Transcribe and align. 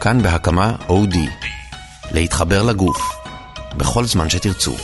כאן 0.00 0.22
בהקמה 0.22 0.72
אודי. 0.88 1.28
להתחבר 2.12 2.62
לגוף. 2.62 2.98
בכל 3.76 4.04
זמן 4.04 4.30
שתרצו. 4.30 4.74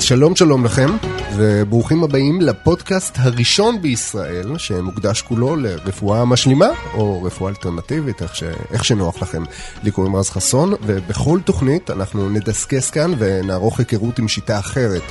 שלום 0.00 0.36
שלום 0.36 0.64
לכם, 0.64 0.90
וברוכים 1.36 2.04
הבאים 2.04 2.40
לפודקאסט 2.40 3.14
הראשון 3.18 3.82
בישראל 3.82 4.58
שמוקדש 4.58 5.22
כולו 5.22 5.56
לרפואה 5.56 6.24
משלימה, 6.24 6.68
או 6.94 7.22
רפואה 7.22 7.50
אלטרנטיבית, 7.50 8.22
איך, 8.22 8.36
ש... 8.36 8.42
איך 8.70 8.84
שנוח 8.84 9.22
לכם. 9.22 9.42
לי 9.82 9.90
קוראים 9.90 10.16
רז 10.16 10.30
חסון, 10.30 10.74
ובכל 10.82 11.40
תוכנית 11.44 11.90
אנחנו 11.90 12.28
נדסקס 12.30 12.90
כאן 12.90 13.12
ונערוך 13.18 13.78
היכרות 13.78 14.18
עם 14.18 14.28
שיטה 14.28 14.58
אחרת 14.58 15.02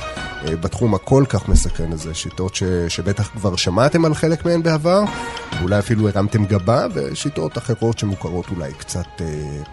אה, 0.46 0.56
בתחום 0.56 0.94
הכל 0.94 1.24
כך 1.28 1.48
מסקרן 1.48 1.92
הזה, 1.92 2.14
שיטות 2.14 2.54
ש... 2.54 2.62
שבטח 2.88 3.28
כבר 3.28 3.56
שמעתם 3.56 4.04
על 4.04 4.14
חלק 4.14 4.44
מהן 4.44 4.62
בעבר, 4.62 5.00
אולי 5.62 5.78
אפילו 5.78 6.08
הרמתם 6.08 6.44
גבה, 6.44 6.86
ושיטות 6.94 7.58
אחרות 7.58 7.98
שמוכרות 7.98 8.46
אולי 8.56 8.72
קצת 8.72 9.06
אה, 9.20 9.26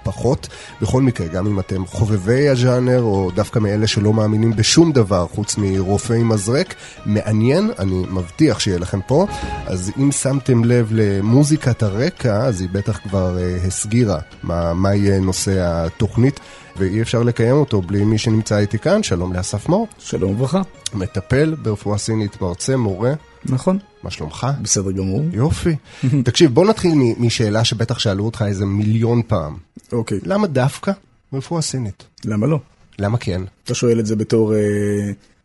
פחות. 0.03 0.47
בכל 0.81 1.01
מקרה, 1.01 1.27
גם 1.27 1.47
אם 1.47 1.59
אתם 1.59 1.85
חובבי 1.85 2.49
הז'אנר, 2.49 3.01
או 3.01 3.31
דווקא 3.35 3.59
מאלה 3.59 3.87
שלא 3.87 4.13
מאמינים 4.13 4.55
בשום 4.55 4.91
דבר 4.91 5.27
חוץ 5.27 5.55
מרופא 5.57 6.13
מזרק, 6.37 6.75
מעניין, 7.05 7.71
אני 7.79 8.03
מבטיח 8.09 8.59
שיהיה 8.59 8.79
לכם 8.79 8.99
פה. 9.07 9.27
אז 9.65 9.91
אם 9.97 10.11
שמתם 10.11 10.63
לב 10.63 10.89
למוזיקת 10.91 11.83
הרקע, 11.83 12.45
אז 12.45 12.61
היא 12.61 12.69
בטח 12.71 12.99
כבר 13.03 13.37
אה, 13.39 13.57
הסגירה 13.67 14.19
מה, 14.43 14.73
מה 14.73 14.95
יהיה 14.95 15.19
נושא 15.19 15.53
התוכנית. 15.57 16.39
ואי 16.77 17.01
אפשר 17.01 17.23
לקיים 17.23 17.55
אותו 17.55 17.81
בלי 17.81 18.03
מי 18.03 18.17
שנמצא 18.17 18.57
איתי 18.57 18.79
כאן, 18.79 19.03
שלום 19.03 19.33
לאסף 19.33 19.69
מור. 19.69 19.87
שלום 19.99 20.31
וברכה. 20.31 20.61
מטפל 20.93 21.55
ברפואה 21.55 21.97
סינית, 21.97 22.41
מרצה, 22.41 22.77
מורה. 22.77 23.13
נכון. 23.45 23.79
מה 24.03 24.11
שלומך? 24.11 24.47
בסדר 24.61 24.91
גמור. 24.91 25.21
יופי. 25.31 25.75
תקשיב, 26.25 26.53
בוא 26.53 26.65
נתחיל 26.65 26.91
משאלה 27.17 27.63
שבטח 27.63 27.99
שאלו 27.99 28.25
אותך 28.25 28.43
איזה 28.47 28.65
מיליון 28.65 29.21
פעם. 29.27 29.57
אוקיי. 29.91 30.19
למה 30.23 30.47
דווקא 30.47 30.91
רפואה 31.33 31.61
סינית? 31.61 32.03
למה 32.25 32.47
לא? 32.47 32.59
למה 32.99 33.17
כן? 33.17 33.41
אתה 33.67 33.75
שואל 33.75 33.99
את 33.99 34.05
זה 34.05 34.15
בתור 34.15 34.53
אה, 34.55 34.59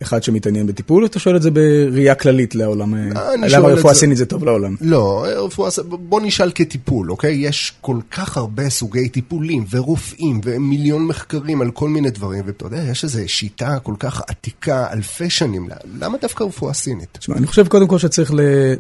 אחד 0.03 0.23
שמתעניין 0.23 0.67
בטיפול, 0.67 1.03
או 1.03 1.06
אתה 1.06 1.19
שואל 1.19 1.37
את 1.37 1.42
זה 1.42 1.51
בראייה 1.51 2.15
כללית 2.15 2.55
לעולם? 2.55 2.95
אה, 2.95 3.34
למה 3.48 3.69
רפואה 3.69 3.95
סינית 3.95 4.17
זה 4.19 4.27
טוב 4.27 4.45
לעולם? 4.45 4.77
לא, 4.81 5.27
ס- 5.69 5.78
בוא 5.78 6.20
נשאל 6.20 6.50
כטיפול, 6.55 7.11
אוקיי? 7.11 7.34
יש 7.34 7.73
כל 7.81 7.97
כך 8.11 8.37
הרבה 8.37 8.70
סוגי 8.70 9.09
טיפולים 9.09 9.65
ורופאים 9.70 10.41
ומיליון 10.45 11.06
מחקרים 11.06 11.62
על 11.62 11.70
כל 11.70 11.89
מיני 11.89 12.11
דברים, 12.11 12.43
ואתה 12.47 12.67
יודע, 12.67 12.83
יש 12.91 13.05
איזו 13.05 13.20
שיטה 13.27 13.78
כל 13.83 13.95
כך 13.98 14.23
עתיקה, 14.28 14.87
אלפי 14.93 15.31
שנים, 15.31 15.69
למה 16.00 16.19
דווקא 16.23 16.45
רפואה 16.45 16.73
סינית? 16.75 17.09
תשמע, 17.19 17.37
אני 17.37 17.47
חושב 17.47 17.67
קודם 17.69 17.87
כל 17.89 17.98
שצריך 17.98 18.31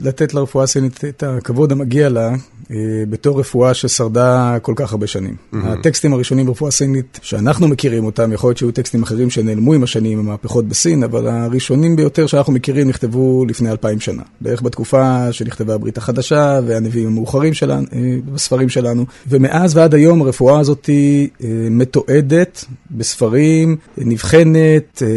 לתת 0.00 0.34
לרפואה 0.34 0.64
הסינית 0.64 1.04
את 1.04 1.22
הכבוד 1.22 1.72
המגיע 1.72 2.08
לה 2.08 2.28
אה, 2.70 2.76
בתור 3.10 3.40
רפואה 3.40 3.74
ששרדה 3.74 4.56
כל 4.62 4.72
כך 4.76 4.92
הרבה 4.92 5.06
שנים. 5.06 5.36
הטקסטים 5.52 6.12
הראשונים 6.12 6.46
ברפואה 6.46 6.70
סינית, 6.70 7.18
שאנחנו 7.22 7.68
מכירים 7.68 8.04
אותם, 8.04 8.32
יכול 8.32 8.48
להיות 8.48 8.58
שהיו 8.58 8.70
טקסטים 8.72 9.02
אחרים 9.02 9.30
שנעלמו 9.32 9.72
עם 9.74 9.82
השנים, 9.82 10.18
עם 10.18 10.26
המהפכות 10.28 10.68
בסין, 10.68 11.04
אבל 11.04 11.28
הראשונים 11.28 11.96
ביותר 11.96 12.26
שאנחנו 12.26 12.52
מכירים 12.52 12.88
נכתבו 12.88 13.44
לפני 13.48 13.70
אלפיים 13.70 14.00
שנה. 14.00 14.22
בערך 14.40 14.62
בתקופה 14.62 15.32
שנכתבה 15.32 15.74
הברית 15.74 15.98
החדשה 15.98 16.60
והנביאים 16.66 17.06
המאוחרים 17.06 17.54
שלנו, 17.54 17.86
אה, 17.92 17.98
בספרים 18.34 18.68
שלנו. 18.68 19.04
ומאז 19.26 19.76
ועד 19.76 19.94
היום 19.94 20.22
הרפואה 20.22 20.60
הזאת 20.60 20.90
אה, 20.92 21.48
מתועדת 21.70 22.64
בספרים, 22.90 23.76
נבחנת, 23.98 25.02
אה, 25.02 25.08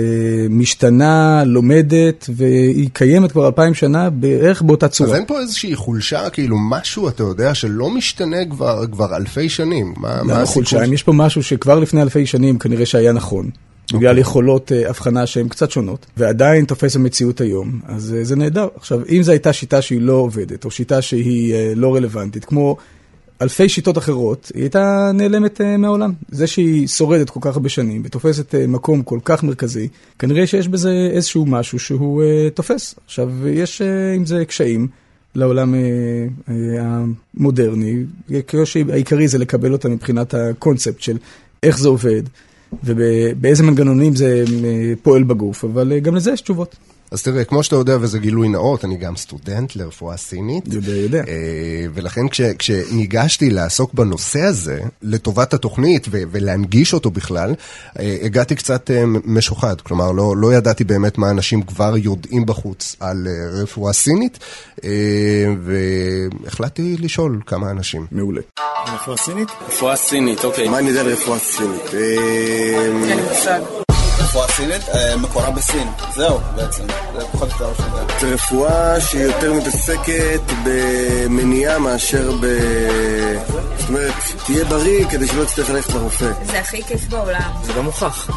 משתנה, 0.49 1.43
לומדת, 1.45 2.29
והיא 2.35 2.89
קיימת 2.93 3.31
כבר 3.31 3.47
אלפיים 3.47 3.73
שנה 3.73 4.09
בערך 4.09 4.61
באותה 4.61 4.87
צורה. 4.87 5.09
אז 5.09 5.15
אין 5.15 5.25
פה 5.27 5.39
איזושהי 5.39 5.75
חולשה, 5.75 6.29
כאילו 6.29 6.57
משהו, 6.69 7.07
אתה 7.07 7.23
יודע, 7.23 7.53
שלא 7.53 7.89
משתנה 7.89 8.45
כבר, 8.49 8.87
כבר 8.91 9.15
אלפי 9.15 9.49
שנים. 9.49 9.93
מה, 9.97 10.23
מה 10.23 10.33
הסיפור? 10.33 10.53
חולשה? 10.53 10.83
אם 10.85 10.93
יש 10.93 11.03
פה 11.03 11.13
משהו 11.13 11.43
שכבר 11.43 11.79
לפני 11.79 12.01
אלפי 12.01 12.25
שנים 12.25 12.59
כנראה 12.59 12.85
שהיה 12.85 13.11
נכון. 13.11 13.49
בגלל 13.97 14.17
יכולות 14.17 14.71
אה, 14.71 14.89
הבחנה 14.89 15.25
שהן 15.25 15.49
קצת 15.49 15.71
שונות, 15.71 16.05
ועדיין 16.17 16.65
תופס 16.65 16.95
במציאות 16.95 17.41
היום, 17.41 17.79
אז 17.85 18.15
אה, 18.17 18.23
זה 18.23 18.35
נהדר. 18.35 18.67
עכשיו, 18.75 18.99
אם 19.09 19.23
זו 19.23 19.31
הייתה 19.31 19.53
שיטה 19.53 19.81
שהיא 19.81 20.01
לא 20.01 20.13
עובדת, 20.13 20.65
או 20.65 20.71
שיטה 20.71 21.01
שהיא 21.01 21.53
אה, 21.53 21.73
לא 21.75 21.95
רלוונטית, 21.95 22.45
כמו 22.45 22.77
אלפי 23.41 23.69
שיטות 23.69 23.97
אחרות, 23.97 24.51
היא 24.53 24.63
הייתה 24.63 25.11
נעלמת 25.13 25.61
מהעולם. 25.77 26.13
זה 26.29 26.47
שהיא 26.47 26.87
שורדת 26.87 27.29
כל 27.29 27.39
כך 27.43 27.55
הרבה 27.55 27.69
שנים 27.69 28.01
ותופסת 28.05 28.55
מקום 28.67 29.03
כל 29.03 29.19
כך 29.25 29.43
מרכזי, 29.43 29.87
כנראה 30.19 30.47
שיש 30.47 30.67
בזה 30.67 31.09
איזשהו 31.11 31.45
משהו 31.45 31.79
שהוא 31.79 32.23
תופס. 32.53 32.95
עכשיו, 33.05 33.47
יש 33.47 33.81
עם 34.15 34.25
זה 34.25 34.45
קשיים. 34.45 34.87
לעולם 35.37 35.75
המודרני, 36.79 38.03
הקושי 38.39 38.83
העיקרי 38.91 39.27
זה 39.27 39.37
לקבל 39.37 39.71
אותה 39.71 39.89
מבחינת 39.89 40.33
הקונספט 40.33 41.01
של 41.01 41.17
איך 41.63 41.79
זה 41.79 41.87
עובד 41.87 42.23
ובאיזה 42.83 43.63
מנגנונים 43.63 44.15
זה 44.15 44.43
אה, 44.63 44.93
פועל 45.03 45.23
בגוף, 45.23 45.63
אבל 45.63 45.91
אה, 45.91 45.99
גם 45.99 46.15
לזה 46.15 46.31
יש 46.31 46.41
תשובות. 46.41 46.75
אז 47.11 47.23
תראה, 47.23 47.43
כמו 47.43 47.63
שאתה 47.63 47.75
יודע, 47.75 47.97
וזה 48.01 48.19
גילוי 48.19 48.49
נאות, 48.49 48.85
אני 48.85 48.97
גם 48.97 49.15
סטודנט 49.15 49.75
לרפואה 49.75 50.17
סינית. 50.17 50.63
יודע, 50.73 50.91
יודע. 50.91 51.23
אה, 51.27 51.33
ולכן 51.93 52.29
כש, 52.29 52.41
כשניגשתי 52.41 53.49
לעסוק 53.49 53.93
בנושא 53.93 54.41
הזה, 54.41 54.79
לטובת 55.01 55.53
התוכנית 55.53 56.07
ו- 56.11 56.21
ולהנגיש 56.31 56.93
אותו 56.93 57.11
בכלל, 57.11 57.53
אה, 57.99 58.17
הגעתי 58.21 58.55
קצת 58.55 58.91
אה, 58.91 59.03
משוחד. 59.25 59.81
כלומר, 59.81 60.11
לא, 60.11 60.33
לא 60.37 60.53
ידעתי 60.53 60.83
באמת 60.83 61.17
מה 61.17 61.29
אנשים 61.29 61.61
כבר 61.61 61.97
יודעים 61.97 62.45
בחוץ 62.45 62.95
על 62.99 63.27
אה, 63.27 63.61
רפואה 63.61 63.93
סינית, 63.93 64.39
והחלטתי 65.63 66.97
לשאול 66.99 67.39
כמה 67.45 67.71
אנשים. 67.71 68.05
מעולה. 68.11 68.41
רפואה 68.87 69.17
סינית? 69.17 69.49
רפואה 69.67 69.95
סינית, 69.95 70.45
אוקיי. 70.45 70.69
מה 70.69 70.79
אני 70.79 70.89
יודע 70.89 71.01
על 71.01 71.07
רפואה 71.07 71.39
סינית? 71.39 71.93
אה, 71.93 74.04
רפואה 74.35 74.47
סינית? 74.47 74.89
אה, 74.89 75.17
מקורה 75.17 75.51
בסין. 75.51 75.87
זהו, 76.15 76.39
בעצם. 76.55 76.83
זה 77.19 77.25
פחות 77.31 77.49
או 77.61 77.65
יותר 77.67 77.83
מה. 77.91 78.19
זה 78.19 78.33
רפואה 78.33 79.01
שיותר 79.01 79.53
מתעסקת 79.53 80.41
במניעה 80.63 81.79
מאשר 81.79 82.31
ב... 82.41 82.45
זאת 83.77 83.89
אומרת, 83.89 84.13
תהיה 84.45 84.65
בריא 84.65 85.05
כדי 85.09 85.27
שלא 85.27 85.45
תצטרך 85.45 85.69
ללכת 85.69 85.93
לרופא. 85.93 86.31
זה 86.45 86.59
הכי 86.59 86.83
כיף 86.83 87.07
בעולם. 87.07 87.51
זה 87.63 87.73
לא 87.73 87.83
מוכח. 87.83 88.29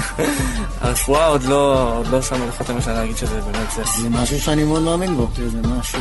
הרפואה 0.80 1.26
עוד 1.26 1.42
לא, 1.42 1.92
עוד 1.96 2.06
לא 2.06 2.22
שמה 2.22 2.46
לך 2.46 2.60
את 2.60 2.70
המשל 2.70 2.92
להגיד 2.92 3.16
שזה 3.16 3.40
באמת 3.40 3.70
זה. 3.76 3.82
זה 4.02 4.08
משהו 4.08 4.40
שאני 4.40 4.64
מאוד 4.64 4.82
מאמין 4.82 5.16
בו, 5.16 5.28
זה 5.36 5.58
משהו. 5.68 6.00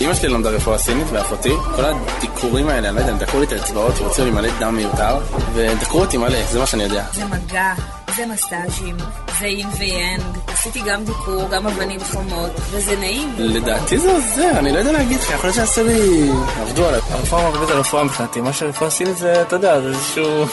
אמא 0.00 0.14
שלי 0.14 0.28
למדה 0.28 0.50
רפואה 0.50 0.78
סינית 0.78 1.06
ואחותי, 1.10 1.52
כל 1.76 1.82
הדיקורים 1.84 2.68
האלה, 2.68 2.88
אני 2.88 2.96
לא 2.96 3.00
יודע, 3.00 3.12
הם 3.12 3.18
דקרו 3.18 3.40
לי 3.40 3.46
את 3.46 3.52
האצבעות, 3.52 3.98
רוצים 3.98 4.24
לי 4.24 4.30
מלא 4.30 4.48
דם 4.60 4.76
מיותר, 4.76 5.18
ודקרו 5.54 6.00
אותי 6.00 6.16
מלא, 6.16 6.38
זה 6.52 6.58
מה 6.58 6.66
שאני 6.66 6.82
יודע. 6.82 7.04
זה 7.12 7.24
מגע, 7.24 7.72
זה 8.16 8.26
מסאז'ים, 8.26 8.96
זה 9.38 9.44
אין 9.44 9.68
ויאנג. 9.78 10.22
עשיתי 10.46 10.80
גם 10.86 11.04
דיקור, 11.04 11.48
גם 11.50 11.66
אבנים 11.66 12.00
חומות, 12.12 12.50
וזה 12.70 12.96
נעים. 12.96 13.34
לדעתי 13.38 13.98
זה 13.98 14.12
עוזר, 14.12 14.58
אני 14.58 14.72
לא 14.72 14.78
יודע 14.78 14.92
להגיד 14.92 15.20
לך, 15.20 15.30
יכול 15.30 15.46
להיות 15.46 15.56
שעשו 15.56 15.84
לי... 15.84 16.30
עבדו 16.60 16.86
עליי. 16.86 17.00
הרפואה 17.10 17.42
מערבית 17.42 17.70
על 17.70 17.78
רפואה 17.78 18.04
מבחינתי, 18.04 18.40
מה 18.40 18.52
שרפואה 18.52 18.90
סינית 18.90 19.16
זה, 19.16 19.42
אתה 19.42 19.56
יודע, 19.56 19.80
זה 19.80 19.88
איזשהו... 19.88 20.46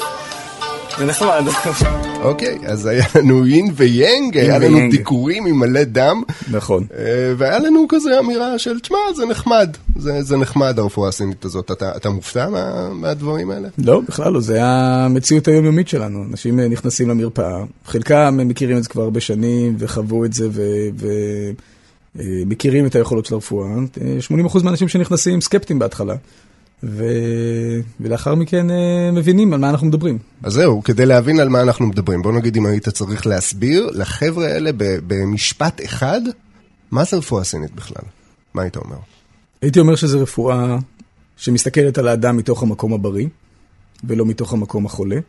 זה 1.01 1.07
נחמד. 1.07 1.44
אוקיי, 2.22 2.57
אז 2.66 2.85
היה 2.85 3.06
לנו 3.16 3.47
יין 3.47 3.72
ויאנג, 3.75 4.38
היה 4.38 4.59
לנו. 4.59 4.78
דיקורים 4.91 5.45
עם 5.45 5.59
מלא 5.59 5.84
דם. 5.84 6.22
נכון. 6.51 6.85
אה, 6.97 7.34
והיה 7.38 7.59
לנו 7.59 7.85
כזה 7.89 8.19
אמירה 8.19 8.59
של, 8.59 8.79
תשמע, 8.79 8.97
זה 9.16 9.25
נחמד, 9.25 9.78
זה, 9.95 10.23
זה 10.23 10.38
נחמד 10.38 10.79
הרפואה 10.79 11.09
הסינית 11.09 11.45
הזאת. 11.45 11.72
אתה, 11.72 11.91
אתה 11.95 12.09
מופתע 12.09 12.50
מה, 12.50 12.90
מהדברים 12.94 13.51
האלה? 13.51 13.67
לא, 13.78 14.01
בכלל 14.07 14.34
לא, 14.34 14.41
זה 14.41 14.63
המציאות 14.63 15.47
היומיומית 15.47 15.88
שלנו. 15.88 16.23
אנשים 16.31 16.59
אה, 16.59 16.67
נכנסים 16.67 17.09
למרפאה, 17.09 17.63
חלקם 17.85 18.38
אה, 18.40 18.45
מכירים 18.45 18.78
את 18.78 18.84
זה 18.84 18.90
כבר 18.90 19.03
הרבה 19.03 19.19
שנים 19.19 19.75
וחוו 19.79 20.25
את 20.25 20.34
זה 20.34 20.47
ומכירים 22.16 22.85
את 22.85 22.95
היכולות 22.95 23.25
של 23.25 23.34
הרפואה. 23.34 23.69
אה, 24.01 24.17
80% 24.47 24.63
מהאנשים 24.63 24.88
שנכנסים 24.88 25.41
סקפטיים 25.41 25.79
בהתחלה, 25.79 26.16
ו... 26.83 27.05
ולאחר 27.99 28.35
מכן 28.35 28.72
אה, 28.72 29.11
מבינים 29.13 29.53
על 29.53 29.59
מה 29.59 29.69
אנחנו 29.69 29.87
מדברים. 29.87 30.17
אז 30.43 30.53
זהו, 30.53 30.83
כדי 30.83 31.05
להבין 31.05 31.39
על 31.39 31.49
מה 31.49 31.61
אנחנו 31.61 31.87
מדברים, 31.87 32.22
בוא 32.22 32.33
נגיד 32.33 32.55
אם 32.55 32.66
היית 32.66 32.89
צריך 32.89 33.28
להסביר 33.28 33.89
לחבר'ה 33.93 34.47
האלה 34.47 34.72
ב- 34.78 34.97
במשפט 35.07 35.81
אחד, 35.85 36.22
מה 36.91 37.03
זה 37.03 37.17
רפואה 37.17 37.43
סינית 37.43 37.75
בכלל? 37.75 38.03
מה 38.53 38.61
היית 38.61 38.75
אומר? 38.75 38.97
הייתי 39.61 39.79
אומר 39.79 39.95
שזו 39.95 40.22
רפואה 40.22 40.78
שמסתכלת 41.37 41.97
על 41.97 42.07
האדם 42.07 42.37
מתוך 42.37 42.63
המקום 42.63 42.93
הבריא, 42.93 43.28
ולא 44.03 44.25
מתוך 44.25 44.53
המקום 44.53 44.85
החולה, 44.85 45.19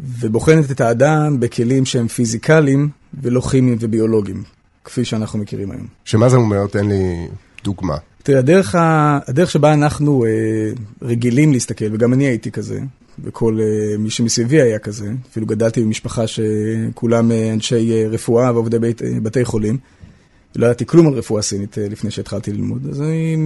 ובוחנת 0.00 0.70
את 0.70 0.80
האדם 0.80 1.40
בכלים 1.40 1.84
שהם 1.84 2.08
פיזיקליים 2.08 2.88
ולא 3.22 3.40
כימיים 3.40 3.76
וביולוגיים, 3.80 4.42
כפי 4.84 5.04
שאנחנו 5.04 5.38
מכירים 5.38 5.70
היום. 5.70 5.86
שמה 6.04 6.28
זה 6.28 6.36
אומר? 6.36 6.66
תן 6.66 6.88
לי 6.88 7.28
דוגמה. 7.64 7.96
תראה, 8.22 8.38
הדרך, 8.38 8.74
ה... 8.74 9.18
הדרך 9.26 9.50
שבה 9.50 9.72
אנחנו 9.72 10.24
אה, 10.24 10.30
רגילים 11.02 11.52
להסתכל, 11.52 11.84
וגם 11.92 12.12
אני 12.12 12.24
הייתי 12.24 12.50
כזה, 12.50 12.80
וכל 13.24 13.58
אה, 13.60 13.98
מי 13.98 14.10
שמסביבי 14.10 14.62
היה 14.62 14.78
כזה, 14.78 15.10
אפילו 15.30 15.46
גדלתי 15.46 15.82
במשפחה 15.82 16.24
שכולם 16.26 17.32
אה, 17.32 17.52
אנשי 17.52 17.92
אה, 17.92 18.08
רפואה 18.08 18.52
ועובדי 18.52 18.78
בית, 18.78 19.02
אה, 19.02 19.08
בתי 19.22 19.44
חולים, 19.44 19.78
לא 20.56 20.66
ידעתי 20.66 20.86
כלום 20.86 21.06
על 21.06 21.14
רפואה 21.14 21.42
סינית 21.42 21.78
אה, 21.78 21.88
לפני 21.88 22.10
שהתחלתי 22.10 22.52
ללמוד, 22.52 22.86
אז 22.90 23.02
אני 23.02 23.36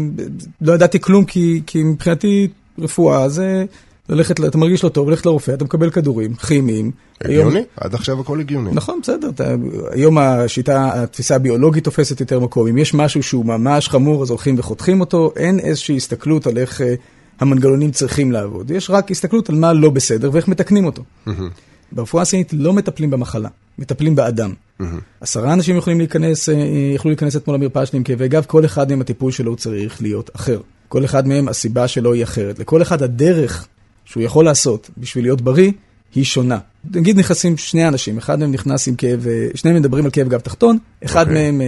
לא 0.61 0.73
ידעתי 0.73 1.01
כלום 1.01 1.25
כי, 1.25 1.63
כי 1.67 1.83
מבחינתי 1.83 2.49
רפואה 2.79 3.29
זה 3.29 3.65
ללכת, 4.09 4.45
אתה 4.45 4.59
מרגיש 4.59 4.85
לא 4.85 4.89
טוב, 4.89 5.11
ללכת 5.11 5.27
לרופא, 5.27 5.55
אתה 5.55 5.65
מקבל 5.65 5.91
כדורים 5.91 6.35
כימיים. 6.35 6.91
הגיוני, 7.21 7.59
היום... 7.59 7.67
עד 7.77 7.95
עכשיו 7.95 8.21
הכל 8.21 8.41
הגיוני. 8.41 8.71
נכון, 8.73 9.01
בסדר, 9.03 9.31
אתה, 9.31 9.55
היום 9.91 10.19
השיטה, 10.19 11.03
התפיסה 11.03 11.35
הביולוגית 11.35 11.85
תופסת 11.85 12.21
יותר 12.21 12.41
מקום. 12.41 12.67
אם 12.67 12.79
יש 12.79 12.95
משהו 12.95 13.23
שהוא 13.23 13.47
ממש 13.47 13.89
חמור, 13.89 14.23
אז 14.23 14.31
הולכים 14.31 14.59
וחותכים 14.59 15.01
אותו, 15.01 15.33
אין 15.37 15.59
איזושהי 15.59 15.97
הסתכלות 15.97 16.47
על 16.47 16.59
איך 16.59 16.81
אה, 16.81 16.95
המנגנונים 17.41 17.91
צריכים 17.91 18.33
לעבוד. 18.33 18.71
יש 18.71 18.91
רק 18.91 19.11
הסתכלות 19.11 19.49
על 19.49 19.55
מה 19.55 19.73
לא 19.73 19.91
בסדר 19.91 20.31
ואיך 20.33 20.49
מתקנים 20.49 20.85
אותו. 20.85 21.03
ברפואה 21.93 22.23
הסינית 22.23 22.53
לא 22.53 22.73
מטפלים 22.73 23.11
במחלה, 23.11 23.49
מטפלים 23.79 24.15
באדם. 24.15 24.53
עשרה 25.21 25.53
אנשים 25.53 25.77
יכולים 25.77 25.99
להיכנס, 25.99 26.49
אה, 26.49 26.55
יכלו 26.95 27.11
להיכנס 27.11 27.37
אתמול 27.37 27.57
למרפאה 27.57 27.87
שלי 27.87 27.97
עם 27.97 28.03
כאבי 28.03 28.29
גב, 28.29 28.45
כל 28.47 28.65
אחד 28.65 28.91
מהם 28.91 29.01
הטיפול 29.01 29.33
שלו 29.33 29.57
צריך 29.57 30.03
להיות 30.03 30.31
אחר. 30.37 30.61
כל 30.89 31.05
אחד 31.05 31.29
מהם 31.29 31.49
הסיבה 31.49 31.89
שלו 31.89 32.13
היא 32.13 32.23
אחרת. 32.23 32.59
לכל 32.59 32.83
אחד 32.83 33.03
הדרך 33.03 33.67
שהוא 34.13 34.23
יכול 34.23 34.45
לעשות 34.45 34.91
בשביל 34.99 35.25
להיות 35.25 35.41
בריא 35.41 35.73
היא 36.15 36.25
שונה. 36.25 36.59
נגיד 36.95 37.19
נכנסים 37.19 37.57
שני 37.57 37.89
אנשים, 37.89 38.19
אחד 38.19 38.39
מהם 38.39 38.53
נכנס 38.53 38.89
עם 38.89 38.95
כאב, 38.95 39.27
אה, 39.27 39.47
שניהם 39.55 39.77
מדברים 39.77 40.05
על 40.05 40.11
כאב 40.11 40.29
גב 40.29 40.41
תחתון, 40.41 40.79
אחד 41.05 41.27
okay. 41.27 41.29
אוקיי. 41.29 41.51
מהם 41.51 41.61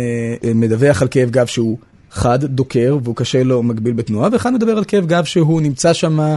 אה, 0.45 0.55
מדווח 0.55 1.03
על 1.03 1.09
כאב 1.11 1.31
גב 1.31 1.47
שהוא 1.47 1.79
חד, 2.11 2.45
דוקר, 2.45 2.99
והוא 3.03 3.17
קשה 3.17 3.43
לו, 3.43 3.63
מגביל 3.63 3.93
בתנועה, 3.93 4.29
ואחד 4.33 4.53
מדבר 4.53 4.73
על 4.79 4.85
כאב 4.85 5.07
גב 5.07 5.25
שהוא 5.25 5.61
נמצא 5.61 5.93
שם 5.93 6.37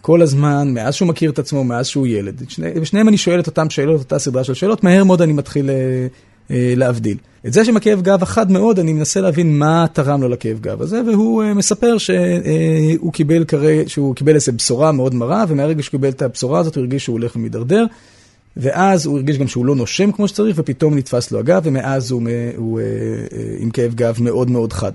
כל 0.00 0.22
הזמן, 0.22 0.74
מאז 0.74 0.94
שהוא 0.94 1.08
מכיר 1.08 1.30
את 1.30 1.38
עצמו, 1.38 1.64
מאז 1.64 1.86
שהוא 1.86 2.06
ילד. 2.06 2.42
שני, 2.48 2.70
ושניהם 2.80 3.08
אני 3.08 3.16
שואל 3.16 3.40
את 3.40 3.46
אותם 3.46 3.70
שאלות, 3.70 4.00
אותה 4.00 4.18
סדרה 4.18 4.44
של 4.44 4.54
שאלות, 4.54 4.84
מהר 4.84 5.04
מאוד 5.04 5.22
אני 5.22 5.32
מתחיל 5.32 5.70
אה, 5.70 5.74
אה, 5.74 6.06
להבדיל. 6.50 7.16
את 7.46 7.52
זה 7.52 7.64
שמכאב 7.64 8.02
גב 8.02 8.22
החד 8.22 8.52
מאוד, 8.52 8.78
אני 8.78 8.92
מנסה 8.92 9.20
להבין 9.20 9.58
מה 9.58 9.86
תרם 9.92 10.22
לו 10.22 10.28
לכאב 10.28 10.60
גב 10.60 10.82
הזה, 10.82 11.02
והוא 11.06 11.42
אה, 11.42 11.54
מספר 11.54 11.98
שהוא 11.98 12.16
אה, 13.06 13.12
קיבל, 13.12 13.44
כרי, 13.44 13.84
שהוא 13.86 14.14
קיבל 14.14 14.34
איזו 14.34 14.52
בשורה 14.52 14.92
מאוד 14.92 15.14
מרה, 15.14 15.44
ומהרגע 15.48 15.82
שהוא 15.82 15.90
קיבל 15.90 16.08
את 16.08 16.22
הבשורה 16.22 16.60
הזאת 16.60 16.76
הוא 16.76 16.82
הרגיש 16.82 17.04
שהוא 17.04 17.12
הולך 17.12 17.36
ומידרדר. 17.36 17.84
ואז 18.56 19.06
הוא 19.06 19.16
הרגיש 19.16 19.38
גם 19.38 19.48
שהוא 19.48 19.66
לא 19.66 19.76
נושם 19.76 20.12
כמו 20.12 20.28
שצריך, 20.28 20.56
ופתאום 20.58 20.98
נתפס 20.98 21.32
לו 21.32 21.38
הגב, 21.38 21.62
ומאז 21.64 22.10
הוא, 22.10 22.22
הוא, 22.56 22.80
עם 23.58 23.70
כאב 23.70 23.94
גב 23.94 24.16
מאוד 24.20 24.50
מאוד 24.50 24.72
חד. 24.72 24.92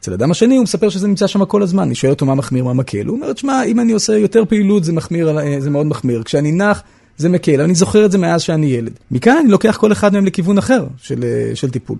אצל 0.00 0.12
אדם 0.12 0.30
השני 0.30 0.56
הוא 0.56 0.62
מספר 0.62 0.88
שזה 0.88 1.08
נמצא 1.08 1.26
שם 1.26 1.44
כל 1.44 1.62
הזמן, 1.62 1.82
אני 1.82 1.94
שואל 1.94 2.12
אותו 2.12 2.26
מה 2.26 2.34
מחמיר, 2.34 2.64
מה 2.64 2.72
מקל, 2.72 3.06
הוא 3.06 3.16
אומר, 3.16 3.32
תשמע, 3.32 3.62
אם 3.64 3.80
אני 3.80 3.92
עושה 3.92 4.18
יותר 4.18 4.44
פעילות 4.44 4.84
זה 4.84 4.92
מחמיר, 4.92 5.38
אה, 5.38 5.60
זה 5.60 5.70
מאוד 5.70 5.86
מחמיר, 5.86 6.22
כשאני 6.22 6.52
נח 6.52 6.82
זה 7.18 7.28
מקל, 7.28 7.60
אני 7.60 7.74
זוכר 7.74 8.04
את 8.04 8.12
זה 8.12 8.18
מאז 8.18 8.42
שאני 8.42 8.66
ילד. 8.66 8.92
מכאן 9.10 9.36
אני 9.40 9.50
לוקח 9.50 9.76
כל 9.80 9.92
אחד 9.92 10.12
מהם 10.12 10.26
לכיוון 10.26 10.58
אחר 10.58 10.86
של, 10.96 11.24
אה, 11.24 11.56
של 11.56 11.70
טיפול. 11.70 11.98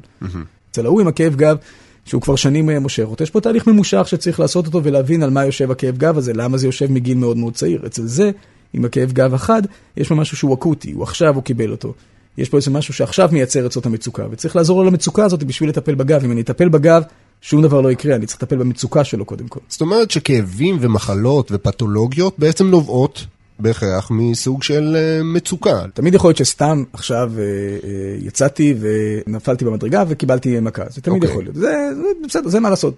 אצל 0.70 0.87
ההוא 0.87 1.00
עם 1.00 1.09
הכאב 1.09 1.37
גב, 1.37 1.56
שהוא 2.05 2.23
כבר 2.23 2.37
שנים 2.37 2.70
אה, 2.70 2.81
מושך 2.81 3.05
אותו, 3.05 3.25
יש 3.25 3.31
פה 3.31 3.41
תהליך 3.41 3.67
ממושך 3.67 4.09
שצריך 4.09 4.41
לעשות 4.41 4.67
אותו 4.67 4.85
ולהבין 4.85 5.23
על 5.23 5.31
מה 5.31 5.44
יושב 5.44 5.70
הכאב 5.70 5.97
גב 5.97 6.19
הזה, 6.19 6.32
למה 6.32 6.59
זה 6.59 6.67
יושב 6.67 6.93
מגיל 6.93 7.19
מאוד 7.19 7.37
מאוד 7.37 7.55
צעיר. 7.55 7.87
אצל 7.87 8.06
זה, 8.06 8.31
עם 8.73 8.85
הכאב 8.85 9.12
גב 9.12 9.35
החד, 9.35 9.62
יש 9.97 10.11
לו 10.11 10.17
משהו 10.17 10.37
שהוא 10.37 10.55
אקוטי, 10.55 10.93
הוא 10.93 11.03
עכשיו, 11.03 11.35
הוא 11.35 11.43
קיבל 11.43 11.70
אותו. 11.70 11.94
יש 12.38 12.49
פה 12.49 12.56
איזה 12.56 12.70
משהו 12.70 12.94
שעכשיו 12.94 13.29
מייצר 13.32 13.67
את 13.67 13.73
זאת 13.73 13.87
המצוקה, 13.87 14.25
וצריך 14.31 14.56
לעזור 14.56 14.85
לו 14.85 14.91
למצוקה 14.91 15.25
הזאת 15.25 15.43
בשביל 15.43 15.69
לטפל 15.69 15.94
בגב. 15.94 16.25
אם 16.25 16.32
אני 16.32 16.41
אטפל 16.41 16.69
בגב, 16.69 17.03
שום 17.41 17.62
דבר 17.62 17.81
לא 17.81 17.93
יקרה, 17.93 18.15
אני 18.15 18.26
צריך 18.26 18.43
לטפל 18.43 18.56
במצוקה 18.56 19.05
שלו 19.05 19.25
קודם 19.25 19.49
כל. 19.49 19.61
זאת 19.69 19.81
אומרת 19.81 20.11
שכאבים 20.11 20.79
ומחלות 20.81 21.50
ופתולוגיות 21.55 22.38
בעצם 22.38 22.67
נובעות 22.67 23.26
בהכרח 23.60 24.10
מסוג 24.10 24.62
של 24.62 24.96
uh, 24.96 25.25
מצוקה. 25.25 25.84
תמיד 25.94 26.14
יכול 26.14 26.28
להיות 26.28 26.38
שסתם 26.38 26.84
עכשיו 26.93 27.32
uh, 27.34 27.84
uh, 27.84 28.26
יצאתי 28.26 28.75
ונפלתי 28.81 29.64
במדרגה 29.64 30.05
וקיבלתי 30.08 30.60
מכה, 30.60 30.82
זה 30.90 31.00
תמיד 31.02 31.22
okay. 31.22 31.26
אוקיי. 31.26 31.31
יכול 31.31 31.44
להיות, 31.44 31.55
זה, 31.55 31.88
זה 31.96 32.26
בסדר, 32.26 32.49
זה 32.49 32.60
מה 32.60 32.70
לעשות. 32.70 32.94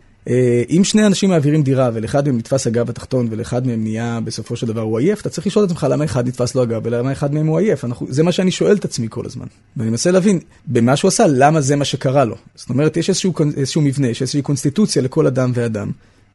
אם 0.71 0.81
שני 0.85 1.07
אנשים 1.07 1.31
מעבירים 1.31 1.63
דירה 1.63 1.91
ולאחד 1.95 2.27
מהם 2.29 2.39
נתפס 2.39 2.67
הגב 2.67 2.91
התחתון 2.91 3.29
ולאחד 3.31 3.67
מהם 3.67 3.83
נהיה 3.83 4.19
בסופו 4.25 4.57
של 4.57 4.67
דבר 4.67 4.81
הוא 4.81 4.99
עייף, 4.99 5.21
אתה 5.21 5.29
צריך 5.29 5.47
לשאול 5.47 5.65
את 5.65 5.71
עצמך 5.71 5.87
למה 5.91 6.05
אחד 6.05 6.29
נתפס 6.29 6.55
לו 6.55 6.63
הגב 6.63 6.81
ולמה 6.85 7.13
אחד 7.13 7.35
מהם 7.35 7.47
הוא 7.47 7.59
עייף. 7.59 7.85
אנחנו, 7.85 8.07
זה 8.11 8.23
מה 8.23 8.33
שאני 8.33 8.51
שואל 8.51 8.77
את 8.77 8.85
עצמי 8.85 9.07
כל 9.11 9.27
הזמן. 9.27 9.47
ואני 9.77 9.91
מנסה 9.91 10.11
להבין 10.11 10.39
במה 10.67 10.97
שהוא 10.97 11.09
עשה, 11.09 11.27
למה 11.29 11.61
זה 11.61 11.77
מה 11.77 11.85
שקרה 11.85 12.25
לו. 12.25 12.37
זאת 12.55 12.71
אומרת, 12.71 12.97
יש 12.97 13.09
איזשהו, 13.09 13.33
איזשהו 13.57 13.83
מבנה, 13.83 14.09
יש 14.09 14.23
איזושהי 14.23 14.43
קונסטיטוציה 14.43 15.03
לכל 15.03 15.27
אדם 15.27 15.53
ואדם, 15.55 15.91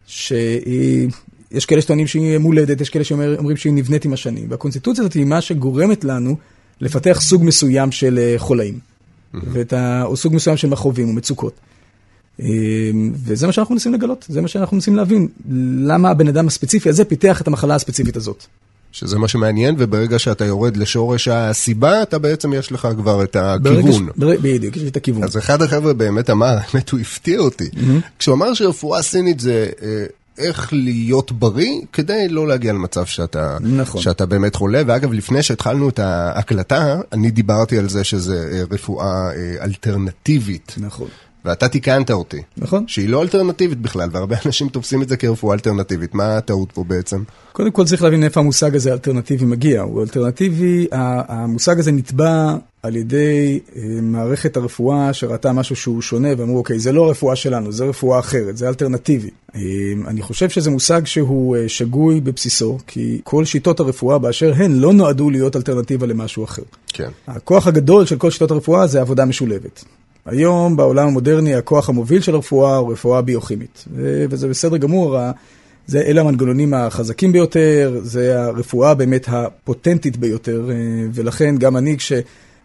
שהיא... 0.05 1.09
יש 1.55 1.65
כאלה 1.65 1.81
שטוענים 1.81 2.07
שהיא 2.07 2.37
מולדת, 2.37 2.81
יש 2.81 2.89
כאלה 2.89 3.03
שאומרים 3.03 3.57
שהיא 3.57 3.73
נבנית 3.73 4.05
עם 4.05 4.13
השנים. 4.13 4.47
והקונסטיטוציה 4.49 5.01
הזאת 5.01 5.13
היא 5.13 5.25
מה 5.25 5.41
שגורמת 5.41 6.03
לנו 6.03 6.35
לפתח 6.81 7.21
סוג 7.21 7.43
מסוים 7.43 7.91
של 7.91 8.19
אה, 8.19 8.35
חולאים. 8.37 8.79
ה... 9.73 10.03
או 10.03 10.17
סוג 10.17 10.35
מסוים 10.35 10.57
של 10.57 10.67
מכאובים 10.67 11.09
ומצוקות. 11.09 11.53
אה, 12.41 12.47
וזה 13.25 13.47
מה 13.47 13.53
שאנחנו 13.53 13.75
מנסים 13.75 13.93
לגלות, 13.93 14.25
זה 14.29 14.41
מה 14.41 14.47
שאנחנו 14.47 14.77
מנסים 14.77 14.95
להבין. 14.95 15.27
למה 15.79 16.09
הבן 16.09 16.27
אדם 16.27 16.47
הספציפי 16.47 16.89
הזה 16.89 17.05
פיתח 17.05 17.41
את 17.41 17.47
המחלה 17.47 17.75
הספציפית 17.75 18.15
הזאת. 18.15 18.45
שזה 18.91 19.17
מה 19.17 19.27
שמעניין, 19.27 19.75
וברגע 19.77 20.19
שאתה 20.19 20.45
יורד 20.45 20.77
לשורש 20.77 21.27
הסיבה, 21.27 22.01
אתה 22.01 22.19
בעצם 22.19 22.53
יש 22.53 22.71
לך 22.71 22.87
כבר 22.97 23.23
את 23.23 23.35
הכיוון. 23.35 24.09
בדיוק, 24.17 24.75
יש 24.75 24.81
לי 24.83 24.87
את 24.87 24.97
הכיוון. 24.97 25.23
אז 25.23 25.37
אחד 25.37 25.61
החבר'ה 25.61 25.93
באמת 25.93 26.29
אמר, 26.29 26.57
האמת 26.61 26.89
הוא 26.89 26.99
הפתיע 26.99 27.39
אותי. 27.39 27.69
Mm-hmm. 27.73 28.19
כשהוא 28.19 28.35
אמר 28.35 28.53
שרפואה 28.53 29.01
סינית 29.01 29.39
זה 29.39 29.69
אה, 29.81 30.05
איך 30.37 30.73
להיות 30.73 31.31
בריא 31.31 31.81
כדי 31.93 32.27
לא 32.29 32.47
להגיע 32.47 32.73
למצב 32.73 33.05
שאתה, 33.05 33.57
נכון. 33.61 34.01
שאתה 34.01 34.25
באמת 34.25 34.55
חולה. 34.55 34.81
ואגב, 34.87 35.13
לפני 35.13 35.43
שהתחלנו 35.43 35.89
את 35.89 35.99
ההקלטה, 35.99 36.99
אני 37.11 37.31
דיברתי 37.31 37.77
על 37.77 37.89
זה 37.89 38.03
שזה 38.03 38.49
אה, 38.51 38.63
רפואה 38.71 39.31
אה, 39.31 39.63
אלטרנטיבית. 39.63 40.75
נכון. 40.77 41.07
ואתה 41.45 41.67
תיקנת 41.67 42.11
אותי. 42.11 42.41
נכון. 42.57 42.83
שהיא 42.87 43.09
לא 43.09 43.21
אלטרנטיבית 43.21 43.81
בכלל, 43.81 44.09
והרבה 44.11 44.35
אנשים 44.45 44.69
תופסים 44.69 45.01
את 45.01 45.09
זה 45.09 45.17
כרפואה 45.17 45.53
אלטרנטיבית. 45.53 46.15
מה 46.15 46.37
הטעות 46.37 46.71
פה 46.71 46.83
בעצם? 46.83 47.23
קודם 47.51 47.71
כל 47.71 47.85
צריך 47.85 48.03
להבין 48.03 48.23
איפה 48.23 48.39
המושג 48.39 48.75
הזה 48.75 48.93
אלטרנטיבי 48.93 49.45
מגיע. 49.45 49.81
הוא 49.81 50.01
אלטרנטיבי, 50.01 50.87
המושג 50.91 51.79
הזה 51.79 51.91
נתבע 51.91 52.55
על 52.83 52.95
ידי 52.95 53.59
אה, 53.75 53.81
מערכת 54.01 54.57
הרפואה 54.57 55.13
שראתה 55.13 55.51
משהו 55.51 55.75
שהוא 55.75 56.01
שונה 56.01 56.29
ואמרו, 56.37 56.57
אוקיי, 56.57 56.79
זה 56.79 56.91
לא 56.91 57.09
רפואה 57.09 57.35
שלנו, 57.35 57.71
זה 57.71 57.85
רפואה 57.85 58.19
אחרת, 58.19 58.57
זה 58.57 58.67
אלטרנטיבי. 58.67 59.29
אה, 59.55 59.61
אני 60.07 60.21
חושב 60.21 60.49
שזה 60.49 60.69
מושג 60.69 61.05
שהוא 61.05 61.57
אה, 61.57 61.69
שגוי 61.69 62.21
בבסיסו, 62.21 62.77
כי 62.87 63.21
כל 63.23 63.45
שיטות 63.45 63.79
הרפואה 63.79 64.17
באשר 64.17 64.53
הן 64.55 64.71
לא 64.71 64.93
נועדו 64.93 65.29
להיות 65.29 65.55
אלטרנטיבה 65.55 66.07
למשהו 66.07 66.43
אחר. 66.43 66.63
כן. 66.87 67.09
הכוח 67.27 67.67
הגדול 67.67 68.05
של 68.05 68.17
כל 68.17 68.31
שיטות 68.31 68.51
הרפואה 68.51 68.87
זה 68.87 69.01
עבודה 69.01 69.25
משולבת. 69.25 69.85
היום 70.25 70.77
בעולם 70.77 71.07
המודרני 71.07 71.55
הכוח 71.55 71.89
המוביל 71.89 72.21
של 72.21 72.35
הרפואה 72.35 72.75
הוא 72.75 72.91
רפואה 72.91 73.21
ביוכימית, 73.21 73.85
וזה 74.29 74.47
בסדר 74.47 74.77
גמור, 74.77 75.17
זה, 75.87 76.01
אלה 76.01 76.21
המנגנונים 76.21 76.73
החזקים 76.73 77.31
ביותר, 77.31 77.99
זה 78.03 78.41
הרפואה 78.41 78.93
באמת 78.93 79.25
הפוטנטית 79.27 80.17
ביותר, 80.17 80.69
ולכן 81.13 81.57
גם 81.57 81.77
אני 81.77 81.97
כש... 81.97 82.13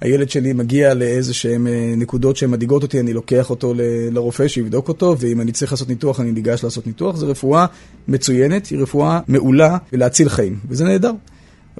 הילד 0.00 0.30
שלי 0.30 0.52
מגיע 0.52 0.94
לאיזה 0.94 1.34
שהן 1.34 1.66
אה, 1.66 1.94
נקודות 1.96 2.36
שהן 2.36 2.50
מדאיגות 2.50 2.82
אותי, 2.82 3.00
אני 3.00 3.12
לוקח 3.12 3.50
אותו 3.50 3.74
לרופא 4.12 4.48
שיבדוק 4.48 4.88
אותו, 4.88 5.16
ואם 5.18 5.40
אני 5.40 5.52
צריך 5.52 5.72
לעשות 5.72 5.88
ניתוח, 5.88 6.20
אני 6.20 6.32
ניגש 6.32 6.64
לעשות 6.64 6.86
ניתוח. 6.86 7.16
זו 7.16 7.28
רפואה 7.28 7.66
מצוינת, 8.08 8.66
היא 8.66 8.78
רפואה 8.78 9.20
מעולה 9.28 9.76
ולהציל 9.92 10.28
חיים, 10.28 10.58
וזה 10.68 10.84
נהדר. 10.84 11.12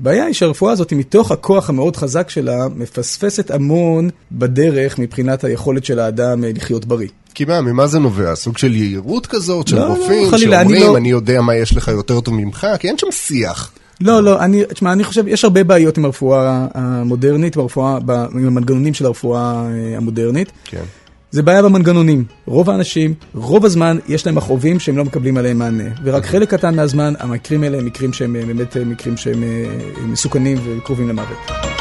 הבעיה 0.00 0.24
היא 0.24 0.34
שהרפואה 0.34 0.72
הזאת, 0.72 0.92
מתוך 0.92 1.30
הכוח 1.30 1.70
המאוד 1.70 1.96
חזק 1.96 2.30
שלה, 2.30 2.66
מפספסת 2.76 3.50
המון 3.50 4.10
בדרך 4.32 4.98
מבחינת 4.98 5.44
היכולת 5.44 5.84
של 5.84 5.98
האדם 5.98 6.44
אה, 6.44 6.50
לחיות 6.54 6.84
בריא. 6.84 7.08
כי 7.34 7.44
מה, 7.44 7.60
ממה 7.60 7.86
זה 7.86 7.98
נובע? 7.98 8.34
סוג 8.34 8.58
של 8.58 8.74
יהירות 8.74 9.26
כזאת, 9.26 9.68
של 9.68 9.76
לא, 9.76 9.88
לא 9.88 9.94
רופאים, 9.94 10.24
לא, 10.24 10.30
חלילה, 10.30 10.58
שאומרים, 10.58 10.82
אני, 10.82 10.92
לא... 10.92 10.96
אני 10.96 11.10
יודע 11.10 11.40
מה 11.40 11.56
יש 11.56 11.76
לך 11.76 11.88
יותר 11.88 12.20
טוב 12.20 12.34
ממך, 12.34 12.66
כי 12.78 12.88
אין 12.88 12.98
שם 12.98 13.06
שיח. 13.10 13.72
לא, 14.00 14.22
לא, 14.22 14.40
אני, 14.40 14.62
תשמע, 14.64 14.92
אני 14.92 15.04
חושב, 15.04 15.28
יש 15.28 15.44
הרבה 15.44 15.64
בעיות 15.64 15.98
עם 15.98 16.04
הרפואה 16.04 16.66
המודרנית, 16.74 17.56
ברפואה, 17.56 17.98
עם 18.32 18.46
המנגנונים 18.46 18.94
של 18.94 19.06
הרפואה 19.06 19.40
אה, 19.40 19.96
המודרנית. 19.96 20.52
כן. 20.64 20.82
זה 21.30 21.42
בעיה 21.42 21.62
במנגנונים. 21.62 22.24
רוב 22.46 22.70
האנשים, 22.70 23.14
רוב 23.34 23.64
הזמן, 23.64 23.98
יש 24.08 24.26
להם 24.26 24.34
מכאובים 24.34 24.80
שהם 24.80 24.96
לא 24.96 25.04
מקבלים 25.04 25.36
עליהם 25.36 25.58
מענה. 25.58 25.84
ורק 26.02 26.26
חלק 26.26 26.50
קטן 26.50 26.76
מהזמן, 26.76 27.14
המקרים 27.18 27.62
האלה 27.62 27.78
הם 27.78 27.84
מקרים 27.84 28.12
שהם 28.12 28.36
אה, 28.36 28.46
באמת 28.46 28.76
אה, 28.76 28.84
מקרים 28.84 29.16
שהם 29.16 29.42
מסוכנים 30.06 30.58
וקרובים 30.64 31.08
למוות. 31.08 31.79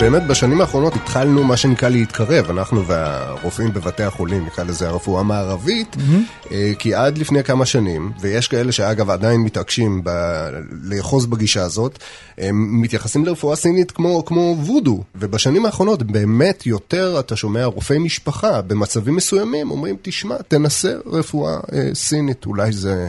באמת 0.00 0.26
בשנים 0.26 0.60
האחרונות 0.60 0.94
התחלנו 0.94 1.44
מה 1.44 1.56
שנקרא 1.56 1.88
להתקרב, 1.88 2.50
אנחנו 2.50 2.86
והרופאים 2.86 3.72
בבתי 3.72 4.02
החולים, 4.02 4.46
נקרא 4.46 4.64
לזה 4.64 4.88
הרפואה 4.88 5.20
המערבית, 5.20 5.96
mm-hmm. 5.96 6.48
כי 6.78 6.94
עד 6.94 7.18
לפני 7.18 7.44
כמה 7.44 7.66
שנים, 7.66 8.12
ויש 8.20 8.48
כאלה 8.48 8.72
שאגב 8.72 9.10
עדיין 9.10 9.40
מתעקשים 9.40 10.00
ב- 10.04 10.48
לאחוז 10.84 11.26
בגישה 11.26 11.62
הזאת, 11.62 11.98
הם 12.38 12.82
מתייחסים 12.82 13.24
לרפואה 13.24 13.56
סינית 13.56 13.90
כמו, 13.90 14.24
כמו 14.24 14.56
וודו, 14.58 15.02
ובשנים 15.14 15.66
האחרונות 15.66 16.02
באמת 16.02 16.66
יותר 16.66 17.20
אתה 17.20 17.36
שומע 17.36 17.64
רופאי 17.64 17.98
משפחה 17.98 18.62
במצבים 18.62 19.16
מסוימים 19.16 19.70
אומרים, 19.70 19.96
תשמע, 20.02 20.36
תנסה 20.48 20.92
רפואה 21.06 21.56
אה, 21.72 21.90
סינית, 21.94 22.46
אולי 22.46 22.72
זה... 22.72 23.08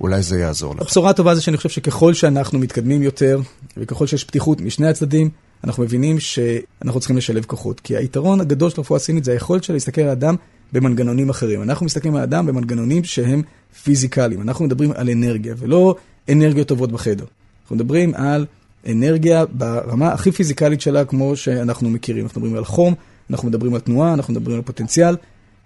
אולי 0.00 0.22
זה 0.22 0.38
יעזור 0.38 0.74
לך. 0.74 0.82
הבשורה 0.82 1.10
הטובה 1.10 1.34
זה 1.34 1.40
שאני 1.40 1.56
חושב 1.56 1.68
שככל 1.68 2.14
שאנחנו 2.14 2.58
מתקדמים 2.58 3.02
יותר, 3.02 3.40
וככל 3.76 4.06
שיש 4.06 4.24
פתיחות 4.24 4.60
משני 4.60 4.88
הצדדים, 4.88 5.30
אנחנו 5.64 5.82
מבינים 5.82 6.20
שאנחנו 6.20 7.00
צריכים 7.00 7.16
לשלב 7.16 7.44
כוחות. 7.44 7.80
כי 7.80 7.96
היתרון 7.96 8.40
הגדול 8.40 8.70
של 8.70 8.74
הרפואה 8.78 8.96
הסינית 8.96 9.24
זה 9.24 9.32
היכולת 9.32 9.64
שלה 9.64 9.74
להסתכל 9.74 10.00
על 10.00 10.08
האדם 10.08 10.34
במנגנונים 10.72 11.28
אחרים. 11.30 11.62
אנחנו 11.62 11.86
מסתכלים 11.86 12.14
על 12.14 12.20
האדם 12.20 12.46
במנגנונים 12.46 13.04
שהם 13.04 13.42
פיזיקליים. 13.82 14.42
אנחנו 14.42 14.64
מדברים 14.64 14.92
על 14.94 15.10
אנרגיה, 15.10 15.54
ולא 15.58 15.96
אנרגיות 16.28 16.68
טובות 16.68 16.92
בחדר. 16.92 17.24
אנחנו 17.62 17.76
מדברים 17.76 18.14
על 18.14 18.46
אנרגיה 18.86 19.46
ברמה 19.46 20.12
הכי 20.12 20.32
פיזיקלית 20.32 20.80
שלה, 20.80 21.04
כמו 21.04 21.36
שאנחנו 21.36 21.90
מכירים. 21.90 22.24
אנחנו 22.24 22.40
מדברים 22.40 22.56
על 22.56 22.64
חום, 22.64 22.94
אנחנו 23.30 23.48
מדברים 23.48 23.74
על 23.74 23.80
תנועה, 23.80 24.14
אנחנו 24.14 24.32
מדברים 24.32 24.56
על 24.56 24.62
פוטנציאל. 24.62 25.16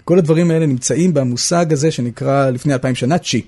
כל 0.05 0.19
הדברים 0.19 0.51
האלה 0.51 0.67
נמצאים 0.67 1.15
במושג 1.15 1.73
הזה 1.73 1.91
שנקרא 1.91 2.51
לפני 2.51 2.73
אלפיים 2.73 2.95
שנה 2.95 3.19
צ'י. 3.19 3.43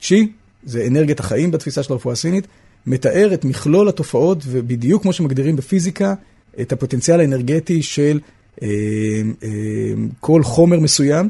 צ'י 0.00 0.32
זה 0.64 0.86
אנרגיית 0.86 1.20
החיים 1.20 1.50
בתפיסה 1.50 1.82
של 1.82 1.92
הרפואה 1.92 2.12
הסינית, 2.12 2.46
מתאר 2.86 3.34
את 3.34 3.44
מכלול 3.44 3.88
התופעות, 3.88 4.38
ובדיוק 4.46 5.02
כמו 5.02 5.12
שמגדירים 5.12 5.56
בפיזיקה, 5.56 6.14
את 6.60 6.72
הפוטנציאל 6.72 7.20
האנרגטי 7.20 7.82
של 7.82 8.20
אה, 8.62 8.68
אה, 9.42 9.48
כל 10.20 10.42
חומר 10.42 10.80
מסוים 10.80 11.28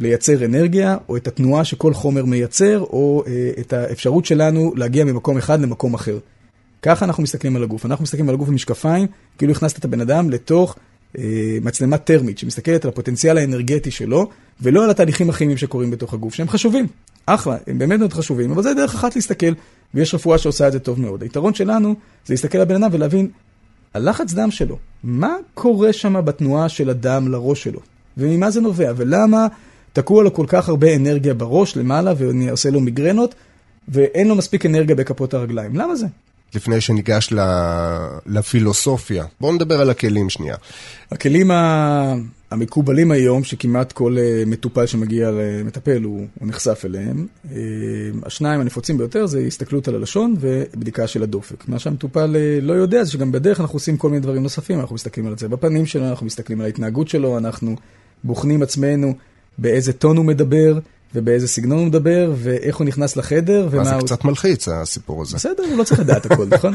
לייצר 0.00 0.44
אנרגיה, 0.44 0.96
או 1.08 1.16
את 1.16 1.26
התנועה 1.26 1.64
שכל 1.64 1.94
חומר 1.94 2.24
מייצר, 2.24 2.80
או 2.80 3.24
אה, 3.26 3.50
את 3.60 3.72
האפשרות 3.72 4.24
שלנו 4.24 4.72
להגיע 4.76 5.04
ממקום 5.04 5.36
אחד 5.36 5.60
למקום 5.60 5.94
אחר. 5.94 6.18
ככה 6.82 7.04
אנחנו 7.04 7.22
מסתכלים 7.22 7.56
על 7.56 7.62
הגוף. 7.62 7.86
אנחנו 7.86 8.02
מסתכלים 8.02 8.28
על 8.28 8.34
הגוף 8.34 8.48
במשקפיים, 8.48 9.06
כאילו 9.38 9.52
הכנסת 9.52 9.78
את 9.78 9.84
הבן 9.84 10.00
אדם 10.00 10.30
לתוך 10.30 10.76
אה, 11.18 11.58
מצלמה 11.62 11.98
טרמית, 11.98 12.38
שמסתכלת 12.38 12.84
על 12.84 12.88
הפוטנציאל 12.88 13.38
האנרגטי 13.38 13.90
שלו, 13.90 14.30
ולא 14.60 14.84
על 14.84 14.90
התהליכים 14.90 15.30
הכימיים 15.30 15.58
שקורים 15.58 15.90
בתוך 15.90 16.14
הגוף, 16.14 16.34
שהם 16.34 16.48
חשובים. 16.48 16.86
אחלה, 17.26 17.56
הם 17.66 17.78
באמת 17.78 17.98
מאוד 17.98 18.12
חשובים, 18.12 18.50
אבל 18.50 18.62
זה 18.62 18.74
דרך 18.74 18.94
אחת 18.94 19.16
להסתכל, 19.16 19.52
ויש 19.94 20.14
רפואה 20.14 20.38
שעושה 20.38 20.68
את 20.68 20.72
זה 20.72 20.78
טוב 20.78 21.00
מאוד. 21.00 21.22
היתרון 21.22 21.54
שלנו 21.54 21.94
זה 22.26 22.34
להסתכל 22.34 22.58
על 22.58 22.62
הבן 22.62 22.82
אדם 22.82 22.92
ולהבין, 22.92 23.28
הלחץ 23.94 24.32
דם 24.32 24.50
שלו, 24.50 24.78
מה 25.04 25.36
קורה 25.54 25.92
שם 25.92 26.24
בתנועה 26.24 26.68
של 26.68 26.90
הדם 26.90 27.28
לראש 27.28 27.62
שלו, 27.62 27.80
וממה 28.16 28.50
זה 28.50 28.60
נובע, 28.60 28.92
ולמה 28.96 29.46
תקוע 29.92 30.22
לו 30.22 30.34
כל 30.34 30.46
כך 30.48 30.68
הרבה 30.68 30.96
אנרגיה 30.96 31.34
בראש 31.34 31.76
למעלה, 31.76 32.12
ועושה 32.16 32.70
לו 32.70 32.80
מיגרנות, 32.80 33.34
ואין 33.88 34.28
לו 34.28 34.34
מספיק 34.34 34.66
אנרגיה 34.66 34.96
בכפות 34.96 35.34
הרגליים. 35.34 35.76
למה 35.76 35.96
זה? 35.96 36.06
לפני 36.54 36.80
שניגש. 36.80 37.32
לפילוסופיה. 38.26 39.24
בואו 39.40 39.52
נדבר 39.52 39.80
על 39.80 39.90
הכלים 39.90 40.30
שנייה. 40.30 40.56
הכלים. 41.10 41.50
המקובלים 42.52 43.10
היום, 43.10 43.44
שכמעט 43.44 43.92
כל 43.92 44.16
uh, 44.16 44.48
מטופל 44.48 44.86
שמגיע 44.86 45.30
למטפל 45.30 46.02
הוא, 46.02 46.26
הוא 46.38 46.48
נחשף 46.48 46.82
אליהם, 46.84 47.26
uh, 47.44 47.48
השניים 48.26 48.60
הנפוצים 48.60 48.98
ביותר 48.98 49.26
זה 49.26 49.40
הסתכלות 49.40 49.88
על 49.88 49.94
הלשון 49.94 50.34
ובדיקה 50.40 51.06
של 51.06 51.22
הדופק. 51.22 51.68
מה 51.68 51.78
שהמטופל 51.78 52.36
uh, 52.36 52.64
לא 52.64 52.72
יודע 52.72 53.04
זה 53.04 53.10
שגם 53.10 53.32
בדרך 53.32 53.60
אנחנו 53.60 53.76
עושים 53.76 53.96
כל 53.96 54.08
מיני 54.08 54.20
דברים 54.20 54.42
נוספים, 54.42 54.80
אנחנו 54.80 54.94
מסתכלים 54.94 55.26
על 55.26 55.38
זה 55.38 55.48
בפנים 55.48 55.86
שלו, 55.86 56.08
אנחנו 56.08 56.26
מסתכלים 56.26 56.60
על 56.60 56.66
ההתנהגות 56.66 57.08
שלו, 57.08 57.38
אנחנו 57.38 57.76
בוחנים 58.24 58.62
עצמנו 58.62 59.14
באיזה 59.58 59.92
טון 59.92 60.16
הוא 60.16 60.24
מדבר, 60.24 60.78
ובאיזה 61.14 61.48
סגנון 61.48 61.78
הוא 61.78 61.86
מדבר, 61.86 62.32
ואיך 62.36 62.76
הוא 62.76 62.86
נכנס 62.86 63.16
לחדר, 63.16 63.68
ומה 63.70 63.92
הוא... 63.92 64.00
זה 64.00 64.06
קצת 64.06 64.24
מלחיץ, 64.24 64.68
הסיפור 64.68 65.22
הזה. 65.22 65.36
בסדר, 65.36 65.62
הוא 65.70 65.78
לא 65.78 65.84
צריך 65.84 66.00
לדעת 66.00 66.26
הכל, 66.26 66.46
נכון? 66.50 66.74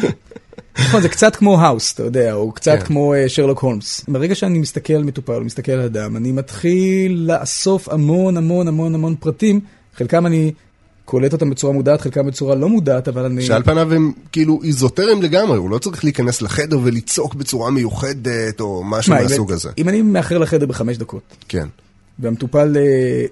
נכון, 0.80 1.02
זה 1.02 1.10
קצת 1.10 1.36
כמו 1.36 1.62
האוס, 1.62 1.94
אתה 1.94 2.04
יודע, 2.04 2.34
או 2.34 2.52
קצת 2.52 2.78
כן. 2.80 2.86
כמו 2.86 3.14
שרלוק 3.28 3.60
הולמס. 3.60 4.06
ברגע 4.08 4.36
שאני 4.36 4.60
מסתכל 4.60 4.94
על 4.94 5.04
מטופל, 5.04 5.40
מסתכל 5.40 5.72
על 5.72 5.82
אדם, 5.82 6.18
אני 6.18 6.32
מתחיל 6.32 7.26
לאסוף 7.32 7.90
המון 7.90 8.38
המון 8.38 8.68
המון 8.68 8.96
המון 8.96 9.16
פרטים, 9.16 9.60
חלקם 9.96 10.26
אני 10.26 10.52
קולט 11.06 11.34
אותם 11.34 11.50
בצורה 11.50 11.74
מודעת, 11.74 12.02
חלקם 12.02 12.28
בצורה 12.28 12.56
לא 12.56 12.70
מודעת, 12.70 13.08
אבל 13.08 13.26
אני... 13.26 13.42
שעל 13.42 13.64
פניו 13.64 13.94
הם 13.94 14.12
כאילו 14.32 14.60
איזוטריים 14.64 15.22
לגמרי, 15.22 15.58
הוא 15.58 15.70
לא 15.70 15.78
צריך 15.78 16.04
להיכנס 16.04 16.42
לחדר 16.42 16.80
ולצעוק 16.84 17.36
בצורה 17.36 17.72
מיוחדת, 17.72 18.60
או 18.60 18.84
משהו 18.84 19.14
מהסוג 19.14 19.52
הזה. 19.52 19.70
אם 19.78 19.90
אני 19.90 20.02
מאחר 20.02 20.38
לחדר 20.38 20.66
בחמש 20.66 20.98
דקות. 20.98 21.22
כן. 21.48 21.68
והמטופל 22.20 22.78
אה, 22.78 22.82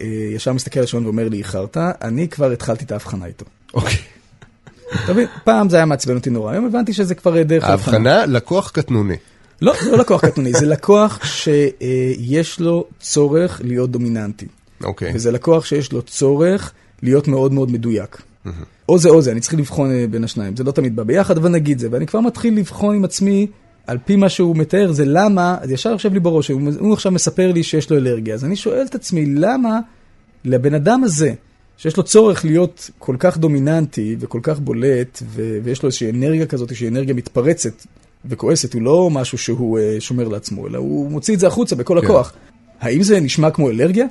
אה, 0.01 0.07
ישר 0.35 0.53
מסתכל 0.53 0.79
על 0.79 0.83
השעון 0.83 1.05
ואומר 1.05 1.29
לי, 1.29 1.37
איחרת, 1.37 1.77
אני 1.77 2.27
כבר 2.27 2.51
התחלתי 2.51 2.85
את 2.85 2.91
ההבחנה 2.91 3.25
איתו. 3.25 3.45
אוקיי. 3.73 3.97
אתה 5.03 5.13
מבין, 5.13 5.27
פעם 5.43 5.69
זה 5.69 5.75
היה 5.75 5.85
מעצבן 5.85 6.15
אותי 6.15 6.29
נורא, 6.29 6.51
היום 6.51 6.65
הבנתי 6.65 6.93
שזה 6.93 7.15
כבר 7.15 7.43
דרך 7.43 7.63
ההבחנה. 7.63 7.95
ההבחנה, 7.95 8.25
לקוח 8.33 8.69
קטנוני. 8.69 9.15
לא, 9.61 9.73
זה 9.83 9.91
לא 9.91 9.97
לקוח 9.97 10.25
קטנוני, 10.25 10.53
זה 10.53 10.65
לקוח 10.65 11.25
שיש 11.25 12.59
לו 12.59 12.85
צורך 12.99 13.61
להיות 13.63 13.91
דומיננטי. 13.91 14.45
אוקיי. 14.83 15.11
וזה 15.15 15.31
לקוח 15.31 15.65
שיש 15.65 15.91
לו 15.91 16.01
צורך 16.01 16.71
להיות 17.03 17.27
מאוד 17.27 17.53
מאוד 17.53 17.71
מדויק. 17.71 18.21
או 18.89 18.97
זה 18.97 19.09
או 19.09 19.21
זה, 19.21 19.31
אני 19.31 19.39
צריך 19.39 19.53
לבחון 19.53 19.89
בין 20.11 20.23
השניים, 20.23 20.55
זה 20.55 20.63
לא 20.63 20.71
תמיד 20.71 20.95
בא 20.95 21.03
ביחד, 21.03 21.37
אבל 21.37 21.49
נגיד 21.49 21.79
זה, 21.79 21.87
ואני 21.91 22.07
כבר 22.07 22.19
מתחיל 22.19 22.57
לבחון 22.57 22.95
עם 22.95 23.03
עצמי. 23.03 23.47
על 23.87 23.97
פי 24.05 24.15
מה 24.15 24.29
שהוא 24.29 24.55
מתאר, 24.55 24.91
זה 24.91 25.05
למה, 25.05 25.57
אז 25.61 25.71
ישר 25.71 25.89
יושב 25.89 26.13
לי 26.13 26.19
בראש, 26.19 26.47
הוא, 26.47 26.61
הוא 26.79 26.93
עכשיו 26.93 27.11
מספר 27.11 27.51
לי 27.51 27.63
שיש 27.63 27.89
לו 27.89 27.97
אלרגיה, 27.97 28.33
אז 28.33 28.45
אני 28.45 28.55
שואל 28.55 28.85
את 28.89 28.95
עצמי, 28.95 29.25
למה 29.25 29.79
לבן 30.45 30.73
אדם 30.73 31.03
הזה, 31.03 31.33
שיש 31.77 31.97
לו 31.97 32.03
צורך 32.03 32.45
להיות 32.45 32.89
כל 32.99 33.15
כך 33.19 33.37
דומיננטי 33.37 34.15
וכל 34.19 34.39
כך 34.43 34.59
בולט, 34.59 35.23
ו- 35.27 35.59
ויש 35.63 35.83
לו 35.83 35.87
איזושהי 35.87 36.09
אנרגיה 36.09 36.45
כזאת, 36.45 36.75
שהיא 36.75 36.89
אנרגיה 36.89 37.13
מתפרצת 37.13 37.85
וכועסת, 38.25 38.73
הוא 38.73 38.81
לא 38.81 39.09
משהו 39.11 39.37
שהוא 39.37 39.79
uh, 39.79 40.01
שומר 40.01 40.27
לעצמו, 40.27 40.67
אלא 40.67 40.77
הוא 40.77 41.11
מוציא 41.11 41.33
את 41.33 41.39
זה 41.39 41.47
החוצה 41.47 41.75
בכל 41.75 41.99
כן. 42.01 42.05
הכוח. 42.05 42.33
האם 42.81 43.03
זה 43.03 43.19
נשמע 43.19 43.51
כמו 43.51 43.69
אלרגיה? 43.69 44.05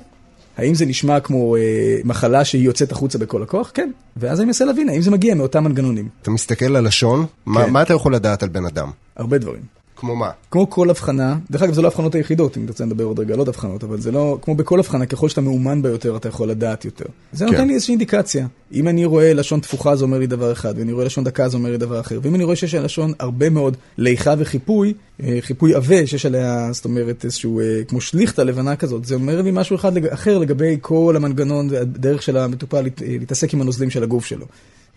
האם 0.56 0.74
זה 0.74 0.86
נשמע 0.86 1.20
כמו 1.20 1.56
אה, 1.56 1.60
מחלה 2.04 2.44
שהיא 2.44 2.64
יוצאת 2.64 2.92
החוצה 2.92 3.18
בכל 3.18 3.42
הכוח? 3.42 3.70
כן. 3.74 3.90
ואז 4.16 4.40
אני 4.40 4.46
מנסה 4.46 4.64
להבין, 4.64 4.88
האם 4.88 5.02
זה 5.02 5.10
מגיע 5.10 5.34
מאותם 5.34 5.64
מנגנונים. 5.64 6.08
אתה 6.22 6.30
מסתכל 6.30 6.76
על 6.76 6.86
לשון, 6.86 7.20
כן. 7.20 7.26
מה, 7.46 7.66
מה 7.66 7.82
אתה 7.82 7.94
יכול 7.94 8.14
לדעת 8.14 8.42
על 8.42 8.48
בן 8.48 8.66
אדם? 8.66 8.90
הרבה 9.16 9.38
דברים. 9.38 9.62
כמו 10.04 10.16
מה? 10.16 10.30
כמו 10.50 10.70
כל 10.70 10.90
הבחנה, 10.90 11.36
דרך 11.50 11.62
אגב 11.62 11.74
זה 11.74 11.82
לא 11.82 11.86
הבחנות 11.86 12.14
היחידות, 12.14 12.56
אם 12.56 12.66
תרצה 12.66 12.84
לדבר 12.84 13.04
עוד 13.04 13.18
רגע 13.18 13.32
על 13.34 13.38
עוד 13.38 13.48
הבחנות, 13.48 13.84
אבל 13.84 14.00
זה 14.00 14.12
לא, 14.12 14.38
כמו 14.42 14.54
בכל 14.54 14.78
הבחנה, 14.78 15.06
ככל 15.06 15.28
שאתה 15.28 15.40
מאומן 15.40 15.82
ביותר 15.82 16.16
אתה 16.16 16.28
יכול 16.28 16.48
לדעת 16.48 16.84
יותר. 16.84 17.04
זה 17.32 17.44
כן. 17.44 17.52
נותן 17.52 17.68
לי 17.68 17.74
איזושהי 17.74 17.92
אינדיקציה. 17.92 18.46
אם 18.72 18.88
אני 18.88 19.04
רואה 19.04 19.34
לשון 19.34 19.60
תפוחה 19.60 19.96
זה 19.96 20.04
אומר 20.04 20.18
לי 20.18 20.26
דבר 20.26 20.52
אחד, 20.52 20.74
ואני 20.78 20.92
רואה 20.92 21.04
לשון 21.04 21.24
דקה 21.24 21.48
זה 21.48 21.56
אומר 21.56 21.70
לי 21.70 21.78
דבר 21.78 22.00
אחר, 22.00 22.18
ואם 22.22 22.34
אני 22.34 22.44
רואה 22.44 22.56
שיש 22.56 22.74
על 22.74 22.84
לשון 22.84 23.12
הרבה 23.18 23.50
מאוד 23.50 23.76
ליכה 23.98 24.34
וחיפוי, 24.38 24.94
אה, 25.22 25.38
חיפוי 25.40 25.74
עבה, 25.74 26.06
שיש 26.06 26.26
עליה, 26.26 26.68
זאת 26.72 26.84
אומרת, 26.84 27.24
איזשהו, 27.24 27.60
אה, 27.60 27.64
כמו 27.88 28.00
שליכטה 28.00 28.44
לבנה 28.44 28.76
כזאת, 28.76 29.04
זה 29.04 29.14
אומר 29.14 29.42
לי 29.42 29.50
משהו 29.52 29.76
אחד 29.76 29.94
לג... 29.94 30.06
אחר 30.06 30.38
לגבי 30.38 30.78
כל 30.80 31.14
המנגנון 31.16 31.68
והדרך 31.70 32.22
של 32.22 32.36
המטופל 32.36 32.84
להתעסק 33.00 33.54
עם 33.54 33.60
הנוזלים 33.60 33.90
של 33.90 34.02
הגוף 34.02 34.26
שלו. 34.26 34.46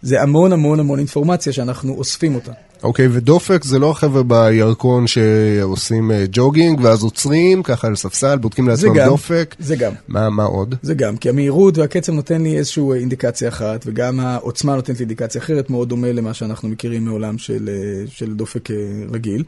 זה 0.02 0.22
המון 0.22 0.54
המון 0.54 0.80
המון 0.80 1.00
אינפורמציה 1.00 1.54
שאנחנו 1.54 1.94
אוספים 1.94 2.36
אותה. 2.36 2.52
אוקיי, 2.84 3.08
ודופק 3.12 3.64
זה 3.64 3.80
לא 3.80 3.92
החבר'ה 3.92 4.24
בירקון 4.24 5.08
שעושים 5.08 6.12
אה, 6.12 6.26
ג'וגינג 6.32 6.80
ואז 6.82 7.04
עוצרים 7.04 7.64
ככה 7.64 7.88
על 7.88 7.96
ספסל, 7.96 8.38
בודקים 8.38 8.68
לעצמם 8.68 8.94
גם, 8.94 9.08
דופק. 9.08 9.56
זה 9.60 9.76
גם. 9.76 9.94
מה, 10.08 10.30
מה 10.30 10.44
עוד? 10.44 10.76
זה 10.82 10.94
גם, 10.94 11.18
כי 11.18 11.30
המהירות 11.30 11.78
והקצב 11.78 12.14
נותן 12.14 12.42
לי 12.42 12.58
איזושהי 12.58 12.84
אינדיקציה 12.94 13.50
אחת, 13.50 13.84
וגם 13.86 14.20
העוצמה 14.20 14.76
נותנת 14.76 14.98
לי 14.98 15.04
אינדיקציה 15.04 15.42
אחרת, 15.42 15.70
מאוד 15.70 15.90
דומה 15.90 16.12
למה 16.12 16.34
שאנחנו 16.34 16.70
מכירים 16.70 17.06
מעולם 17.06 17.38
של, 17.38 17.70
אה, 17.70 18.04
של 18.08 18.34
דופק 18.34 18.72
אה, 18.72 18.76
רגיל. 19.12 19.44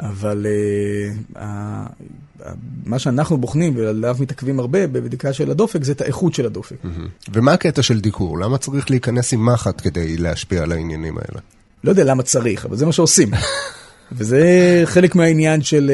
אבל 0.00 0.46
uh, 0.46 1.38
uh, 1.38 2.44
מה 2.84 2.98
שאנחנו 2.98 3.38
בוחנים 3.38 3.76
ועליו 3.76 4.16
מתעכבים 4.20 4.60
הרבה 4.60 4.86
בבדיקה 4.86 5.32
של 5.32 5.50
הדופק 5.50 5.84
זה 5.84 5.92
את 5.92 6.00
האיכות 6.00 6.34
של 6.34 6.46
הדופק. 6.46 6.76
Mm-hmm. 6.84 7.30
ומה 7.32 7.52
הקטע 7.52 7.82
של 7.82 8.00
דיקור? 8.00 8.38
למה 8.38 8.58
צריך 8.58 8.90
להיכנס 8.90 9.32
עם 9.32 9.46
מחט 9.46 9.80
כדי 9.82 10.16
להשפיע 10.16 10.62
על 10.62 10.72
העניינים 10.72 11.18
האלה? 11.18 11.40
לא 11.86 11.90
יודע 11.90 12.04
למה 12.04 12.22
צריך, 12.22 12.64
אבל 12.64 12.76
זה 12.76 12.86
מה 12.86 12.92
שעושים. 12.92 13.30
וזה 14.16 14.42
חלק 14.84 15.14
מהעניין 15.14 15.62
של, 15.62 15.90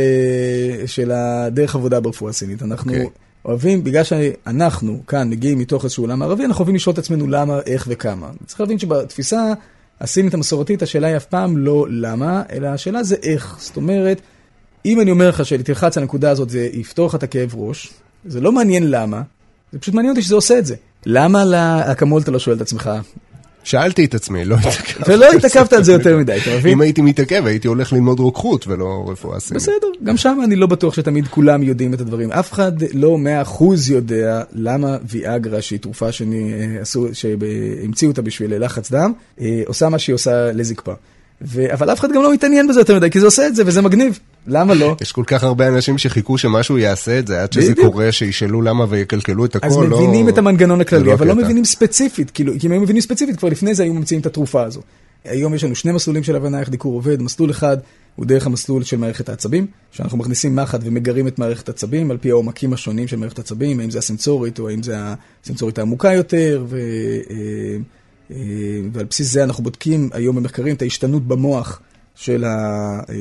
uh, 0.84 0.86
של 0.86 1.10
הדרך 1.10 1.74
עבודה 1.74 2.00
ברפואה 2.00 2.30
הסינית. 2.30 2.62
אנחנו 2.62 2.92
okay. 2.92 2.96
אוקיי. 2.96 3.08
אוהבים, 3.44 3.84
בגלל 3.84 4.04
שאנחנו 4.04 5.02
כאן 5.06 5.30
מגיעים 5.30 5.58
מתוך 5.58 5.84
איזשהו 5.84 6.04
עולם 6.04 6.22
ערבי, 6.22 6.44
אנחנו 6.44 6.58
אוהבים 6.58 6.74
לשאול 6.74 6.92
את 6.92 6.98
עצמנו 6.98 7.26
למה, 7.26 7.60
איך 7.66 7.86
וכמה. 7.90 8.30
צריך 8.46 8.60
להבין 8.60 8.78
שבתפיסה 8.78 9.52
הסינית 10.00 10.34
המסורתית, 10.34 10.82
השאלה 10.82 11.06
היא 11.06 11.16
אף 11.16 11.24
פעם 11.24 11.56
לא 11.56 11.86
למה, 11.90 12.42
אלא 12.52 12.66
השאלה 12.66 13.02
זה 13.02 13.16
איך. 13.22 13.56
זאת 13.60 13.76
אומרת, 13.76 14.20
אם 14.84 15.00
אני 15.00 15.10
אומר 15.10 15.28
לך 15.28 15.46
שתלחץ 15.46 15.96
על 15.96 16.02
הנקודה 16.02 16.30
הזאת 16.30 16.50
זה 16.50 16.68
יפתור 16.72 17.06
לך 17.06 17.14
את 17.14 17.22
הכאב 17.22 17.54
ראש, 17.54 17.92
זה 18.24 18.40
לא 18.40 18.52
מעניין 18.52 18.90
למה, 18.90 19.22
זה 19.72 19.78
פשוט 19.78 19.94
מעניין 19.94 20.10
אותי 20.10 20.22
שזה 20.22 20.34
עושה 20.34 20.58
את 20.58 20.66
זה. 20.66 20.74
למה 21.06 21.44
לאקמול 21.44 22.22
אתה 22.22 22.30
לא 22.30 22.38
שואל 22.38 22.56
את 22.56 22.60
עצמך, 22.60 22.90
שאלתי 23.64 24.04
את 24.04 24.14
עצמי, 24.14 24.44
לא 24.44 24.56
התעכבתי. 24.60 25.12
ולא 25.12 25.32
התעכבת 25.32 25.72
על 25.72 25.84
זה 25.84 25.92
יותר 25.92 26.18
מדי, 26.18 26.36
אתה 26.42 26.50
מבין? 26.56 26.72
אם 26.72 26.80
הייתי 26.80 27.02
מתעכב, 27.02 27.46
הייתי 27.46 27.68
הולך 27.68 27.92
ללמוד 27.92 28.20
רוקחות 28.20 28.66
ולא 28.68 29.04
רפואה 29.08 29.40
סינית. 29.40 29.62
בסדר, 29.62 29.86
גם 30.04 30.16
שם 30.16 30.38
אני 30.44 30.56
לא 30.56 30.66
בטוח 30.66 30.94
שתמיד 30.94 31.28
כולם 31.28 31.62
יודעים 31.62 31.94
את 31.94 32.00
הדברים. 32.00 32.32
אף 32.32 32.52
אחד 32.52 32.72
לא 32.92 33.18
מאה 33.18 33.42
אחוז 33.42 33.90
יודע 33.90 34.42
למה 34.52 34.96
ויאגרה, 35.10 35.62
שהיא 35.62 35.78
תרופה 35.78 36.08
שהמציאו 37.12 38.10
אותה 38.10 38.22
בשביל 38.22 38.64
לחץ 38.64 38.90
דם, 38.90 39.12
אה, 39.40 39.62
עושה 39.66 39.88
מה 39.88 39.98
שהיא 39.98 40.14
עושה 40.14 40.52
לזקפה. 40.52 40.92
אבל 41.72 41.92
אף 41.92 42.00
אחד 42.00 42.08
גם 42.12 42.22
לא 42.22 42.32
מתעניין 42.32 42.68
בזה 42.68 42.80
יותר 42.80 42.96
מדי, 42.96 43.10
כי 43.10 43.20
זה 43.20 43.26
עושה 43.26 43.46
את 43.46 43.56
זה 43.56 43.62
וזה 43.66 43.82
מגניב. 43.82 44.18
למה 44.46 44.74
לא? 44.74 44.96
יש 45.00 45.12
כל 45.12 45.24
כך 45.26 45.44
הרבה 45.44 45.68
אנשים 45.68 45.98
שחיכו 45.98 46.38
שמשהו 46.38 46.78
יעשה 46.78 47.18
את 47.18 47.26
זה, 47.26 47.42
עד 47.42 47.52
שזה. 47.52 47.74
קורה, 47.74 48.12
שישאלו 48.12 48.62
למה 48.62 48.84
ויקלקלו 48.88 49.44
את 49.44 49.56
הכל. 49.56 49.66
אז 49.66 49.76
לא- 49.76 49.84
מבינים 49.86 50.28
את 50.28 50.38
המנגנון 50.38 50.80
הכללי, 50.80 51.04
לא 51.04 51.12
אבל 51.12 51.26
לא. 51.26 51.34
מבינים 51.34 51.64
ספציפית, 51.64 52.30
כאילו, 52.30 52.52
אם 52.64 52.72
היו 52.72 52.80
מבינים 52.80 53.02
ספציפית, 53.02 53.36
כבר 53.36 53.48
לפני 53.48 53.74
זה 53.74 53.82
היו 53.82 53.94
ממציאים 53.94 54.20
את 54.20 54.26
התרופה 54.26 54.62
הזו. 54.62 54.80
היום 55.24 55.54
יש 55.54 55.64
לנו 55.64 55.74
שני 55.74 55.92
מסלולים 55.92 56.22
של 56.22 56.36
הבנה 56.36 56.60
איך 56.60 56.68
דיקור 56.68 56.94
עובד, 56.94 57.22
מסלול 57.22 57.50
אחד 57.50 57.76
הוא 58.16 58.26
דרך 58.26 58.46
המסלול 58.46 58.82
של 58.82 58.96
מערכת 58.96 59.28
העצבים, 59.28 59.66
שאנחנו 59.90 60.18
מכניסים 60.18 60.56
מחט 60.56 60.80
ומגרים 60.84 61.28
את 61.28 61.38
מערכת 61.38 61.68
העצבים 61.68 62.10
על 62.10 62.16
פי 62.16 62.30
העומקים 62.30 62.72
השונים 62.72 63.08
של 63.08 63.16
מערכת 63.16 63.38
העצבים, 63.38 63.80
האם 63.80 63.90
זה 63.90 63.98
הסנסורית 63.98 64.58
או 64.58 64.68
האם 64.68 64.82
זה 64.82 64.96
הסנסורית 65.42 65.78
העמוקה 65.78 66.12
יותר, 66.12 66.64
ו... 66.68 66.78
אה, 67.30 67.36
אה, 68.30 68.36
ועל 68.92 69.06
בסיס 69.10 69.32
זה 69.32 69.44
אנחנו 69.44 69.64
בודקים 69.64 70.10
היום 70.12 70.36
במחקרים 70.36 70.74
את 70.74 70.82
ההשתנות 70.82 71.26
במוח 71.28 71.80
של, 72.14 72.44
ה, 72.44 73.00
אה, 73.08 73.14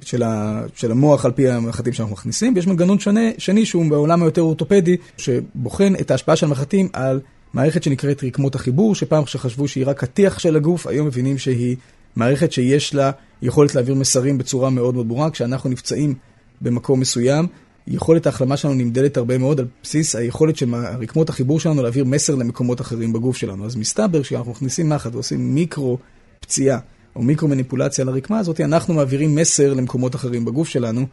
של, 0.00 0.22
ה, 0.22 0.62
של 0.74 0.90
המוח 0.90 1.24
על 1.24 1.32
פי 1.32 1.48
המחטים 1.48 1.92
שאנחנו 1.92 2.14
מכניסים, 2.14 2.54
ויש 2.54 2.66
מנגנון 2.66 2.98
שונה, 2.98 3.30
שני 3.38 3.66
שהוא 3.66 3.90
בעולם 3.90 4.22
היותר 4.22 4.42
אורתופדי, 4.42 4.96
שבוחן 5.16 5.92
את 6.00 6.10
ההשפעה 6.10 6.36
של 6.36 6.46
המחטים 6.46 6.88
על 6.92 7.20
מערכת 7.54 7.82
שנקראת 7.82 8.24
רקמות 8.24 8.54
החיבור, 8.54 8.94
שפעם 8.94 9.26
שחשבו 9.26 9.68
שהיא 9.68 9.86
רק 9.86 10.02
הטיח 10.02 10.38
של 10.38 10.56
הגוף, 10.56 10.86
היום 10.86 11.06
מבינים 11.06 11.38
שהיא 11.38 11.76
מערכת 12.16 12.52
שיש 12.52 12.94
לה 12.94 13.10
יכולת 13.42 13.74
להעביר 13.74 13.94
מסרים 13.94 14.38
בצורה 14.38 14.70
מאוד 14.70 14.94
מאוד 14.94 15.08
ברורה, 15.08 15.30
כשאנחנו 15.30 15.70
נפצעים 15.70 16.14
במקום 16.60 17.00
מסוים. 17.00 17.46
יכולת 17.86 18.26
ההחלמה 18.26 18.56
שלנו 18.56 18.74
נמדדת 18.74 19.16
הרבה 19.16 19.38
מאוד 19.38 19.60
על 19.60 19.66
בסיס 19.82 20.16
היכולת 20.16 20.56
של 20.56 20.74
רקמות 20.74 21.28
החיבור 21.28 21.60
שלנו 21.60 21.82
להעביר 21.82 22.04
מסר 22.04 22.34
למקומות 22.34 22.80
אחרים 22.80 23.12
בגוף 23.12 23.36
שלנו. 23.36 23.66
אז 23.66 23.76
מסתבר 23.76 24.22
שאנחנו 24.22 24.52
מכניסים 24.52 24.88
מחט 24.88 25.14
ועושים 25.14 25.54
מיקרו 25.54 25.98
פציעה 26.40 26.78
או 27.16 27.22
מיקרו 27.22 27.48
מניפולציה 27.48 28.04
לרקמה 28.04 28.38
הזאת, 28.38 28.60
אנחנו 28.60 28.94
מעבירים 28.94 29.34
מסר 29.34 29.74
למקומות 29.74 30.14
אחרים 30.14 30.44
בגוף 30.44 30.68
שלנו, 30.68 31.06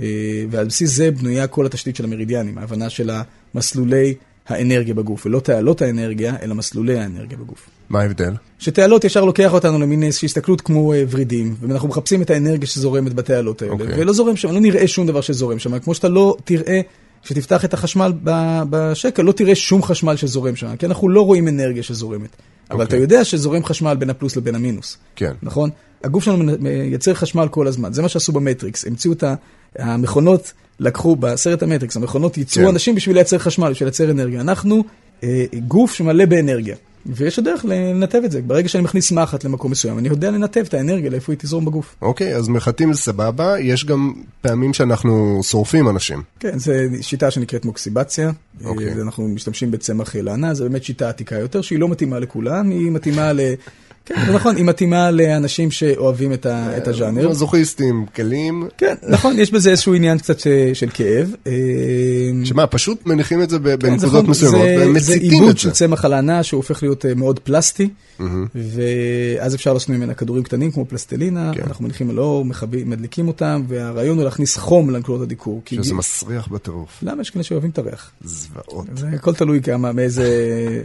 אה, 0.00 0.06
ועל 0.50 0.66
בסיס 0.66 0.90
זה 0.90 1.10
בנויה 1.10 1.46
כל 1.46 1.66
התשתית 1.66 1.96
של 1.96 2.04
המרידיאנים, 2.04 2.58
ההבנה 2.58 2.90
של 2.90 3.10
המסלולי 3.54 4.14
האנרגיה 4.48 4.94
בגוף, 4.94 5.26
ולא 5.26 5.40
תעלות 5.40 5.82
האנרגיה, 5.82 6.36
אלא 6.42 6.54
מסלולי 6.54 6.98
האנרגיה 6.98 7.38
בגוף. 7.38 7.68
מה 7.88 8.00
ההבדל? 8.00 8.32
שתעלות 8.58 9.04
ישר 9.04 9.24
לוקח 9.24 9.52
אותנו 9.52 9.78
למין 9.78 10.02
איזושהי 10.02 10.26
הסתכלות 10.26 10.60
כמו 10.60 10.92
אה, 10.92 11.04
ורידים, 11.10 11.54
ואנחנו 11.60 11.88
מחפשים 11.88 12.22
את 12.22 12.30
האנרגיה 12.30 12.66
שזורמת 12.66 13.14
בתעלות 13.14 13.62
האלה, 13.62 13.72
אוקיי. 13.72 13.86
ולא 13.96 14.12
זורם 14.12 14.36
שם, 14.36 14.50
לא 14.50 14.60
נראה 14.60 14.88
שום 14.88 15.06
דבר 15.06 15.20
שזורם 15.20 15.58
שם, 15.58 15.78
כמו 15.78 15.94
שאתה 15.94 16.08
לא 16.08 16.36
תראה, 16.44 16.80
כשתפתח 17.24 17.64
את 17.64 17.74
החשמל 17.74 18.12
ב- 18.24 18.62
בשקל, 18.70 19.22
לא 19.22 19.32
תראה 19.32 19.54
שום 19.54 19.82
חשמל 19.82 20.16
שזורם 20.16 20.56
שם, 20.56 20.76
כי 20.76 20.86
אנחנו 20.86 21.08
לא 21.08 21.20
רואים 21.20 21.48
אנרגיה 21.48 21.82
שזורמת. 21.82 22.36
אבל 22.70 22.82
אוקיי. 22.82 22.86
אתה 22.86 22.96
יודע 22.96 23.24
שזורם 23.24 23.64
חשמל 23.64 23.94
בין 23.94 24.10
הפלוס 24.10 24.36
לבין 24.36 24.54
המינוס. 24.54 24.98
כן. 25.16 25.32
נכון? 25.42 25.70
הגוף 26.04 26.24
שלנו 26.24 26.52
מייצר 26.60 27.14
חשמל 27.14 27.48
כל 27.50 27.66
הזמן, 27.66 27.92
זה 27.92 28.02
מה 28.02 28.08
שעשו 28.08 28.32
במטריקס, 28.32 28.86
המציאו 28.86 29.12
את 29.12 29.24
המכונות, 29.78 30.52
לקחו 30.80 31.16
בסרט 31.16 31.62
המטריקס, 31.62 31.96
המכונות 31.96 32.38
ייצרו 32.38 32.62
כן. 32.62 32.68
אנשים 32.68 32.94
בשביל 32.94 33.16
לייצר 33.16 33.38
חשמל, 33.38 33.70
בשביל 33.70 33.86
לייצר 33.86 34.10
אנרגיה. 34.10 34.40
אנחנו 34.40 34.84
אה, 35.22 35.44
גוף 35.68 35.94
שמלא 35.94 36.24
באנרגיה, 36.24 36.76
ויש 37.06 37.38
הדרך 37.38 37.64
לנתב 37.64 38.20
את 38.24 38.30
זה. 38.30 38.42
ברגע 38.42 38.68
שאני 38.68 38.84
מכניס 38.84 39.12
מחט 39.12 39.44
למקום 39.44 39.70
מסוים, 39.70 39.98
אני 39.98 40.08
יודע 40.08 40.30
לנתב 40.30 40.64
את 40.68 40.74
האנרגיה 40.74 41.10
לאיפה 41.10 41.32
היא 41.32 41.38
תזרום 41.38 41.64
בגוף. 41.64 41.96
אוקיי, 42.02 42.36
אז 42.36 42.48
מחטים 42.48 42.92
זה 42.92 43.00
סבבה, 43.00 43.60
יש 43.60 43.84
גם 43.84 44.12
פעמים 44.40 44.74
שאנחנו 44.74 45.40
שורפים 45.42 45.88
אנשים. 45.88 46.22
כן, 46.40 46.58
זו 46.58 46.72
שיטה 47.00 47.30
שנקראת 47.30 47.64
מוקסיבציה. 47.64 48.30
אוקיי. 48.64 48.88
אה, 48.88 49.02
אנחנו 49.02 49.28
משתמשים 49.28 49.70
בצמח 49.70 50.16
לענה, 50.16 50.54
זו 50.54 50.64
באמת 50.64 50.84
שיטה 50.84 51.08
עתיקה 51.08 51.38
יותר, 51.38 51.60
שהיא 51.60 51.78
לא 51.78 51.88
מתאימה 51.88 52.18
לכולם, 52.18 52.70
היא 52.70 52.90
מתאימה 52.90 53.32
ל... 53.32 53.40
כן, 54.06 54.14
זה 54.26 54.32
נכון, 54.32 54.56
היא 54.56 54.64
מתאימה 54.64 55.10
לאנשים 55.10 55.70
שאוהבים 55.70 56.32
את. 56.32 56.46
את 56.46 56.88
הז'אנר. 56.88 57.28
מזוכיסטים, 57.28 58.06
קלים. 58.12 58.68
כן, 58.78 58.94
נכון, 59.08 59.38
יש 59.38 59.50
בזה 59.52 59.70
איזשהו 59.70 59.94
עניין 59.94 60.18
קצת 60.18 60.40
ש- 60.40 60.46
של 60.74 60.88
כאב. 60.94 61.34
אה, 61.46 61.52
שמה, 62.44 62.66
פשוט 62.66 63.06
מניחים 63.06 63.42
את 63.42 63.50
זה 63.50 63.56
כן, 63.58 63.62
זה 63.64 63.76
בנקודות 63.76 64.12
נכון, 64.12 64.30
מסוימות, 64.30 64.58
זה- 64.60 64.76
והם 64.78 64.98
זה 64.98 65.12
מציתים 65.12 65.30
עיבוד 65.32 65.48
את 65.48 65.58
של 65.58 65.68
זה. 65.68 65.74
צמח 65.74 66.04
הלענה 66.04 66.42
שהוא 66.42 66.58
הופך 66.58 66.82
להיות 66.82 67.06
אה, 67.06 67.14
מאוד 67.14 67.38
פלסטי, 67.38 67.88
ואז 68.54 69.54
אפשר 69.54 69.72
לעשות 69.72 69.88
ממנה 69.88 70.14
כדורים 70.14 70.42
קטנים 70.42 70.70
כמו 70.72 70.84
פלסטלינה, 70.86 71.52
כן. 71.54 71.62
אנחנו 71.66 71.84
מניחים 71.84 72.10
על 72.10 72.18
אור, 72.18 72.44
מכבים- 72.44 72.90
מדליקים 72.90 73.28
אותם, 73.28 73.62
והרעיון 73.68 74.16
הוא 74.16 74.24
להכניס 74.24 74.56
חום 74.56 74.90
לנקודות 74.90 75.22
הדיקור. 75.22 75.62
שזה 75.70 75.94
מסריח 75.94 76.48
בטירוף. 76.48 76.98
למה 77.02 77.22
יש 77.22 77.30
כאלה 77.30 77.42
שאוהבים 77.42 77.70
את 77.70 77.78
הריח? 77.78 78.10
זוועות. 78.24 78.86
זה 78.96 79.06
הכל 79.14 79.34
תלוי 79.34 79.62
כמה, 79.62 79.90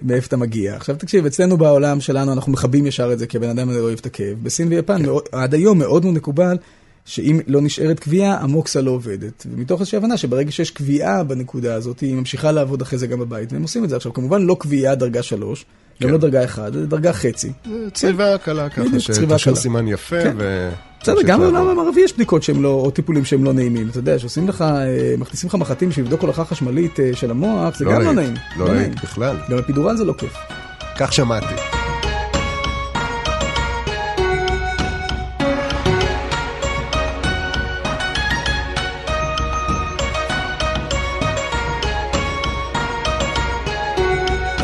מאיפה 0.04 0.28
אתה 0.28 0.38
מגיע. 0.38 0.76
עכשיו 0.76 0.96
תקשיב, 0.96 1.26
אצלנו 1.26 1.58
בעולם 1.58 2.02
שלנו 2.02 2.34
אנחנו 2.34 2.52
מכבים 2.52 2.88
ישר 2.88 3.09
את 3.13 3.19
זה, 3.19 3.28
כי 3.28 3.38
הבן 3.38 3.50
אדם 3.50 3.69
הזה 3.69 3.80
לא 3.80 3.84
אוהב 3.84 4.00
את 4.00 4.06
הכאב. 4.06 4.38
בסין 4.43 4.67
ויפן, 4.67 5.02
מאוד, 5.02 5.24
עד 5.32 5.54
היום 5.54 5.80
מאוד 5.80 6.06
מאוד 6.06 6.15
מקובל, 6.15 6.58
שאם 7.06 7.39
לא 7.48 7.62
נשארת 7.62 8.00
קביעה, 8.00 8.38
המוקסה 8.41 8.82
לא 8.82 8.91
עובדת. 8.91 9.45
ומתוך 9.52 9.80
איזושהי 9.80 9.98
הבנה 9.98 10.17
שברגע 10.17 10.52
שיש 10.52 10.72
קביעה 10.72 11.24
בנקודה 11.24 11.76
הזאת, 11.76 12.00
היא 12.00 12.15
ממשיכה 12.15 12.52
לעבוד 12.52 12.82
אחרי 12.82 13.00
זה 13.00 13.08
גם 13.08 13.19
בבית, 13.19 13.54
והם 13.54 13.62
עושים 13.62 13.84
את 13.84 13.89
זה. 13.89 13.95
עכשיו, 13.95 14.13
כמובן 14.13 14.41
לא 14.41 14.56
קביעה 14.60 14.95
דרגה 14.95 15.24
שלוש, 15.24 15.65
גם 16.02 16.08
כן. 16.08 16.13
לא 16.13 16.17
דרגה 16.17 16.43
אחד, 16.43 16.74
זה 16.74 16.86
דרגה 16.86 17.13
חצי. 17.13 17.52
צריבה 17.93 18.38
קלה 18.38 18.69
ככה, 18.69 19.00
שתשאיר. 19.00 19.56
סימן 19.56 19.88
יפה, 19.88 20.22
כן. 20.24 20.36
ו... 20.39 20.69
בסדר, 21.02 21.22
גם. 21.22 21.39
בעולם 21.39 21.67
המערבי 21.67 22.02
יש 22.02 22.13
בדיקות 22.13 22.43
שהם 22.43 22.63
לא, 22.63 22.69
או 22.69 22.91
טיפולים 22.91 23.26
שהם 23.26 23.43
לא 23.43 23.54
נעימים. 23.54 23.89
אתה 23.89 24.00
יודע, 24.00 24.19
שעושים 24.19 24.48
לך, 24.48 24.62
אה, 24.62 25.15
מכניסים 25.17 25.50
לך 25.50 25.56
מחטים 25.56 25.91
שיבדוק 25.91 26.22
הולכה 26.22 26.45
חשמלית 26.45 27.00
אה, 27.00 27.10
של 27.13 27.32
המוח, 27.32 27.78
זה 27.78 27.86
גם 27.86 28.02
לא 28.02 28.13
נעים. 28.13 28.34
לא 28.58 28.74
נעים 28.74 28.91
בכלל. 28.91 29.38
גם 29.50 29.58
הפידורל 29.58 29.98
זה 29.98 30.06
לא 30.06 30.13
כיף. 30.13 30.34
כך 30.98 31.13
שמעתי. 31.13 31.79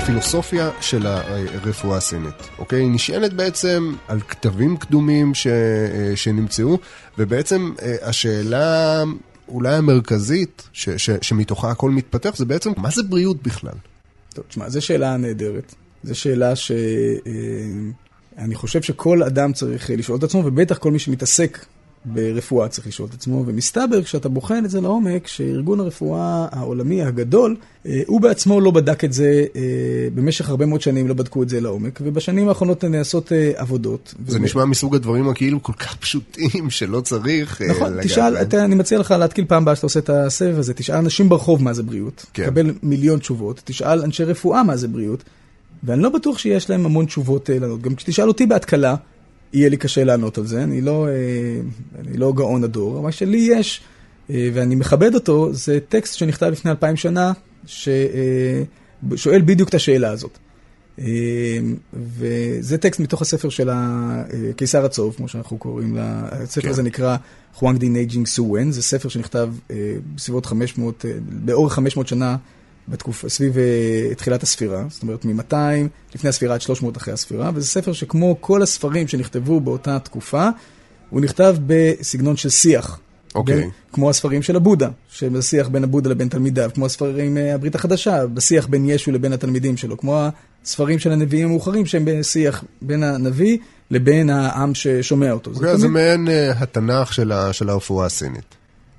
הפילוסופיה 0.06 0.72
של 0.82 1.06
הרפואה 1.08 1.98
הסינית, 1.98 2.50
אוקיי? 2.60 2.90
נשענת 2.90 3.34
בעצם 3.34 3.96
על 4.08 4.20
כתבים 4.22 4.78
קדומים 4.78 5.34
ש... 5.34 5.48
שנמצאו, 6.16 6.78
ובעצם 7.18 7.72
אה, 7.82 7.96
השאלה 8.02 9.04
אולי 9.48 9.76
המרכזית 9.76 10.70
ש... 10.74 10.90
ש... 10.90 11.10
שמתוכה 11.22 11.72
הכל 11.72 11.92
מתפתח, 11.92 12.36
זה 12.36 12.46
בעצם, 12.46 12.72
מה 12.78 12.90
זה 12.90 13.04
בריאות 13.04 13.44
בכלל? 13.44 13.74
טוב, 14.34 14.46
תשמע, 14.48 14.70
זו 14.70 14.82
שאלה 14.82 15.18
נהדרת. 15.18 15.76
זו 16.04 16.20
שאלה 16.20 16.56
שאני 16.56 17.96
חושב 18.56 18.82
שכל 18.82 19.24
אדם 19.24 19.54
צריך 19.54 19.92
אה, 19.92 19.96
לשאול 19.96 20.18
את 20.18 20.24
עצמו, 20.24 20.42
ובטח 20.46 20.78
כל 20.78 20.92
מי 20.92 21.00
שמתעסק 21.00 21.66
ברפואה 22.06 22.68
צריך 22.68 22.88
לשאול 22.88 23.08
את 23.10 23.14
עצמו, 23.14 23.44
ומסתבר 23.46 24.04
כשאתה 24.04 24.30
בוחן 24.30 24.66
את 24.66 24.70
זה 24.70 24.82
לעומק, 24.82 25.28
שארגון 25.28 25.80
הרפואה 25.80 26.48
העולמי 26.52 27.04
הגדול, 27.04 27.56
אה, 27.86 28.02
הוא 28.08 28.22
בעצמו 28.22 28.62
לא 28.62 28.72
בדק 28.72 29.04
את 29.04 29.14
זה, 29.14 29.46
אה, 29.56 29.62
במשך 30.16 30.50
הרבה 30.50 30.66
מאוד 30.66 30.82
שנים 30.82 31.08
לא 31.08 31.14
בדקו 31.14 31.44
את 31.44 31.50
זה 31.50 31.62
לעומק, 31.62 32.00
ובשנים 32.04 32.50
האחרונות 32.50 32.84
נעשות 32.84 33.32
אה, 33.32 33.52
עבודות. 33.56 34.14
זה 34.28 34.40
נשמע 34.40 34.66
מסוג 34.66 34.96
הדברים 34.96 35.30
הכאילו 35.30 35.64
כל 35.64 35.74
כך 35.74 35.96
פשוטים 35.96 36.70
שלא 36.70 37.02
צריך 37.02 37.62
אה, 37.62 37.68
נכון, 37.68 37.94
לגעת 37.94 38.06
תשאל. 38.06 38.38
אתה, 38.38 38.66
אני 38.66 38.76
מציע 38.76 39.00
לך 39.00 39.12
להתקיל 39.12 39.46
פעם 39.48 39.64
הבאה 39.64 39.76
שאתה 39.76 39.86
עושה 39.86 40.00
את 40.00 40.10
הסבב 40.10 40.60
הזה, 40.60 40.74
תשאל 40.74 40.96
אנשים 40.96 41.30
ברחוב 41.30 41.64
מה 41.64 41.74
זה 41.74 41.84
בריאות, 41.84 42.26
כן. 42.34 42.44
תקבל 42.44 42.74
מיליון 42.84 43.20
תשובות, 43.20 43.62
תשאל 43.66 44.02
אנשי 44.02 44.24
רפואה 44.24 44.64
מה 44.64 44.78
זה 44.78 44.88
בריאות, 44.88 45.24
ואני 45.84 46.02
לא 46.02 46.10
בטוח 46.10 46.38
שיש 46.38 46.70
להם 46.70 46.86
המון 46.86 47.06
תשובות 47.06 47.50
לענות. 47.54 47.82
גם 47.82 47.96
כשתשאל 47.96 48.28
אותי 48.28 48.46
בהתקלה, 48.46 48.96
יהיה 49.56 49.70
לי 49.70 49.78
קשה 49.78 50.04
לענות 50.04 50.38
על 50.38 50.48
זה, 50.48 50.64
אני 50.64 50.82
לא, 50.82 51.08
אה, 51.08 51.12
אני 52.00 52.18
לא 52.18 52.34
גאון 52.34 52.64
הדור, 52.64 53.02
מה 53.02 53.12
שלי 53.12 53.38
יש, 53.38 53.82
אה, 54.30 54.50
ואני 54.54 54.76
מכבד 54.76 55.16
אותו, 55.16 55.54
זה 55.54 55.80
טקסט 55.90 56.18
שנכתב 56.18 56.46
לפני 56.46 56.72
אלפיים 56.72 56.96
שנה, 56.96 57.32
ששואל 57.66 59.42
בדיוק 59.42 59.70
את 59.70 59.74
השאלה 59.74 60.10
הזאת. 60.10 60.38
אה, 61.00 61.58
וזה 61.94 62.78
טקסט 62.78 63.00
מתוך 63.00 63.22
הספר 63.22 63.50
של 63.50 63.70
הקיסר 63.72 64.86
הצהוב, 64.86 65.16
כמו 65.16 65.28
שאנחנו 65.28 65.58
קוראים 65.58 65.96
לה. 65.96 66.28
הספר 66.32 66.62
כן. 66.62 66.70
הזה 66.70 66.84
נקרא 66.84 67.18
חואנג 67.54 67.80
די 67.80 67.90
ניי 67.90 68.04
ג'ינג 68.04 68.28
סו 68.28 68.43
וון, 68.43 68.72
זה 68.72 68.82
ספר 68.82 69.10
שנכתב 69.10 69.50
אה, 69.72 69.96
בסביבות 70.16 70.46
500, 70.46 71.06
אה, 71.06 71.12
באורך 71.30 71.74
500 71.74 72.08
שנה, 72.08 72.38
בתקופה, 72.88 73.30
סביב 73.30 73.58
אה, 73.58 73.64
תחילת 74.16 74.44
הספירה, 74.44 74.84
זאת 74.90 75.02
אומרת 75.04 75.26
מ-200 75.26 75.56
לפני 76.16 76.30
הספירה 76.30 76.54
עד 76.54 76.62
300 76.62 76.98
אחרי 76.98 77.14
הספירה, 77.14 77.52
וזה 77.56 77.68
ספר 77.68 77.94
שכמו 77.94 78.38
כל 78.42 78.62
הספרים 78.62 79.08
שנכתבו 79.08 79.60
באותה 79.60 80.00
תקופה, 80.00 80.50
הוא 81.10 81.22
נכתב 81.22 81.56
בסגנון 81.68 82.36
של 82.38 82.50
שיח. 82.50 83.00
אוקיי. 83.36 83.56
בין- 83.56 83.70
כמו 83.94 84.10
הספרים 84.10 84.42
של 84.42 84.56
הבודה, 84.56 84.90
שבשיח 85.12 85.68
בין 85.68 85.84
הבודה 85.84 86.10
לבין 86.10 86.28
תלמידיו, 86.30 86.70
כמו 86.74 86.86
הספרים 86.86 87.38
אה, 87.38 87.54
הברית 87.56 87.76
החדשה, 87.76 88.28
בשיח 88.28 88.68
בין 88.68 88.90
ישו 88.90 89.12
לבין 89.12 89.34
התלמידים 89.34 89.78
שלו, 89.78 89.98
כמו 89.98 90.28
הספרים 90.64 91.00
של 91.00 91.12
הנביאים 91.12 91.46
המאוחרים 91.48 91.86
שהם 91.86 92.04
בשיח 92.06 92.64
בין 92.82 93.04
הנביא 93.04 93.58
לבין 93.92 94.30
העם 94.30 94.76
ששומע 94.76 95.32
אותו. 95.32 95.54
זה 95.54 95.60
אוקיי, 95.60 95.78
זה 95.78 95.82
תמיד- 95.88 95.92
מעין 95.94 96.28
אה, 96.30 96.52
התנ"ך 96.52 97.14
של 97.14 97.32
ה- 97.32 97.54
של 97.54 97.70
הרפואה 97.70 98.06
הסינית. 98.06 98.56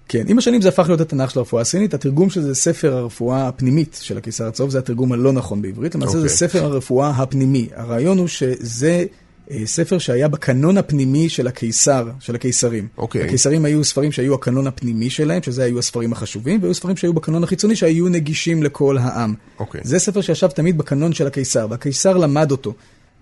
כן, 0.09 0.25
עם 0.29 0.39
השנים 0.39 0.63
זה 0.63 0.69
הפך 0.69 0.89
להיות 0.89 1.01
התנ"ך 1.01 1.31
של 1.31 1.39
הרפואה 1.39 1.63
הסינית, 1.63 1.95
התרגום 1.95 2.31
של 2.31 2.43
זה 2.43 2.55
ספר 2.55 2.97
הרפואה 2.97 3.49
הפנימית 3.49 3.99
של 4.03 4.19
הקיסר 4.19 4.47
הצהוב, 4.47 4.71
זה 4.71 4.79
התרגום 4.79 5.13
הלא 5.13 5.33
נכון 5.33 5.63
בעברית, 5.63 5.95
למעשה 5.95 6.13
זה 6.13 6.19
אוקיי. 6.19 6.37
ספר 6.37 6.65
הרפואה 6.65 7.11
הפנימי. 7.11 7.69
הרעיון 7.75 8.19
הוא 8.19 8.29
שזה 8.29 9.05
אה, 9.51 9.63
ספר 9.65 9.99
שהיה 9.99 10.29
בקנון 10.29 10.79
הפנימי 10.79 11.29
של 11.29 11.47
הקיסר, 11.47 12.09
של 12.21 12.35
הקיסרים. 12.35 12.89
אוקיי. 12.99 13.25
הקיסרים 13.25 13.65
היו 13.65 13.85
ספרים 13.85 14.13
שהיו 14.13 14.35
הקנון 14.35 14.67
הפנימי 14.67 15.11
שלהם, 15.11 15.43
שזה 15.43 15.65
היו 15.65 15.79
הספרים 15.79 16.13
החשובים, 16.13 16.63
והיו 16.63 16.75
ספרים 16.75 16.97
שהיו 16.97 17.13
בקנון 17.13 17.45
החיצוני 17.45 17.77
שהיו 17.77 18.09
נגישים 18.09 18.63
לכל 18.63 18.99
העם. 18.99 19.35
אוקיי. 19.59 19.81
זה 19.85 19.99
ספר 19.99 20.21
שישב 20.21 20.49
תמיד 20.49 20.79
בקנון 20.79 21.13
של 21.13 21.27
הקיסר, 21.27 21.67
והקיסר 21.71 22.17
למד 22.17 22.51
אותו. 22.51 22.75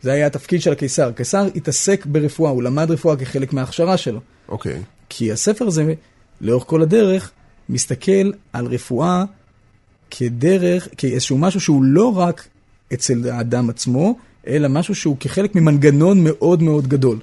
זה 0.02 0.12
היה 0.12 0.26
התפקיד 0.26 0.62
של 0.62 0.72
הקיסר. 0.72 1.08
הקיסר 1.08 1.48
התעסק 1.56 2.06
ברפואה, 2.06 2.50
הוא 2.50 2.62
למד 2.62 2.90
רפואה 2.90 3.16
כחלק 3.16 3.52
מההכשרה 3.52 3.96
שלו. 3.96 4.20
אוקיי. 4.48 4.80
כי 5.08 5.32
הספר 5.32 5.66
הזה, 5.66 5.94
לאורך 6.40 6.64
כל 6.66 6.82
הדרך, 6.82 7.30
מסתכל 7.68 8.30
על 8.52 8.66
רפואה 8.66 9.24
כדרך, 10.10 10.88
כאיזשהו 10.96 11.38
משהו 11.38 11.60
שהוא 11.60 11.84
לא 11.84 12.18
רק 12.18 12.48
אצל 12.94 13.30
האדם 13.30 13.70
עצמו, 13.70 14.16
אלא 14.46 14.68
משהו 14.68 14.94
שהוא 14.94 15.16
כחלק 15.20 15.54
ממנגנון 15.54 16.24
מאוד 16.24 16.62
מאוד 16.62 16.86
גדול. 16.86 17.18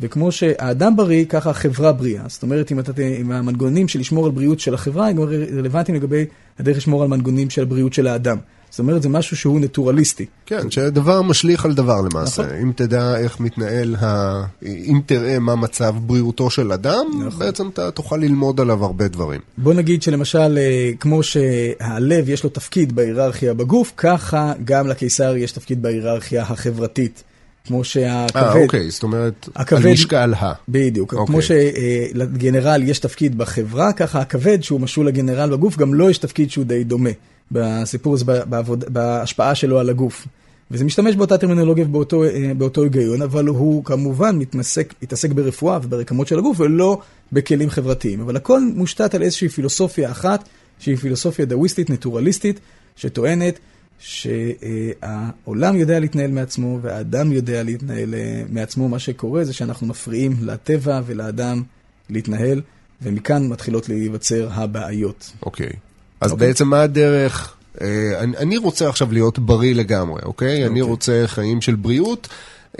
וכמו 0.00 0.32
שהאדם 0.32 0.96
בריא, 0.96 1.24
ככה 1.24 1.50
החברה 1.50 1.92
בריאה. 1.92 2.24
זאת 2.26 2.42
אומרת, 2.42 2.72
אם, 2.72 2.80
אתה, 2.80 2.92
אם 3.20 3.32
המנגנונים 3.32 3.88
של 3.88 4.00
לשמור 4.00 4.26
על 4.26 4.32
בריאות 4.32 4.60
של 4.60 4.74
החברה, 4.74 5.08
הם 5.08 5.20
רלוונטיים 5.58 5.98
לגבי 5.98 6.24
הדרך 6.58 6.76
לשמור 6.76 7.02
על 7.02 7.08
מנגנונים 7.08 7.50
של 7.50 7.62
הבריאות 7.62 7.92
של 7.92 8.06
האדם. 8.06 8.38
זאת 8.70 8.78
אומרת, 8.78 9.02
זה 9.02 9.08
משהו 9.08 9.36
שהוא 9.36 9.60
נטורליסטי. 9.60 10.26
כן, 10.46 10.70
שדבר 10.70 11.22
משליך 11.22 11.64
על 11.64 11.74
דבר 11.74 12.00
למעשה. 12.00 12.42
נכון. 12.42 12.54
אם 12.56 12.72
תדע 12.76 13.16
איך 13.18 13.40
מתנהל, 13.40 13.96
ה... 14.00 14.42
אם 14.62 15.00
תראה 15.06 15.38
מה 15.38 15.56
מצב 15.56 15.94
בריאותו 16.00 16.50
של 16.50 16.72
אדם, 16.72 17.06
נכון. 17.26 17.38
בעצם 17.46 17.68
אתה 17.68 17.90
תוכל 17.90 18.16
ללמוד 18.16 18.60
עליו 18.60 18.84
הרבה 18.84 19.08
דברים. 19.08 19.40
בוא 19.58 19.74
נגיד 19.74 20.02
שלמשל, 20.02 20.58
אה, 20.58 20.90
כמו 21.00 21.22
שהלב 21.22 22.28
יש 22.28 22.44
לו 22.44 22.50
תפקיד 22.50 22.96
בהיררכיה 22.96 23.54
בגוף, 23.54 23.92
ככה 23.96 24.52
גם 24.64 24.86
לקיסר 24.86 25.36
יש 25.36 25.52
תפקיד 25.52 25.82
בהיררכיה 25.82 26.42
החברתית. 26.42 27.22
כמו 27.66 27.84
שהכבד... 27.84 28.42
אה, 28.42 28.62
אוקיי, 28.62 28.90
זאת 28.90 29.02
אומרת, 29.02 29.48
הכבד- 29.56 29.86
על 29.86 29.92
משקל 29.92 30.34
ה. 30.34 30.52
בדיוק. 30.68 31.14
אוקיי. 31.14 31.26
כמו 31.26 31.38
שלגנרל 31.42 32.82
יש 32.82 32.98
תפקיד 32.98 33.38
בחברה, 33.38 33.92
ככה 33.92 34.20
הכבד 34.20 34.62
שהוא 34.62 34.80
משול 34.80 35.06
לגנרל 35.06 35.50
בגוף, 35.50 35.76
גם 35.76 35.94
לו 35.94 36.10
יש 36.10 36.18
תפקיד 36.18 36.50
שהוא 36.50 36.64
די 36.64 36.84
דומה. 36.84 37.10
בסיפור 37.52 38.14
הזה, 38.14 38.24
בעבוד, 38.24 38.84
בהשפעה 38.88 39.54
שלו 39.54 39.78
על 39.78 39.90
הגוף. 39.90 40.26
וזה 40.70 40.84
משתמש 40.84 41.16
באותה 41.16 41.38
טרמינולוגיה 41.38 41.84
ובאותו 41.84 42.24
אה, 42.24 42.52
באותו 42.58 42.82
היגיון, 42.82 43.22
אבל 43.22 43.46
הוא 43.46 43.84
כמובן 43.84 44.36
מתעסק, 44.36 44.94
מתעסק 45.02 45.30
ברפואה 45.30 45.78
וברקמות 45.82 46.28
של 46.28 46.38
הגוף, 46.38 46.60
ולא 46.60 47.00
בכלים 47.32 47.70
חברתיים. 47.70 48.20
אבל 48.20 48.36
הכל 48.36 48.60
מושתת 48.74 49.14
על 49.14 49.22
איזושהי 49.22 49.48
פילוסופיה 49.48 50.10
אחת, 50.10 50.48
שהיא 50.78 50.96
פילוסופיה 50.96 51.44
דאוויסטית, 51.44 51.90
נטורליסטית, 51.90 52.60
שטוענת 52.96 53.58
שהעולם 53.98 55.76
יודע 55.76 56.00
להתנהל 56.00 56.30
מעצמו, 56.30 56.78
והאדם 56.82 57.32
יודע 57.32 57.62
להתנהל 57.62 58.14
אה, 58.14 58.42
מעצמו. 58.50 58.88
מה 58.88 58.98
שקורה 58.98 59.44
זה 59.44 59.52
שאנחנו 59.52 59.86
מפריעים 59.86 60.36
לטבע 60.42 61.00
ולאדם 61.06 61.62
להתנהל, 62.10 62.62
ומכאן 63.02 63.48
מתחילות 63.48 63.88
להיווצר 63.88 64.48
הבעיות. 64.52 65.32
אוקיי. 65.42 65.72
אז 66.20 66.32
אוקיי. 66.32 66.46
בעצם 66.46 66.68
מה 66.68 66.82
הדרך? 66.82 67.54
אה, 67.80 68.18
אני, 68.18 68.36
אני 68.36 68.56
רוצה 68.56 68.88
עכשיו 68.88 69.12
להיות 69.12 69.38
בריא 69.38 69.74
לגמרי, 69.74 70.20
אוקיי? 70.24 70.66
אני 70.66 70.80
רוצה 70.80 71.22
חיים 71.26 71.60
של 71.60 71.74
בריאות, 71.74 72.28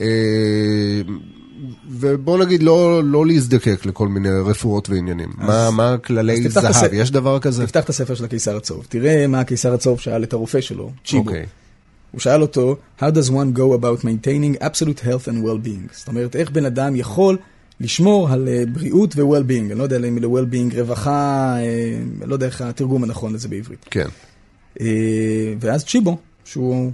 אה, 0.00 0.06
ובוא 1.90 2.38
נגיד 2.38 2.62
לא, 2.62 3.04
לא 3.04 3.26
להזדקק 3.26 3.86
לכל 3.86 4.08
מיני 4.08 4.30
רפואות 4.30 4.90
ועניינים. 4.90 5.28
מה, 5.36 5.70
מה 5.70 5.98
כללי 5.98 6.46
אז 6.46 6.52
זהב? 6.52 6.64
הספר. 6.64 6.94
יש 6.94 7.10
דבר 7.10 7.38
כזה? 7.38 7.66
תפתח 7.66 7.84
את 7.84 7.88
הספר 7.88 8.14
של 8.14 8.24
הקיסר 8.24 8.56
הצהוב, 8.56 8.86
תראה 8.88 9.26
מה 9.26 9.40
הקיסר 9.40 9.74
הצהוב 9.74 10.00
שאל 10.00 10.22
את 10.22 10.32
הרופא 10.32 10.60
שלו, 10.60 10.90
צ'יבו. 11.04 11.22
אוקיי. 11.22 11.46
הוא 12.12 12.20
שאל 12.20 12.42
אותו, 12.42 12.76
How 13.00 13.04
does 13.04 13.30
one 13.30 13.58
go 13.58 13.82
about 13.82 14.04
maintaining 14.04 14.62
absolute 14.62 15.00
health 15.00 15.28
and 15.28 15.44
well-being? 15.44 15.92
זאת 15.92 16.08
אומרת, 16.08 16.36
איך 16.36 16.50
בן 16.50 16.64
אדם 16.64 16.96
יכול 16.96 17.38
לשמור 17.80 18.30
על 18.30 18.48
אה, 18.48 18.62
בריאות 18.72 19.16
ו-well-being? 19.16 19.70
אני 19.70 19.78
לא 19.78 19.82
יודע 19.82 19.96
אם 19.96 20.18
ל-well-being 20.18 20.74
רווחה, 20.76 21.56
אה, 21.58 21.98
לא 22.26 22.34
יודע 22.34 22.46
איך 22.46 22.60
התרגום 22.60 23.04
הנכון 23.04 23.32
לזה 23.32 23.48
בעברית. 23.48 23.86
כן. 23.90 24.08
אה, 24.80 25.54
ואז 25.60 25.84
צ'יבו, 25.84 26.18
שהוא 26.44 26.92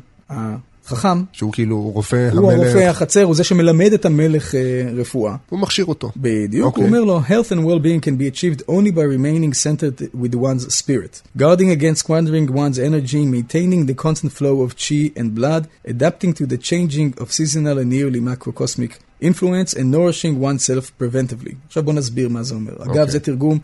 החכם, 0.86 1.22
שהוא 1.32 1.52
כאילו 1.52 1.80
רופא 1.80 2.28
הוא 2.32 2.52
המלך, 2.52 2.66
הרופא 2.66 2.88
החצר, 2.88 3.22
הוא 3.22 3.34
זה 3.34 3.44
שמלמד 3.44 3.92
את 3.92 4.04
המלך 4.04 4.54
אה, 4.54 4.60
רפואה. 4.96 5.36
הוא 5.48 5.58
מכשיר 5.58 5.84
אותו. 5.84 6.10
בדיוק, 6.16 6.66
אוקיי. 6.66 6.82
הוא 6.82 6.88
אומר 6.88 7.04
לו, 7.04 7.20
health 7.28 7.52
and 7.52 7.64
well-being 7.64 8.04
can 8.04 8.18
be 8.18 8.36
achieved 8.36 8.62
only 8.68 8.90
by 8.90 9.04
remaining 9.16 9.52
centered 9.54 10.02
with 10.14 10.34
one's 10.34 10.74
spirit, 10.74 11.22
guarding 11.38 11.70
against 11.70 11.98
squandering 12.04 12.46
one's 12.52 12.78
energy, 12.78 13.24
maintaining 13.36 13.86
the 13.86 13.94
constant 14.04 14.32
flow 14.38 14.56
of 14.62 14.70
chi 14.84 15.02
and 15.20 15.34
blood, 15.34 15.62
adapting 15.88 16.32
to 16.38 16.44
the 16.52 16.58
changing 16.70 17.08
of 17.22 17.26
seasonal 17.38 17.76
and 17.82 17.90
yearly 17.92 18.20
macrocosmic 18.30 18.92
influence, 19.30 19.70
and 19.78 19.86
nourishing 19.96 20.34
oneself 20.48 20.84
preventively. 21.00 21.54
עכשיו 21.66 21.82
בוא 21.82 21.92
נסביר 21.92 22.28
מה 22.28 22.42
זה 22.42 22.54
אומר. 22.54 22.72
אגב, 22.72 22.88
אוקיי. 22.88 23.10
זה 23.10 23.20
תרגום 23.20 23.58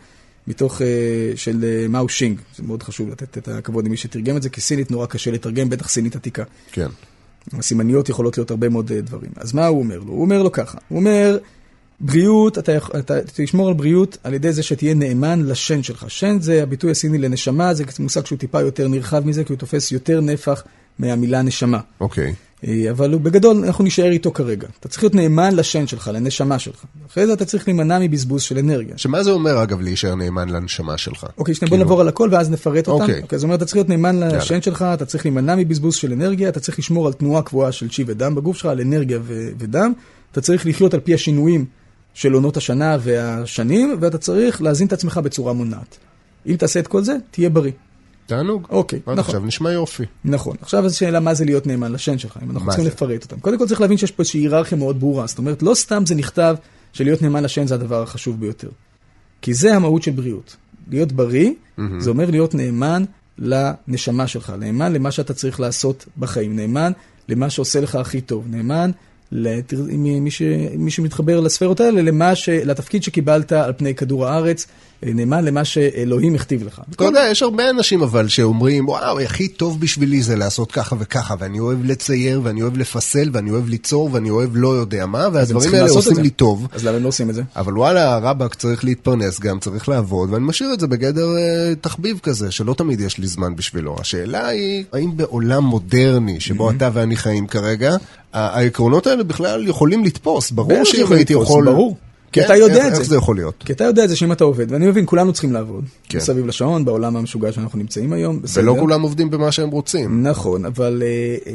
מתוך, 0.47 0.81
uh, 0.81 0.83
של 1.35 1.85
uh, 1.85 1.87
מאו 1.87 2.09
שינג, 2.09 2.39
זה 2.55 2.63
מאוד 2.63 2.83
חשוב 2.83 3.09
לתת 3.09 3.37
את 3.37 3.47
הכבוד 3.47 3.85
למי 3.85 3.97
שתרגם 3.97 4.37
את 4.37 4.41
זה, 4.41 4.49
כי 4.49 4.61
סינית 4.61 4.91
נורא 4.91 5.05
קשה 5.05 5.31
לתרגם, 5.31 5.69
בטח 5.69 5.89
סינית 5.89 6.15
עתיקה. 6.15 6.43
כן. 6.71 6.87
הסימניות 7.53 8.09
יכולות 8.09 8.37
להיות 8.37 8.51
הרבה 8.51 8.69
מאוד 8.69 8.91
אה, 8.91 9.01
דברים. 9.01 9.31
אז 9.35 9.53
מה 9.53 9.65
הוא 9.65 9.79
אומר 9.79 9.99
לו? 9.99 10.11
הוא 10.11 10.21
אומר 10.21 10.43
לו 10.43 10.51
ככה, 10.51 10.77
הוא 10.87 10.99
אומר, 10.99 11.37
בריאות, 11.99 12.57
אתה, 12.57 12.77
אתה 12.77 13.19
תשמור 13.33 13.67
על 13.67 13.73
בריאות 13.73 14.17
על 14.23 14.33
ידי 14.33 14.53
זה 14.53 14.63
שתהיה 14.63 14.93
נאמן 14.93 15.45
לשן 15.45 15.83
שלך. 15.83 16.05
שן 16.07 16.39
זה 16.39 16.63
הביטוי 16.63 16.91
הסיני 16.91 17.17
לנשמה, 17.17 17.73
זה 17.73 17.83
מושג 17.99 18.25
שהוא 18.25 18.39
טיפה 18.39 18.61
יותר 18.61 18.87
נרחב 18.87 19.25
מזה, 19.25 19.43
כי 19.43 19.53
הוא 19.53 19.59
תופס 19.59 19.91
יותר 19.91 20.21
נפח 20.21 20.63
מהמילה 20.99 21.41
נשמה. 21.41 21.79
אוקיי. 22.01 22.25
אה, 22.27 22.33
אבל 22.91 23.13
הוא 23.13 23.21
בגדול, 23.21 23.63
אנחנו 23.65 23.83
נישאר 23.83 24.11
איתו 24.11 24.31
כרגע. 24.31 24.67
אתה 24.79 24.87
צריך 24.87 25.03
להיות 25.03 25.15
נאמן 25.15 25.55
לשן 25.55 25.87
שלך, 25.87 26.11
לנשמה 26.13 26.59
שלך. 26.59 26.83
אחרי 27.11 27.27
זה 27.27 27.33
אתה 27.33 27.45
צריך 27.45 27.67
להימנע 27.67 27.99
מבזבוז 27.99 28.41
של 28.41 28.57
אנרגיה. 28.57 28.97
שמה 28.97 29.23
זה 29.23 29.31
אומר 29.31 29.63
אגב 29.63 29.81
להישאר 29.81 30.15
נאמן 30.15 30.49
לנשמה 30.49 30.97
שלך? 30.97 31.25
אוקיי, 31.37 31.55
שנייה, 31.55 31.69
כאילו- 31.69 31.69
בוא 31.69 31.77
נעבור 31.77 32.01
על 32.01 32.07
הכל 32.07 32.29
ואז 32.31 32.49
נפרט 32.51 32.87
אותם. 32.87 33.03
אוקיי. 33.03 33.21
אוקיי, 33.21 33.39
זאת 33.39 33.43
אומרת, 33.43 33.57
אתה 33.57 33.65
צריך 33.65 33.75
להיות 33.75 33.89
נאמן 33.89 34.19
לשן 34.19 34.61
שלך, 34.61 34.85
אתה 34.93 35.05
צריך 35.05 35.25
להימנע 35.25 35.55
מבזבוז 35.55 35.95
של 35.95 36.13
אנרגיה, 36.13 36.49
אתה 36.49 36.59
צריך 36.59 36.79
לשמור 36.79 37.07
על 37.07 37.13
תנועה 37.13 37.41
קבועה 37.41 37.71
של 37.71 37.89
צ'י 37.89 38.03
ודם 38.07 38.35
בגוף 38.35 38.57
שלך, 38.57 38.65
על 38.65 38.81
אנרגיה 38.81 39.19
ו- 39.23 39.49
ודם, 39.59 39.93
אתה 40.31 40.41
צריך 40.41 40.65
לחיות 40.65 40.93
על 40.93 40.99
פי 40.99 41.13
השינויים 41.13 41.65
של 42.13 42.33
עונות 42.33 42.57
השנה 42.57 42.97
והשנים, 43.01 43.97
ואתה 43.99 44.17
צריך 44.17 44.61
להזין 44.61 44.87
את 44.87 44.93
עצמך 44.93 45.17
בצורה 45.23 45.53
מונעת. 45.53 45.97
אם 46.47 46.55
תעשה 46.55 46.79
את 46.79 46.87
כל 46.87 47.03
זה, 47.03 47.15
תהיה 47.31 47.49
בריא. 47.49 47.71
תענוג. 48.25 48.67
אוקיי, 48.69 48.99
עד 49.05 49.19
נכון. 49.19 49.19
עכשיו 49.35 49.45
נשמע 49.45 49.71
יופי. 49.71 50.03
נכון. 50.25 50.55
עכשיו 50.61 50.89
זו 50.89 50.97
שאלה 50.97 51.19
מה 51.19 51.33
זה 51.33 51.45
להיות 51.45 51.67
נאמן 51.67 51.91
לשן 51.91 52.17
שלך, 52.17 52.39
אם 52.43 52.51
אנחנו 52.51 52.67
צריכים 52.67 52.85
זה? 52.85 52.91
לפרט 52.91 53.23
אותם. 53.23 53.39
קודם 53.39 53.57
כל 53.57 53.67
צריך 53.67 53.81
להבין 53.81 53.97
שיש 53.97 54.11
פה 54.11 54.21
איזושהי 54.23 54.39
היררכיה 54.41 54.77
מאוד 54.77 54.99
ברורה. 54.99 55.27
זאת 55.27 55.37
אומרת, 55.37 55.63
לא 55.63 55.73
סתם 55.75 56.03
זה 56.05 56.15
נכתב 56.15 56.55
שלהיות 56.93 57.21
נאמן 57.21 57.43
לשן 57.43 57.67
זה 57.67 57.75
הדבר 57.75 58.01
החשוב 58.03 58.39
ביותר. 58.39 58.69
כי 59.41 59.53
זה 59.53 59.75
המהות 59.75 60.03
של 60.03 60.11
בריאות. 60.11 60.55
להיות 60.89 61.11
בריא, 61.11 61.51
זה 61.99 62.09
אומר 62.09 62.29
להיות 62.31 62.55
נאמן 62.55 63.03
לנשמה 63.37 64.27
שלך, 64.27 64.53
נאמן 64.59 64.93
למה 64.93 65.11
שאתה 65.11 65.33
צריך 65.33 65.59
לעשות 65.59 66.05
בחיים, 66.17 66.55
נאמן 66.55 66.91
למה 67.29 67.49
שעושה 67.49 67.81
לך 67.81 67.95
הכי 67.95 68.21
טוב, 68.21 68.45
נאמן 68.49 68.91
לת- 69.31 69.73
מי, 69.97 70.31
ש... 70.31 70.41
מי 70.77 70.91
שמתחבר 70.91 71.39
לספרות 71.39 71.79
האלה, 71.79 72.01
למה 72.01 72.35
ש... 72.35 72.49
לתפקיד 72.49 73.03
שקיבלת 73.03 73.51
על 73.51 73.73
פני 73.77 73.95
כדור 73.95 74.27
הארץ, 74.27 74.67
נאמן 75.05 75.45
למה 75.45 75.65
שאלוהים 75.65 76.35
הכתיב 76.35 76.63
לך. 76.63 76.81
אתה 76.95 77.03
יודע, 77.03 77.23
יש 77.31 77.43
הרבה 77.43 77.69
אנשים 77.69 78.01
אבל 78.01 78.27
שאומרים, 78.27 78.87
וואו, 78.89 79.19
הכי 79.19 79.47
טוב 79.47 79.79
בשבילי 79.79 80.21
זה 80.21 80.35
לעשות 80.35 80.71
ככה 80.71 80.95
וככה, 80.99 81.35
ואני 81.39 81.59
אוהב 81.59 81.85
לצייר, 81.85 82.41
ואני 82.43 82.61
אוהב 82.61 82.77
לפסל, 82.77 83.29
ואני 83.33 83.51
אוהב 83.51 83.69
ליצור, 83.69 84.09
ואני 84.11 84.29
אוהב 84.29 84.49
לא 84.53 84.67
יודע 84.67 85.05
מה, 85.05 85.27
והדברים 85.33 85.73
האלה 85.73 85.89
עושים. 85.89 86.17
לי 86.17 86.29
טוב. 86.29 86.67
אז 86.71 86.85
למה 86.85 86.97
הם 86.97 87.03
לא 87.03 87.07
עושים 87.07 87.29
את 87.29 87.35
זה? 87.35 87.43
אבל 87.55 87.77
וואלה, 87.77 88.17
רבאק 88.17 88.55
צריך 88.55 88.83
להתפרנס 88.83 89.39
גם, 89.39 89.59
צריך 89.59 89.89
לעבוד, 89.89 90.33
ואני 90.33 90.45
משאיר 90.45 90.73
את 90.73 90.79
זה 90.79 90.87
בגדר 90.87 91.37
אה, 91.37 91.73
תחביב 91.81 92.19
כזה, 92.23 92.51
שלא 92.51 92.73
תמיד 92.73 93.01
יש 93.01 93.17
לי 93.17 93.27
זמן 93.27 93.55
בשבילו. 93.55 93.95
השאלה 93.99 94.47
היא, 94.47 94.83
האם 94.93 95.17
בעולם 95.17 95.63
מודרני, 95.63 96.39
שבו 96.39 96.71
אתה 96.71 96.89
ואני 96.93 97.15
חיים 97.15 97.47
כרגע, 97.47 97.95
העקרונות 98.33 99.07
האלה 99.07 99.23
בכלל 99.23 99.67
יכולים 99.67 100.05
לתפוס? 100.05 100.51
ברור 100.51 100.85
שאם 100.85 101.11
הייתי 101.11 101.33
יכול... 101.33 101.65
ברור. 101.65 101.97
כי 102.31 102.39
כן, 102.39 102.45
אתה 102.45 102.55
יודע 102.55 102.75
איך- 102.77 102.85
את 102.87 102.95
זה. 102.95 103.01
איך 103.01 103.09
זה 103.09 103.15
יכול 103.15 103.35
להיות? 103.35 103.63
כי 103.65 103.73
אתה 103.73 103.83
יודע 103.83 104.03
את 104.03 104.09
זה 104.09 104.15
שאם 104.15 104.31
אתה 104.31 104.43
עובד, 104.43 104.71
ואני 104.71 104.87
מבין, 104.87 105.05
כולנו 105.07 105.33
צריכים 105.33 105.53
לעבוד. 105.53 105.83
כן. 106.09 106.17
מסביב 106.17 106.45
לשעון, 106.47 106.85
בעולם 106.85 107.17
המשוגע 107.17 107.51
שאנחנו 107.51 107.79
נמצאים 107.79 108.13
היום. 108.13 108.41
בסדר. 108.41 108.63
ולא 108.63 108.75
כולם 108.79 109.01
עובדים 109.01 109.29
במה 109.29 109.51
שהם 109.51 109.69
רוצים. 109.69 110.27
נכון, 110.27 110.65
אבל 110.65 111.03
אה, 111.05 111.07
אה, 111.51 111.53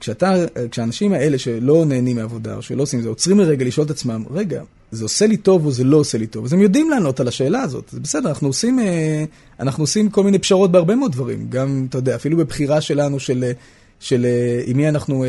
כשאתה, 0.00 0.34
כשהאנשים 0.70 1.12
האלה 1.12 1.38
שלא 1.38 1.84
נהנים 1.86 2.16
מעבודה, 2.16 2.56
או 2.56 2.62
שלא 2.62 2.82
עושים 2.82 3.02
זה, 3.02 3.08
עוצרים 3.08 3.40
לרגע 3.40 3.64
לשאול 3.64 3.86
את 3.86 3.90
עצמם, 3.90 4.24
רגע, 4.30 4.62
זה 4.92 5.04
עושה 5.04 5.26
לי 5.26 5.36
טוב 5.36 5.66
או 5.66 5.70
זה 5.72 5.84
לא 5.84 5.96
עושה 5.96 6.18
לי 6.18 6.26
טוב? 6.26 6.44
אז 6.44 6.52
הם 6.52 6.60
יודעים 6.60 6.90
לענות 6.90 7.20
על 7.20 7.28
השאלה 7.28 7.62
הזאת. 7.62 7.84
זה 7.92 8.00
בסדר, 8.00 8.28
אנחנו 8.28 8.48
עושים, 8.48 8.78
אה, 8.78 9.24
אנחנו 9.60 9.82
עושים 9.82 10.10
כל 10.10 10.24
מיני 10.24 10.38
פשרות 10.38 10.72
בהרבה 10.72 10.94
מאוד 10.94 11.12
דברים. 11.12 11.46
גם, 11.48 11.86
אתה 11.88 11.98
יודע, 11.98 12.14
אפילו 12.14 12.36
בבחירה 12.36 12.80
שלנו 12.80 13.20
של... 13.20 13.52
של 14.00 14.24
אה, 14.24 14.62
עם 14.66 14.76
מי 14.76 14.88
אנחנו, 14.88 15.24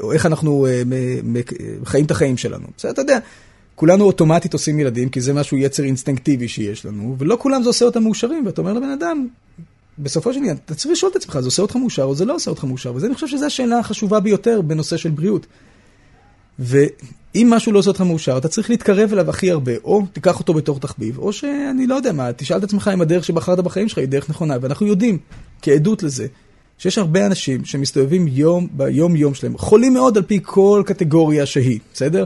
או 0.00 0.12
איך 0.12 0.26
אנחנו 0.26 0.66
חיים 1.84 2.04
את 2.04 2.10
החיים 2.10 2.36
שלנו. 2.36 2.64
בסדר, 2.78 2.90
אתה 2.90 3.02
יודע, 3.02 3.18
כולנו 3.78 4.04
אוטומטית 4.04 4.52
עושים 4.52 4.80
ילדים, 4.80 5.08
כי 5.08 5.20
זה 5.20 5.32
משהו 5.32 5.56
יצר 5.56 5.84
אינסטינקטיבי 5.84 6.48
שיש 6.48 6.86
לנו, 6.86 7.16
ולא 7.18 7.36
כולם 7.40 7.62
זה 7.62 7.68
עושה 7.68 7.84
אותם 7.84 8.02
מאושרים, 8.02 8.46
ואתה 8.46 8.60
אומר 8.60 8.72
לבן 8.72 8.90
אדם, 8.90 9.26
בסופו 9.98 10.32
של 10.32 10.38
עניין, 10.38 10.56
אתה 10.64 10.74
צריך 10.74 10.92
לשאול 10.92 11.10
את 11.10 11.16
עצמך, 11.16 11.40
זה 11.40 11.46
עושה 11.46 11.62
אותך 11.62 11.76
מאושר 11.76 12.02
או 12.02 12.14
זה 12.14 12.24
לא 12.24 12.34
עושה 12.34 12.50
אותך 12.50 12.64
מאושר, 12.64 12.94
וזה 12.94 13.06
אני 13.06 13.14
חושב 13.14 13.26
שזו 13.26 13.46
השאלה 13.46 13.78
החשובה 13.78 14.20
ביותר 14.20 14.60
בנושא 14.60 14.96
של 14.96 15.10
בריאות. 15.10 15.46
ואם 16.58 17.46
משהו 17.50 17.72
לא 17.72 17.78
עושה 17.78 17.90
אותך 17.90 18.00
מאושר, 18.00 18.38
אתה 18.38 18.48
צריך 18.48 18.70
להתקרב 18.70 19.12
אליו 19.12 19.30
הכי 19.30 19.50
הרבה, 19.50 19.72
או 19.84 20.02
תיקח 20.12 20.38
אותו 20.38 20.54
בתור 20.54 20.80
תחביב, 20.80 21.18
או 21.18 21.32
שאני 21.32 21.86
לא 21.86 21.94
יודע 21.94 22.12
מה, 22.12 22.32
תשאל 22.32 22.58
את 22.58 22.64
עצמך 22.64 22.90
אם 22.94 23.00
הדרך 23.00 23.24
שבחרת 23.24 23.60
בחיים 23.60 23.88
שלך 23.88 23.98
היא 23.98 24.08
דרך 24.08 24.30
נכונה, 24.30 24.56
ואנחנו 24.60 24.86
יודעים, 24.86 25.18
כעדות 25.62 26.02
לזה, 26.02 26.26
שיש 26.78 26.98
הרבה 26.98 27.26
אנשים 27.26 27.64
שמסתובבים 27.64 28.28
יום 28.28 28.68
ביום 28.72 29.16
יום 29.16 29.34
שלהם, 29.34 29.58
חולים 29.58 29.94
מאוד 29.94 30.16
על 30.16 30.22
פי 30.22 30.40
כל 30.42 30.82
קטגוריה 30.86 31.46
שהיא, 31.46 31.78
בסדר? 31.94 32.24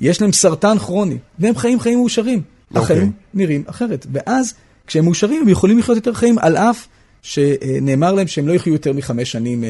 יש 0.00 0.22
להם 0.22 0.32
סרטן 0.32 0.78
כרוני, 0.78 1.18
והם 1.38 1.56
חיים 1.56 1.80
חיים 1.80 1.98
מאושרים. 1.98 2.42
אוקיי. 2.74 2.96
החיים 2.96 3.12
נראים 3.34 3.64
אחרת. 3.66 4.06
ואז, 4.12 4.54
כשהם 4.86 5.04
מאושרים, 5.04 5.42
הם 5.42 5.48
יכולים 5.48 5.78
לחיות 5.78 5.96
יותר 5.96 6.12
חיים, 6.14 6.38
על 6.38 6.56
אף 6.56 6.86
שנאמר 7.22 8.12
להם 8.12 8.26
שהם 8.26 8.48
לא 8.48 8.52
יחיו 8.52 8.72
יותר 8.72 8.92
מחמש 8.92 9.32
שנים 9.32 9.64
אה, 9.64 9.68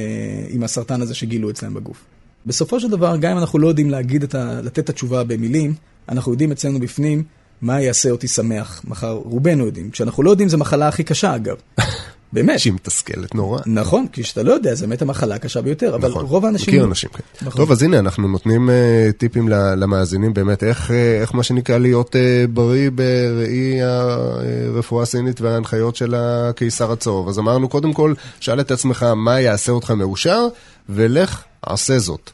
עם 0.48 0.62
הסרטן 0.62 1.02
הזה 1.02 1.14
שגילו 1.14 1.50
אצלם 1.50 1.74
בגוף. 1.74 2.04
בסופו 2.46 2.80
של 2.80 2.88
דבר, 2.88 3.16
גם 3.16 3.30
אם 3.30 3.38
אנחנו 3.38 3.58
לא 3.58 3.68
יודעים 3.68 3.90
להגיד 3.90 4.22
את 4.22 4.34
ה... 4.34 4.60
לתת 4.62 4.78
את 4.78 4.88
התשובה 4.88 5.24
במילים, 5.24 5.74
אנחנו 6.08 6.32
יודעים 6.32 6.52
אצלנו 6.52 6.80
בפנים 6.80 7.22
מה 7.62 7.80
יעשה 7.80 8.10
אותי 8.10 8.28
שמח 8.28 8.82
מחר. 8.88 9.12
רובנו 9.12 9.66
יודעים. 9.66 9.90
כשאנחנו 9.90 10.22
לא 10.22 10.30
יודעים, 10.30 10.48
זו 10.48 10.58
מחלה 10.58 10.88
הכי 10.88 11.04
קשה, 11.04 11.36
אגב. 11.36 11.56
באמת. 12.32 12.58
שהיא 12.60 12.72
מתסכלת 12.72 13.34
נורא. 13.34 13.60
נכון, 13.66 14.06
כי 14.12 14.22
כשאתה 14.22 14.42
לא 14.42 14.52
יודע, 14.52 14.74
זו 14.74 14.86
באמת 14.86 15.02
המחלה 15.02 15.34
הקשה 15.34 15.62
ביותר, 15.62 15.94
אבל 15.94 16.08
נכון, 16.08 16.24
רוב 16.24 16.44
האנשים... 16.46 16.74
מכיר 16.74 16.84
אנשים 16.84 17.10
כאלה. 17.10 17.48
נכון. 17.48 17.60
טוב, 17.60 17.72
אז 17.72 17.82
הנה, 17.82 17.98
אנחנו 17.98 18.28
נותנים 18.28 18.68
uh, 18.68 19.12
טיפים 19.12 19.48
למאזינים, 19.48 20.34
באמת, 20.34 20.64
איך, 20.64 20.90
uh, 20.90 20.92
איך 21.20 21.34
מה 21.34 21.42
שנקרא 21.42 21.78
להיות 21.78 22.14
uh, 22.14 22.18
בריא 22.50 22.90
בראי 22.90 23.78
הרפואה 23.82 25.02
הסינית 25.02 25.40
וההנחיות 25.40 25.96
של 25.96 26.14
הקיסר 26.14 26.92
הצהוב. 26.92 27.28
אז 27.28 27.38
אמרנו, 27.38 27.68
קודם 27.68 27.92
כל, 27.92 28.14
שאל 28.40 28.60
את 28.60 28.70
עצמך 28.70 29.06
מה 29.16 29.40
יעשה 29.40 29.72
אותך 29.72 29.90
מאושר, 29.90 30.46
ולך, 30.88 31.42
עשה 31.62 31.98
זאת. 31.98 32.30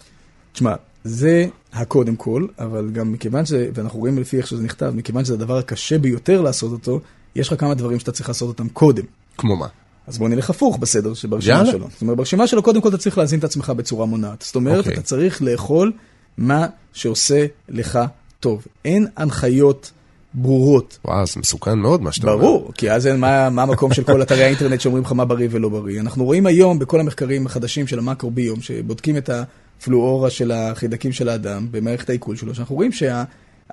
תשמע, 0.53 0.75
זה 1.05 1.47
הקודם 1.73 2.17
כל, 2.17 2.47
אבל 2.59 2.91
גם 2.93 3.13
מכיוון 3.13 3.47
שזה, 3.47 3.69
ואנחנו 3.75 3.99
רואים 3.99 4.19
לפי 4.19 4.37
איך 4.37 4.47
שזה 4.47 4.63
נכתב, 4.63 4.93
מכיוון 4.95 5.25
שזה 5.25 5.35
הדבר 5.35 5.57
הקשה 5.57 5.99
ביותר 5.99 6.41
לעשות 6.41 6.73
אותו, 6.73 7.01
יש 7.37 7.49
לך 7.49 7.61
כמה 7.61 7.75
דברים 7.75 7.99
שאתה 7.99 8.13
צריך 8.13 8.29
לעשות 8.29 8.49
אותם 8.49 8.69
קודם. 8.69 9.05
כמו 9.39 9.57
מה? 9.57 9.67
אז 10.07 10.19
בוא 10.19 10.29
נלך 10.29 10.51
הפוך 10.51 10.79
בסדר 10.79 11.15
שברשימה 11.15 11.57
יאללה. 11.57 11.71
שלו. 11.71 11.89
זאת 11.93 12.03
אומרת, 12.03 12.17
ברשימה 12.17 12.47
שלו 12.47 12.63
קודם 12.63 12.81
כל 12.81 12.89
אתה 12.89 12.99
צריך 12.99 13.19
להזין 13.19 13.39
את 13.39 13.45
עצמך 13.45 13.71
בצורה 13.71 14.07
מונעת. 14.07 14.43
זאת 14.43 14.57
אומרת, 14.57 14.79
אוקיי. 14.79 14.93
אתה 14.93 15.03
צריך 15.03 15.43
לאכול 15.43 15.93
מה 16.39 16.67
שעושה 16.93 17.47
לך 17.69 17.99
טוב. 18.41 18.65
אין 18.85 19.07
הנחיות 19.17 19.91
ברורות. 20.35 20.99
וואו, 21.05 21.27
זה 21.27 21.41
מסוכן 21.41 21.79
מאוד 21.79 22.03
מה 22.03 22.13
שאתה 22.13 22.31
אומר. 22.31 22.45
ברור, 22.45 22.73
כי 22.75 22.91
אז 22.91 23.07
אין 23.07 23.21
מה, 23.21 23.51
מה 23.51 23.63
המקום 23.63 23.93
של 23.93 24.05
כל 24.05 24.23
אתרי 24.23 24.45
האינטרנט 24.45 24.81
שאומרים 24.81 25.05
לך 25.05 25.13
מה 25.13 25.25
בריא 25.25 25.49
ולא 25.51 25.69
בריא. 25.69 26.01
אנחנו 26.01 26.25
רואים 26.25 26.47
היום 26.47 26.79
בכל 26.79 27.01
המחקרים 27.01 27.47
החדשים 27.47 27.87
של 27.87 27.99
המקרוביום, 27.99 28.61
שבודקים 28.61 29.17
את 29.17 29.31
הפלואורה 29.31 30.31
של 30.31 30.53
החידקים 30.53 31.13
של 31.13 31.29
האדם 31.29 31.67
במערכת 31.71 32.09
העיכול 32.09 32.37
שלו, 32.37 32.55
שאנחנו 32.55 32.75
רואים 32.75 32.93
שה, 32.93 33.25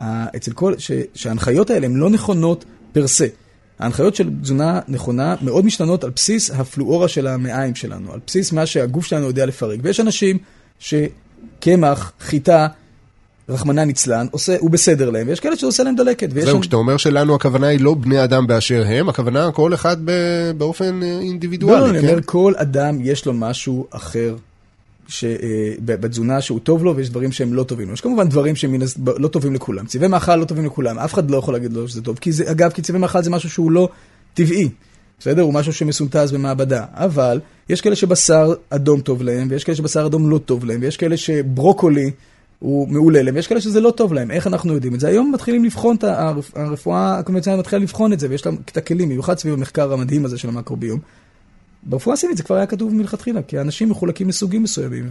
ה, 0.01 0.35
אצל 0.35 0.51
כל, 0.51 0.73
ש, 0.77 0.91
שההנחיות 1.13 1.69
האלה 1.69 1.85
הן 1.85 1.95
לא 1.95 2.09
נכונות 2.09 2.65
פר 2.93 3.07
סה. 3.07 3.25
ההנחיות 3.79 4.15
של 4.15 4.29
תזונה 4.41 4.79
נכונה 4.87 5.35
מאוד 5.41 5.65
משתנות 5.65 6.03
על 6.03 6.09
בסיס 6.15 6.51
הפלואורה 6.51 7.07
של 7.07 7.27
המעיים 7.27 7.75
שלנו, 7.75 8.13
על 8.13 8.19
בסיס 8.27 8.51
מה 8.51 8.65
שהגוף 8.65 9.05
שלנו 9.05 9.25
יודע 9.27 9.45
לפרק. 9.45 9.79
ויש 9.83 9.99
אנשים 9.99 10.37
שקמח, 11.59 12.11
חיטה, 12.19 12.67
רחמנא 13.49 13.81
ליצלן, 13.81 14.27
עושה, 14.31 14.55
הוא 14.59 14.71
בסדר 14.71 15.09
להם, 15.09 15.27
ויש 15.27 15.39
כאלה 15.39 15.55
שזה 15.55 15.65
עושה 15.65 15.83
להם 15.83 15.95
דלקת. 15.95 16.29
זהו, 16.31 16.47
שם- 16.55 16.59
כשאתה 16.61 16.75
אומר 16.75 16.97
שלנו 16.97 17.35
הכוונה 17.35 17.67
היא 17.67 17.79
לא 17.81 17.93
בני 17.93 18.23
אדם 18.23 18.47
באשר 18.47 18.83
הם, 18.87 19.09
הכוונה 19.09 19.51
כל 19.51 19.73
אחד 19.73 19.97
ב- 20.05 20.51
באופן 20.57 21.03
אה, 21.03 21.07
לא, 21.09 21.15
לא, 21.15 21.21
אינדיבידואלי, 21.21 21.89
אני 21.89 22.01
כן? 22.01 22.07
אומר, 22.09 22.19
כל 22.25 22.53
אדם 22.57 22.97
יש 23.01 23.25
לו 23.25 23.33
משהו 23.33 23.87
אחר 23.91 24.35
בתזונה 25.85 26.41
שהוא 26.41 26.59
טוב 26.59 26.83
לו, 26.83 26.95
ויש 26.95 27.09
דברים 27.09 27.31
שהם 27.31 27.53
לא 27.53 27.63
טובים 27.63 27.87
לו. 27.87 27.93
יש 27.93 28.01
כמובן 28.01 28.29
דברים 28.29 28.55
שהם 28.55 28.75
לא 29.17 29.27
טובים 29.27 29.53
לכולם. 29.53 29.85
צבעי 29.85 30.07
מאכל 30.07 30.35
לא 30.35 30.45
טובים 30.45 30.65
לכולם, 30.65 30.99
אף 30.99 31.13
אחד 31.13 31.31
לא 31.31 31.37
יכול 31.37 31.53
להגיד 31.53 31.73
לו 31.73 31.87
שזה 31.87 32.01
טוב. 32.01 32.17
כי 32.19 32.31
זה, 32.31 32.51
אגב, 32.51 32.71
כי 32.71 32.81
צבעי 32.81 33.01
מאכל 33.01 33.23
זה 33.23 33.29
משהו 33.29 33.49
שהוא 33.49 33.71
לא 33.71 33.89
טבעי. 34.33 34.69
בסדר? 35.19 35.41
הוא 35.41 35.53
משהו 35.53 35.73
שמסונטז 35.73 36.31
במעבדה. 36.31 36.85
אבל 36.93 37.39
יש 37.69 37.81
כאלה 37.81 37.95
שבשר 37.95 38.53
אדום 38.69 39.01
טוב 39.01 39.21
להם, 39.21 39.47
ויש 39.51 39.63
כאלה 39.63 39.75
שבשר 39.75 40.05
אדום 40.05 40.29
לא 40.29 40.37
טוב 40.37 40.65
להם, 40.65 40.79
ויש 40.81 40.97
כאלה 40.97 41.17
שברוקולי 41.17 42.11
הוא 42.59 42.87
מעולה 42.87 43.21
להם, 43.21 43.35
ויש 43.35 43.47
כאלה 43.47 43.61
שזה 43.61 43.81
לא 43.81 43.91
טוב 43.91 44.13
להם. 44.13 44.31
איך 44.31 44.47
אנחנו 44.47 44.73
יודעים 44.73 44.95
את 44.95 44.99
זה? 44.99 45.07
היום 45.07 45.31
מתחילים 45.31 45.65
לבחון 45.65 45.95
את 45.95 46.03
הרפואה 46.55 47.19
הקונבנציונלית 47.19 47.59
מתחילה 47.59 47.81
לבחון 47.81 48.13
את 48.13 48.19
זה, 48.19 48.27
ויש 48.29 48.45
לה 48.45 48.51
את 48.65 48.77
הכלים, 48.77 49.09
במיוחד 49.09 49.37
סביב 49.37 49.53
המחקר 49.53 49.93
המדהים 49.93 50.25
הזה 50.25 50.37
של 50.37 50.49
המקרוביום. 50.49 50.99
ברפואה 51.85 52.13
הסינית 52.13 52.37
זה 52.37 52.43
כבר 52.43 52.55
היה 52.55 52.65
כתוב 52.65 52.93
מלכתחילה, 52.93 53.41
כי 53.41 53.59
אנשים 53.59 53.89
מחולקים 53.89 54.29
לסוגים 54.29 54.63
מסוימים, 54.63 55.09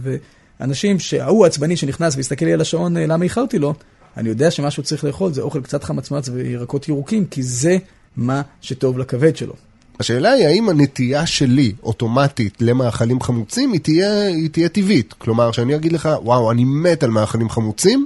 ואנשים 0.59 0.99
שההוא 0.99 1.43
העצבני 1.43 1.77
שנכנס 1.77 2.15
והסתכל 2.15 2.45
לי 2.45 2.53
על 2.53 2.61
השעון, 2.61 2.97
אה, 2.97 3.05
למה 3.05 3.23
איחרתי 3.23 3.59
לו, 3.59 3.73
אני 4.17 4.29
יודע 4.29 4.51
שמה 4.51 4.71
שהוא 4.71 4.85
צריך 4.85 5.03
לאכול 5.03 5.33
זה 5.33 5.41
אוכל 5.41 5.61
קצת 5.61 5.83
חמצמץ 5.83 6.29
וירקות 6.29 6.89
ירוקים, 6.89 7.25
כי 7.25 7.43
זה 7.43 7.77
מה 8.17 8.41
שטוב 8.61 8.97
לכבד 8.97 9.37
שלו. 9.37 9.53
השאלה 9.99 10.31
היא 10.31 10.45
האם 10.45 10.69
הנטייה 10.69 11.25
שלי 11.25 11.73
אוטומטית 11.83 12.61
למאכלים 12.61 13.21
חמוצים 13.21 13.71
היא 13.71 13.81
תהיה, 13.81 14.27
היא 14.27 14.49
תהיה 14.49 14.69
טבעית. 14.69 15.13
כלומר, 15.13 15.51
שאני 15.51 15.75
אגיד 15.75 15.91
לך, 15.91 16.09
וואו, 16.23 16.51
אני 16.51 16.63
מת 16.63 17.03
על 17.03 17.09
מאכלים 17.09 17.49
חמוצים, 17.49 18.05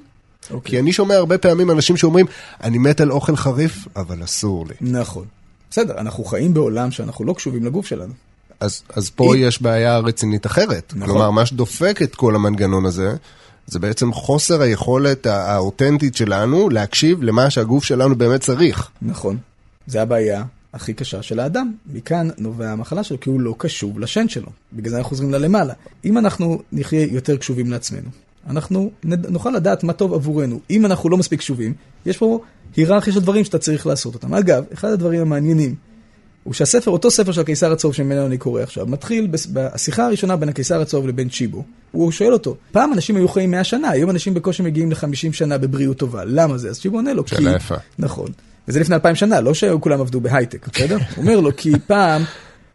אוקיי. 0.52 0.72
כי 0.72 0.80
אני 0.80 0.94
שומע 0.94 1.16
הרבה 1.16 1.38
פעמים 1.38 1.72
אנשים 1.72 1.98
שאומרים, 1.98 2.26
אני 2.64 2.78
מת 2.78 3.02
על 3.02 3.12
אוכל 3.12 3.36
חריף, 3.36 3.88
אבל 3.96 4.24
אסור 4.24 4.66
לי. 4.68 4.76
נכון. 4.82 5.26
בסדר, 5.72 5.98
אנחנו 5.98 6.24
חיים 6.24 6.54
בעולם 6.54 6.92
שאנחנו 6.92 7.26
לא 7.26 7.34
קשובים 7.34 7.66
לגוף 7.66 7.86
שלנו. 7.86 8.14
אז, 8.60 8.82
אז 8.90 9.10
פה 9.10 9.36
היא- 9.36 9.46
יש 9.48 9.62
בעיה 9.62 9.98
רצינית 9.98 10.46
אחרת. 10.46 10.94
נכון. 10.96 11.08
כלומר, 11.08 11.32
מה 11.32 11.46
שדופק 11.46 12.00
את 12.04 12.16
כל 12.16 12.36
המנגנון 12.36 12.86
הזה, 12.86 13.16
זה 13.68 13.80
בעצם 13.80 14.14
חוסר 14.14 14.62
היכולת 14.62 15.26
הא- 15.26 15.32
האותנטית 15.32 16.16
שלנו 16.16 16.70
להקשיב 16.70 17.24
למה 17.24 17.50
שהגוף 17.50 17.84
שלנו 17.84 18.16
באמת 18.16 18.42
צריך. 18.42 18.90
נכון. 19.02 19.38
זה 19.88 20.02
הבעיה 20.02 20.44
הכי 20.74 20.94
קשה 20.94 21.22
של 21.22 21.40
האדם. 21.40 21.72
מכאן 21.94 22.30
נובע 22.38 22.70
המחלה 22.72 23.04
שלו, 23.04 23.20
כי 23.20 23.30
הוא 23.30 23.42
לא 23.42 23.56
קשוב 23.58 24.00
לשן 24.00 24.30
שלו. 24.30 24.48
בגלל 24.74 24.90
זה 24.92 24.98
אנחנו 24.98 25.10
חוזרים 25.10 25.32
ללמעלה. 25.32 25.74
אם 26.06 26.18
אנחנו 26.18 26.62
נחיה 26.72 27.04
יותר 27.12 27.38
קשובים 27.38 27.72
לעצמנו, 27.72 28.10
אנחנו. 28.50 28.92
נוכל 29.04 29.50
לדעת 29.50 29.84
מה 29.84 29.94
טוב 29.94 30.14
עבורנו. 30.14 30.60
אם 30.70 30.86
אנחנו 30.86 31.10
לא 31.10 31.18
מספיק 31.18 31.40
קשובים, 31.40 31.74
יש 32.06 32.18
פה 32.18 32.40
היררכיה 32.76 33.14
של 33.14 33.20
דברים 33.20 33.44
שאתה 33.46 33.58
צריך 33.58 33.88
לעשות 33.88 34.14
אותם. 34.14 34.34
אגב, 34.34 34.64
אחד 34.74 34.88
הדברים 34.90 35.22
המעניינים 35.22 35.76
הוא 36.48 36.54
שהספר, 36.54 36.92
אותו 36.92 37.12
ספר 37.12 37.32
של 37.32 37.42
הקיסר 37.42 37.72
הצהוב 37.72 37.94
שממנו 37.94 38.26
אני 38.26 38.38
קורא 38.38 38.62
עכשיו, 38.62 38.86
מתחיל 38.86 39.28
בשיחה 39.54 40.06
הראשונה 40.06 40.36
בין 40.36 40.50
הקיסר 40.50 40.82
הצהוב 40.82 41.08
לבין 41.08 41.30
צ'יבו. 41.30 41.64
הוא 41.92 42.12
שואל 42.12 42.34
אותו, 42.34 42.58
פעם 42.72 42.94
אנשים 42.94 43.16
היו 43.16 43.28
חיים 43.28 43.52
100 43.52 43.64
שנה, 43.64 43.90
היום 43.90 44.10
אנשים 44.10 44.34
בקושי 44.34 44.64
מגיעים 44.64 44.92
ל-50 44.92 45.34
שנה 45.34 45.58
בבריאות 45.58 45.98
טובה. 45.98 46.24
למה 46.26 46.58
זה? 46.58 46.70
אז 46.70 46.80
צ'יבו 46.80 46.98
עונה 46.98 47.14
לו, 47.14 47.26
כי... 47.26 47.36
שאלה 47.36 47.56
יפה. 47.56 47.76
נכון. 48.00 48.28
וזה 48.68 48.80
לפני 48.80 48.96
אלפיים 48.96 49.16
שנה, 49.16 49.42
לא 49.42 49.54
שכולם 49.54 50.02
עבדו 50.02 50.22
בהייטק, 50.22 50.68
בסדר? 50.74 50.98
הוא 50.98 51.26
אומר 51.26 51.40
לו, 51.40 51.50
כי 51.58 51.72
פעם 51.88 52.24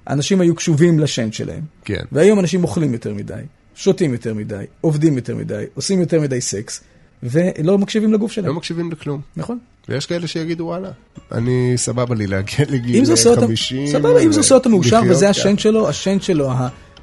אנשים 0.08 0.40
היו 0.40 0.54
קשובים 0.54 0.98
לשן 0.98 1.32
שלהם, 1.32 1.62
כן. 1.84 2.04
והיום 2.12 2.38
אנשים 2.38 2.62
אוכלים 2.62 2.92
יותר 2.92 3.14
מדי, 3.14 3.34
שותים 3.74 4.12
יותר 4.12 4.34
מדי, 4.34 4.64
עובדים 4.80 5.16
יותר 5.16 5.36
מדי, 5.36 5.64
עושים 5.74 6.00
יותר 6.00 6.20
מדי 6.20 6.40
סקס, 6.40 6.80
ולא 7.22 7.78
מקשיבים 7.78 8.12
לגוף 8.12 8.32
שלהם. 8.32 8.48
לא 8.48 8.54
מקשיבים 8.54 8.92
לכלום. 8.92 9.20
נכון. 9.36 9.58
ויש 9.88 10.06
כאלה 10.06 10.26
שיגידו, 10.26 10.64
וואלה, 10.64 10.88
אני 11.32 11.72
סבבה 11.76 12.14
לי 12.14 12.26
להגיע 12.26 12.66
לגיל 12.70 12.96
אם 12.96 13.04
זה 13.04 13.12
עושה 13.12 13.30
אותו, 13.30 13.40
50. 13.40 13.86
סבבה, 13.86 14.20
אם 14.20 14.32
זה 14.32 14.40
עושה 14.40 14.54
אותו 14.54 14.70
מאושר 14.70 15.00
וזה. 15.08 15.28
השן 15.28 15.58
שלו, 15.58 15.88
השן 15.88 16.20
שלו, 16.20 16.50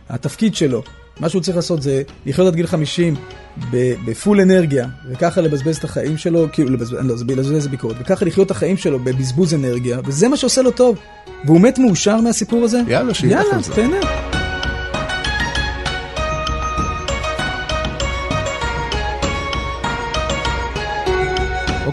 התפקיד 0.10 0.56
שלו, 0.56 0.84
מה 1.20 1.30
שהוא 1.30 1.42
צריך 1.42 1.58
לעשות 1.58 1.82
זה 1.82 2.02
לחיות 2.26 2.48
עד 2.48 2.56
גיל 2.56 2.68
50 2.68 3.16
ב- 3.72 3.94
בפול 4.06 4.42
אנרגיה, 4.42 4.88
וככה 5.10 5.42
לבזבז 5.42 5.78
את 5.78 5.84
החיים 5.84 6.18
שלו, 6.18 6.48
כאילו, 6.52 6.70
לבזבז, 6.70 6.98
לא, 7.02 7.16
זה 7.16 7.26
לבזבז 7.28 7.64
זה 7.64 7.70
ביקורת, 7.70 7.96
וככה 8.00 8.26
לחיות 8.26 8.46
את 8.46 8.52
החיים 8.52 8.78
שלו 8.78 9.00
בבזבוז 9.00 9.54
אנרגיה, 9.54 10.00
וזה 10.06 10.28
מה 10.28 10.38
שעושה 10.38 10.62
לו 10.62 10.72
טוב. 10.72 10.98
והוא 11.46 11.62
מת 11.62 11.80
מאושר 11.80 12.22
מהסיפור 12.22 12.64
הזה? 12.64 12.82
יאללה, 12.88 13.14
שילך 13.14 13.32
יאללה, 13.32 13.56
על 13.56 13.64
זה. 13.64 13.74
תהנה. 13.74 14.39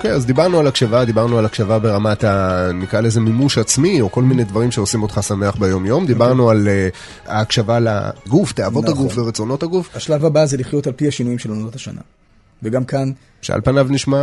אוקיי, 0.06 0.16
אז 0.16 0.26
דיברנו 0.26 0.58
על 0.60 0.66
הקשבה, 0.66 1.04
דיברנו 1.04 1.38
על 1.38 1.44
הקשבה 1.44 1.78
ברמת 1.78 2.24
ה... 2.24 2.68
נקרא 2.74 3.00
לזה 3.00 3.20
מימוש 3.20 3.58
עצמי, 3.58 4.00
או 4.00 4.10
כל 4.12 4.22
מיני 4.22 4.44
דברים 4.44 4.70
שעושים 4.70 5.02
אותך 5.02 5.20
שמח 5.28 5.56
ביום-יום. 5.56 6.06
דיברנו 6.06 6.50
על 6.50 6.68
אה, 6.68 6.88
ההקשבה 7.26 7.78
לגוף, 7.80 8.52
תאוות 8.52 8.84
נכון. 8.84 8.96
הגוף 8.96 9.18
ורצונות 9.18 9.62
הגוף, 9.62 9.88
השלב 9.96 10.24
הבא 10.24 10.46
זה 10.46 10.56
לחיות 10.56 10.86
על 10.86 10.92
פי 10.92 11.08
השינויים 11.08 11.38
של 11.38 11.50
עונות 11.50 11.74
השנה. 11.74 12.00
וגם 12.62 12.84
כאן, 12.84 13.10
שעל 13.42 13.60
פניו 13.60 13.86
נשמע 13.90 14.18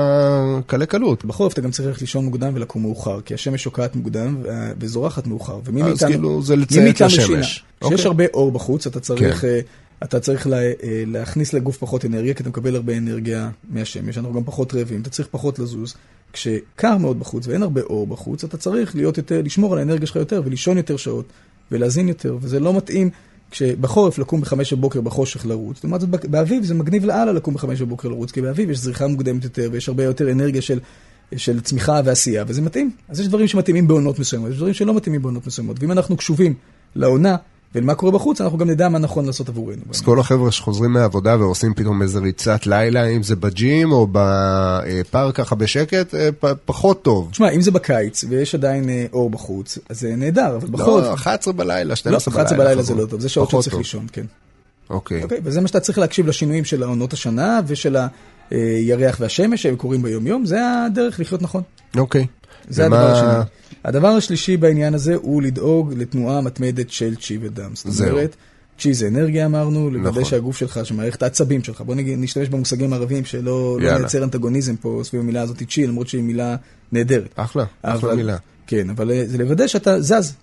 קלי 0.68 0.86
קלות. 0.86 1.26
בחורף 1.26 1.54
אתה 1.54 1.62
גם 1.62 1.72
צריך 1.72 2.02
לישון 2.02 2.26
מוקדם 2.26 2.52
ולקום 2.56 2.82
מאוחר, 2.82 3.22
כי 3.22 3.34
השמש 3.34 3.64
שוקעת 3.64 3.96
מוקדם 3.96 4.38
ו- 4.44 4.72
וזורחת 4.80 5.28
מאוחר. 5.28 5.60
ומי 5.66 5.82
אז 5.84 5.88
מאיתנו- 5.88 6.08
כאילו 6.10 6.42
זה 6.42 6.56
לציית 6.56 7.02
לשמש. 7.02 7.26
שינה? 7.26 7.42
אוקיי. 7.82 7.98
כשיש 7.98 8.06
הרבה 8.06 8.24
אור 8.34 8.52
בחוץ, 8.52 8.88
אתה 8.88 9.00
צריך, 9.00 9.42
כן. 9.42 9.48
אתה 10.04 10.20
צריך 10.20 10.48
לה, 10.48 10.58
אה, 10.58 10.74
להכניס 11.08 11.54
לגוף 11.54 11.78
פחות 11.78 12.06
אנרגיה, 12.06 12.34
כי 12.34 12.42
אתה 12.42 12.50
מקבל 12.50 12.76
הרבה 12.76 12.98
אנרגיה 12.98 13.50
מהשמש, 13.70 14.18
אנחנו 14.18 14.34
גם 14.34 14.44
פחות 14.44 14.74
רעבים, 14.74 15.02
אתה 15.02 15.10
צריך 15.10 15.28
פחות 15.32 15.60
לזוז. 15.60 15.96
כשקר 16.34 16.98
מאוד 16.98 17.20
בחוץ 17.20 17.48
ואין 17.48 17.64
הרבה 17.64 17.82
אור 17.82 18.08
בחוץ, 18.08 18.44
אתה 18.44 18.58
צריך 18.58 18.96
להיות 18.96 19.18
יותר, 19.18 19.42
לשמור 19.42 19.74
על 19.74 19.80
האנרגיה 19.80 20.08
שלך 20.08 20.16
יותר 20.16 20.42
ולישון 20.46 20.78
יותר 20.78 20.98
שעות 20.98 21.26
ולהזין 21.72 22.08
יותר, 22.08 22.38
וזה 22.42 22.60
לא 22.60 22.78
מתאים 22.78 23.10
כשבחורף 23.52 24.18
לקום 24.18 24.42
בחמש 24.42 24.74
בבוקר 24.74 25.02
בחושך 25.02 25.46
לרוץ, 25.46 25.82
זאת 25.84 26.04
באביב 26.10 26.64
זה 26.64 26.74
מגניב 26.74 27.06
לאללה 27.06 27.32
לקום 27.32 27.54
בחמש 27.54 27.82
בבוקר 27.82 28.10
לרוץ, 28.10 28.32
כי 28.32 28.42
באביב 28.42 28.70
יש 28.70 28.78
זריחה 28.78 29.08
מוקדמת 29.08 29.44
יותר 29.44 29.70
ויש 29.72 29.88
הרבה 29.88 30.04
יותר 30.04 30.32
אנרגיה 30.32 30.62
של, 30.62 30.80
של 31.38 31.62
צמיחה 31.62 32.02
ועשייה, 32.06 32.44
וזה 32.48 32.62
מתאים. 32.62 32.92
אז 33.10 33.20
יש 33.20 33.28
דברים 33.28 33.48
שמתאימים 33.48 33.88
בעונות 33.88 34.20
מסוימות, 34.20 34.50
יש 34.50 34.58
דברים 34.58 34.74
שלא 34.74 34.94
מתאימים 34.94 35.22
בעונות 35.22 35.48
מסוימות, 35.48 35.78
ואם 35.80 35.92
אנחנו 35.92 36.18
קשובים 36.18 36.54
לעונה 36.96 37.36
ולמה 37.76 37.96
קורה 37.96 38.12
בחוץ, 38.12 38.42
אנחנו 38.42 38.58
גם 38.58 38.70
נדע 38.70 38.90
מה 38.90 39.00
נכון 39.00 39.26
לעשות 39.26 39.50
עבורנו. 39.50 39.82
אז 39.90 40.02
כל 40.02 40.20
החבר'ה 40.20 40.52
שחוזרים 40.52 40.92
מהעבודה 40.92 41.38
ועושים 41.40 41.74
פתאום 41.74 42.02
איזה 42.02 42.20
ריצת 42.20 42.68
לילה, 42.68 43.08
אם 43.08 43.24
זה 43.24 43.36
בג'ים 43.36 43.92
או 43.92 44.08
בפארק 44.12 45.36
ככה 45.36 45.56
בשקט, 45.56 46.16
אה, 46.16 46.30
פחות 46.66 47.04
טוב. 47.04 47.30
תשמע, 47.32 47.50
אם 47.50 47.62
זה 47.62 47.72
בקיץ 47.72 48.24
ויש 48.30 48.56
עדיין 48.56 48.90
אה, 48.90 49.06
אור 49.14 49.30
בחוץ, 49.30 49.78
אז 49.90 50.00
זה 50.00 50.16
נהדר, 50.16 50.56
אבל 50.56 50.68
בחורף... 50.72 51.04
לא, 51.04 51.14
11 51.14 51.54
בלילה, 51.54 51.84
לא, 51.84 51.96
12 51.96 52.34
בלילה. 52.34 52.44
11 52.44 52.58
בלילה 52.58 52.84
זה. 52.84 52.96
לא 52.96 53.06
טוב, 53.06 53.20
זה 53.20 53.30
שעות 53.30 53.50
שצריך. 53.50 53.76
לישון, 53.76 54.06
כן. 54.14 54.26
אוקיי. 54.90 55.24
אוקיי, 55.24 55.40
וזה 55.44 55.62
מה 55.62 55.68
שאתה 55.68 55.80
צריך 55.80 55.98
להקשיב 55.98 56.28
לשינויים 56.28 56.66
של 56.66 56.84
העונות 56.84 57.14
השנה 57.14 57.62
ושל 57.68 57.98
הירח 58.52 59.18
והשמש 59.20 59.64
שהם 59.64 59.76
קורים 59.76 60.02
ביום-יום, 60.02 60.46
זה 60.46 60.60
הדרך 60.86 61.20
לחיות 61.20 61.42
נכון. 61.42 61.62
אוקיי. 61.98 62.26
זה 62.70 62.86
ומה- 62.88 62.96
הדבר 62.98 63.18
השני. 63.18 63.44
הדבר 63.86 64.08
השלישי 64.08 64.58
בעניין 64.58 64.94
הזה 64.94 65.16
הוא 65.16 65.42
לדאוג 65.42 65.94
לתנועה 65.98 66.42
מתמדת 66.42 66.90
של 66.90 67.16
צ'י 67.16 67.38
ודם. 67.42 67.72
זאת. 67.74 68.10
אומרת, 68.10 68.36
צ'י 68.80 68.94
זה 68.94 69.08
אנרגיה 69.08 69.46
אמרנו, 69.46 69.90
לוודא 69.90 70.10
נכון. 70.10 70.26
שהגוף 70.26 70.58
שלך, 70.58 70.80
שמערכת 70.84 71.24
העצבים 71.24 71.64
שלך, 71.64 71.82
בוא 71.82 71.96
נגיד, 71.96 72.20
נשתמש 72.20 72.50
במושגים 72.50 72.94
ערביים 72.94 73.26
שלא 73.26 73.78
לא. 73.82 73.98
נייצר 73.98 74.24
אנטגוניזם 74.24 74.76
פה 74.76 75.02
סביב 75.04 75.22
המילה 75.22 75.42
הזאת 75.42 75.64
צ'י, 75.70 75.88
למרות 75.88 76.08
שהיא 76.08 76.24
מילה 76.24 76.56
נהדרת. 76.92 77.30
אחלה, 77.36 77.66
אחלה 77.82 78.10
אבל- 78.10 78.16
מילה. 78.16 78.38
כן, 78.68 78.90
אבל 78.90 79.12
אה, 79.12 79.24
זה 79.28 79.38
לוודא 79.38 79.68
שאתה 79.68 80.02
זז. 80.02 80.34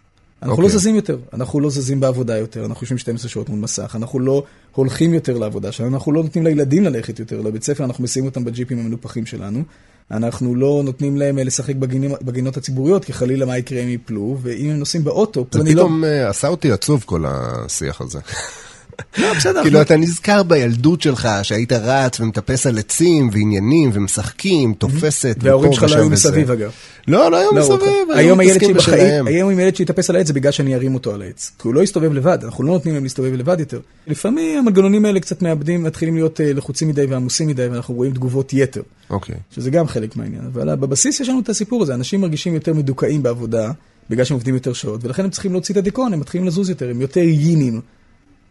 אנחנו 0.42 0.62
לא 0.62 0.66
אוקיי. 0.66 0.79
זזים 0.79 0.94
יותר, 0.94 1.18
אנחנו 1.35 1.61
לא 1.61 1.70
זזים 1.70 2.00
בעבודה 2.00 2.38
יותר, 2.38 2.64
אנחנו 2.64 2.85
יושבים 2.85 2.98
12 2.98 3.29
שעות 3.29 3.48
מול 3.48 3.59
מסך, 3.59 3.96
אנחנו 3.96 4.18
לא 4.18 4.42
הולכים 4.72 5.14
יותר 5.14 5.38
לעבודה 5.38 5.72
שלנו, 5.72 5.96
אנחנו 5.96 6.12
לא 6.12 6.22
נותנים 6.22 6.44
לילדים 6.44 6.85
ללכת 6.85 7.18
יותר 7.18 7.40
לבית 7.40 7.62
ספר, 7.62 7.85
אנחנו 7.85 8.05
מסיעים 8.05 8.26
אותם 8.26 8.44
בג'יפים 8.44 8.79
המנופחים 8.79 9.26
שלנו, 9.26 9.62
אנחנו 10.11 10.55
לא 10.55 10.83
נותנים 10.85 11.16
להם 11.16 11.38
אה, 11.38 11.44
לשחק 11.44 11.76
בגינים, 11.76 12.11
בגינות 12.22 12.57
הציבוריות, 12.57 13.05
כי 13.05 13.12
חלילה 13.12 13.46
מה 13.46 13.59
יקרה 13.59 13.81
אם 13.81 13.88
ייפלו, 13.88 14.38
ואם 14.42 14.70
הם 14.70 14.79
נוסעים 14.79 15.05
באוטו, 15.05 15.46
זה 15.50 15.59
לא... 15.59 15.70
פתאום 15.70 16.05
אה, 16.05 16.29
עשה 16.29 16.48
אותי 16.48 16.72
עצוב 16.72 17.03
כל 17.07 17.24
השיח 17.26 18.00
הזה. 18.00 18.18
לא, 19.19 19.35
בסדר, 19.35 19.63
כאילו 19.63 19.81
אתה 19.81 19.97
נזכר 19.97 20.43
בילדות 20.43 21.03
שלך 21.03 21.29
שהיית 21.43 21.73
רץ 21.73 22.21
ומטפס 22.21 22.67
על 22.67 22.79
עצים 22.79 23.31
ועניינים 23.33 23.91
ומשחקים, 23.93 24.75
תופסת. 24.75 25.37
וההורים 25.41 25.73
שלך 25.73 25.83
לא 25.83 25.97
היו. 25.97 26.11
מסביב 26.11 26.51
אגב. 26.51 26.71
לא, 27.09 27.31
לא 27.31 27.37
היו 27.37 27.51
לא, 27.55 27.61
מסביב, 27.61 27.81
הוא- 28.07 28.15
היו 28.15 28.37
מתעסקים 28.37 28.75
בשלהם. 28.75 29.27
היום 29.27 29.51
עם 29.51 29.59
ילד 29.61 29.77
שיטפס 29.77 30.11
על 30.11 30.17
העץ 30.17 30.27
זה 30.27 30.33
בגלל 30.33 30.53
שאני 30.53 30.75
ארים 30.75 30.95
אותו 30.95 31.15
על 31.15 31.23
העץ. 31.23 31.51
כי 31.59 31.69
הוא 31.69 31.75
לא 31.75 31.81
יסתובב 31.83 32.13
לבד, 32.13 32.39
אנחנו 32.45 32.65
לא 32.65 32.73
נותנים 32.73 32.95
להם 32.95 33.03
להסתובב 33.03 33.35
לבד 33.35 33.61
יותר. 33.61 33.81
לפעמים 34.07 34.59
המנגנונים 34.59 35.05
האלה 35.05 35.21
קצת 35.21 35.43
מאבדים, 35.43 35.83
מתחילים 35.85 36.15
להיות 36.15 36.41
אה, 36.41 36.53
לחוצים 36.53 36.89
מדי 36.89 37.05
ועמוסים 37.05 37.49
מדי, 37.49 37.67
ואנחנו 37.67 37.95
רואים 37.95 38.13
תגובות 38.13 38.53
יתר. 38.53 38.83
אוקיי. 39.11 39.35
שזה 39.55 39.71
גם 39.71 39.87
חלק 39.89 40.17
מהעניין. 40.17 40.43
אבל 40.53 40.75
בבסיס 40.75 41.21
יש 41.21 41.29
לנו 41.29 41.41
את 41.41 41.49
הסיפור 41.49 41.83
הזה, 41.83 41.95
אנשים 41.95 42.21
מרגישים 42.21 42.55
יותר 42.55 42.75
מדוכאים 42.75 43.23
בעבודה, 43.23 43.71
בגלל 44.11 44.25
שהם 44.25 44.35
עובדים 44.35 44.55
יותר 44.55 44.73
שעות, 44.73 45.05
ולכן 45.05 45.25
הם 45.25 45.31
צריכים 45.31 45.53
להוציא 45.53 45.73
את 45.73 45.79
הדיכאון, 45.79 46.13
הם 46.13 46.21
מתחילים 46.21 46.47
לזוז 46.47 46.69
יותר, 46.71 46.91
הם 46.91 47.01
יותר 47.01 47.21
יינים. 47.21 47.81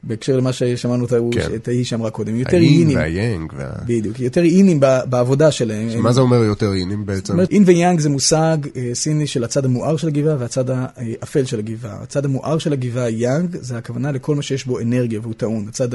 בהקשר 0.04 0.38
למה 0.38 0.54
ששמענו 0.54 1.08
כן. 1.32 1.48
את 1.56 1.68
ההיא 1.68 1.86
שאמרה 1.86 2.10
קודם, 2.10 2.36
יותר 2.36 2.58
האין 2.58 2.64
יינים. 2.64 2.98
והיאנג. 2.98 3.54
וה- 3.58 3.70
בדיוק, 3.86 4.20
יותר 4.20 4.44
יינים 4.44 4.80
ב- 4.80 5.00
בעבודה 5.10 5.52
שלהם. 5.52 5.90
הם- 5.90 6.04
מה 6.04 6.14
זה 6.14 6.22
אומר 6.22 6.44
יותר 6.44 6.74
אינים 6.74 6.98
זאת 7.00 7.06
בעצם? 7.08 7.34
אומרת, 7.34 7.52
אין 7.52 7.64
ויאנג 7.66 8.00
זה 8.00 8.10
מושג 8.10 8.58
אה, 8.76 8.90
סיני 8.94 9.28
של 9.28 9.44
הצד 9.44 9.66
המואר 9.66 9.98
של 9.98 10.08
הגבעה 10.08 10.36
והצד 10.40 10.66
האפל 10.70 11.46
של 11.46 11.60
הגבעה. 11.60 11.98
הצד 12.04 12.26
המואר 12.26 12.58
של 12.58 12.74
הגבעה, 12.74 13.10
יאנג, 13.10 13.58
זה 13.62 13.78
הכוונה 13.78 14.12
לכל 14.12 14.36
מה 14.36 14.42
שיש 14.42 14.66
בו 14.66 14.80
אנרגיה 14.80 15.20
והוא 15.20 15.34
טעון. 15.34 15.66
הצד 15.68 15.90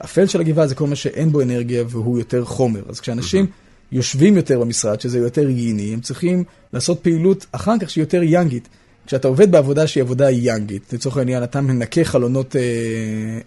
האפל 0.00 0.26
של 0.26 0.40
הגבעה 0.40 0.66
זה 0.66 0.74
כל 0.74 0.86
מה 0.86 0.96
שאין 0.96 1.32
בו 1.32 1.40
אנרגיה 1.42 1.84
והוא 1.88 2.18
יותר 2.18 2.44
חומר. 2.44 2.82
אז 2.88 3.00
כשאנשים 3.00 3.46
יושבים 3.92 4.36
יותר 4.36 4.60
במשרד, 4.60 5.00
שזה 5.00 5.18
יותר 5.18 5.48
ייני, 5.50 5.94
הם 5.94 6.00
צריכים 6.00 6.44
לעשות 6.72 7.00
פעילות 7.02 7.46
אחר 7.52 7.74
כך 7.80 7.90
שהיא 7.90 8.02
יותר 8.02 8.22
יאנגית. 8.22 8.68
כשאתה 9.06 9.28
עובד 9.28 9.50
בעבודה 9.50 9.86
שהיא 9.86 10.02
עבודה 10.02 10.30
יאנגית, 10.30 10.92
לצורך 10.92 11.16
העניין 11.16 11.42
אתה 11.42 11.60
מנקה 11.60 12.04
חלונות... 12.04 12.56
אה, 12.56 12.60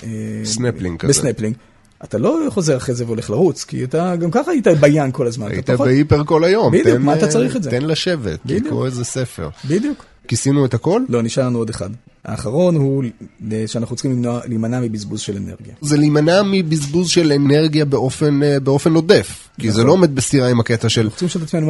אה, 0.03 0.45
סנפלינג 0.45 0.99
כזה. 0.99 1.09
בסנפלינג. 1.09 1.55
אתה 2.03 2.17
לא 2.17 2.39
חוזר 2.49 2.77
אחרי 2.77 2.95
זה 2.95 3.05
והולך 3.05 3.29
לרוץ, 3.29 3.63
כי 3.63 3.83
אתה 3.83 4.15
גם 4.15 4.31
ככה 4.31 4.51
היית 4.51 4.67
ביאנג 4.67 5.13
כל 5.13 5.27
הזמן. 5.27 5.51
היית 5.51 5.69
פחות- 5.69 5.87
בהיפר 5.87 6.23
כל 6.23 6.43
היום. 6.43 6.71
בדיוק, 6.71 6.87
תן, 6.87 7.01
מה 7.01 7.13
אתה 7.15 7.25
אה, 7.25 7.31
צריך 7.31 7.55
את 7.55 7.63
זה? 7.63 7.69
תן 7.71 7.81
לשבת. 7.81 8.39
לקרוא 8.45 8.85
איזה 8.85 9.05
ספר. 9.05 9.49
בדיוק. 9.67 10.05
כיסינו 10.27 10.65
את 10.65 10.73
הכל? 10.73 11.01
לא, 11.09 11.21
נשאר 11.23 11.45
לנו 11.45 11.57
עוד 11.57 11.69
אחד. 11.69 11.89
האחרון 12.27 12.75
הוא 12.75 13.03
שאנחנו 13.67 13.95
צריכים 13.95 14.11
למנוע, 14.11 14.39
להימנע 14.45 14.79
מבזבוז 14.79 15.19
של 15.19 15.37
אנרגיה. 15.37 15.73
זה 15.81 15.97
להימנע 15.97 16.41
מבזבוז 16.45 17.09
של 17.09 17.31
אנרגיה 17.31 17.85
באופן, 17.85 18.43
אה, 18.43 18.59
באופן 18.59 18.93
עודף. 18.93 19.49
כי 19.59 19.71
זה 19.71 19.77
נכון. 19.77 19.87
לא 19.87 19.91
עומד 19.91 20.15
בסתירה 20.15 20.49
עם 20.49 20.59
הקטע 20.59 20.89
של. 20.89 21.09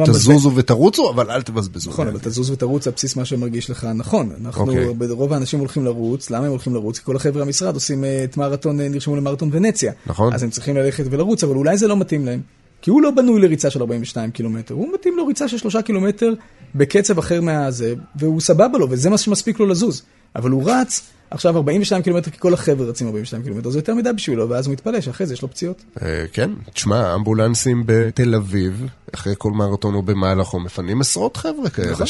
תזוזו 0.06 0.54
ותרוצו, 0.54 1.10
אבל 1.10 1.30
אל 1.30 1.42
תבזבזו. 1.42 1.90
נכון, 1.90 2.08
אבל 2.08 2.18
תזוז 2.18 2.50
ותרוץ 2.50 2.86
על 2.86 2.92
בסיס 2.96 3.16
מה 3.16 3.24
שמרגיש 3.24 3.70
לך 3.70 3.88
נכון. 3.94 4.30
אנחנו, 4.44 4.66
אוקיי. 4.66 5.08
רוב 5.10 5.32
האנשים 5.32 5.58
הולכים 5.58 5.84
לרוץ, 5.84 6.30
למה 6.30 6.44
הם 6.44 6.50
הולכים 6.50 6.74
לרוץ? 6.74 6.98
כי 6.98 7.04
כל 7.04 7.16
החבר'ה 7.16 7.44
במשרד 7.44 7.74
עושים 7.74 8.04
אה, 8.04 8.24
את 8.24 8.36
מרתון, 8.36 8.80
אה, 8.80 8.88
נרשמו 8.88 9.16
למרתון 9.16 9.48
ונציה. 9.52 9.92
נכון. 10.06 10.32
אז 10.32 10.42
הם 10.42 10.50
צריכים 10.50 10.76
ללכת 10.76 11.04
ולרוץ, 11.10 11.44
אבל 11.44 11.56
אולי 11.56 11.76
זה 11.78 11.88
לא 11.88 11.96
מתאים 11.96 12.26
להם. 12.26 12.40
כי 12.82 12.90
הוא 12.90 13.02
לא 13.02 13.10
בנוי 13.10 13.40
לריצה 13.40 13.70
של 13.70 13.80
42 13.80 14.30
קילומטר, 14.30 14.74
הוא 14.74 14.88
מתאים 14.94 15.16
לו 15.16 15.26
ריצה 15.26 15.48
של 15.48 15.58
3 15.58 15.76
קילומטר 15.76 16.34
בקצב 16.74 17.18
אחר 17.18 17.40
מהזה, 17.40 17.94
והוא 18.16 18.40
סבבה 18.40 18.78
לו, 18.78 18.90
וזה 18.90 19.10
מה 19.10 19.18
שמספיק 19.18 19.60
לו 19.60 19.66
לזוז. 19.66 20.02
אבל 20.36 20.50
הוא 20.50 20.70
רץ 20.70 21.02
עכשיו 21.30 21.56
42 21.56 22.02
קילומטר, 22.02 22.30
כי 22.30 22.38
כל 22.38 22.54
החבר'ה 22.54 22.86
רצים 22.86 23.06
42 23.06 23.42
קילומטר, 23.42 23.70
זה 23.70 23.78
יותר 23.78 23.94
מדי 23.94 24.12
בשבילו, 24.12 24.48
ואז 24.48 24.66
הוא 24.66 24.72
מתפלא 24.72 25.00
שאחרי 25.00 25.26
זה 25.26 25.34
יש 25.34 25.42
לו 25.42 25.50
פציעות. 25.50 25.82
אה, 26.02 26.24
כן, 26.32 26.50
תשמע, 26.72 27.14
אמבולנסים 27.14 27.82
בתל 27.86 28.34
אביב, 28.34 28.86
אחרי 29.14 29.34
כל 29.38 29.50
מרתון 29.50 29.94
או 29.94 30.02
במהלכו, 30.02 30.60
מפנים 30.60 31.00
עשרות 31.00 31.36
חבר'ה 31.36 31.70
כאלה, 31.70 31.90
נכון. 31.90 32.06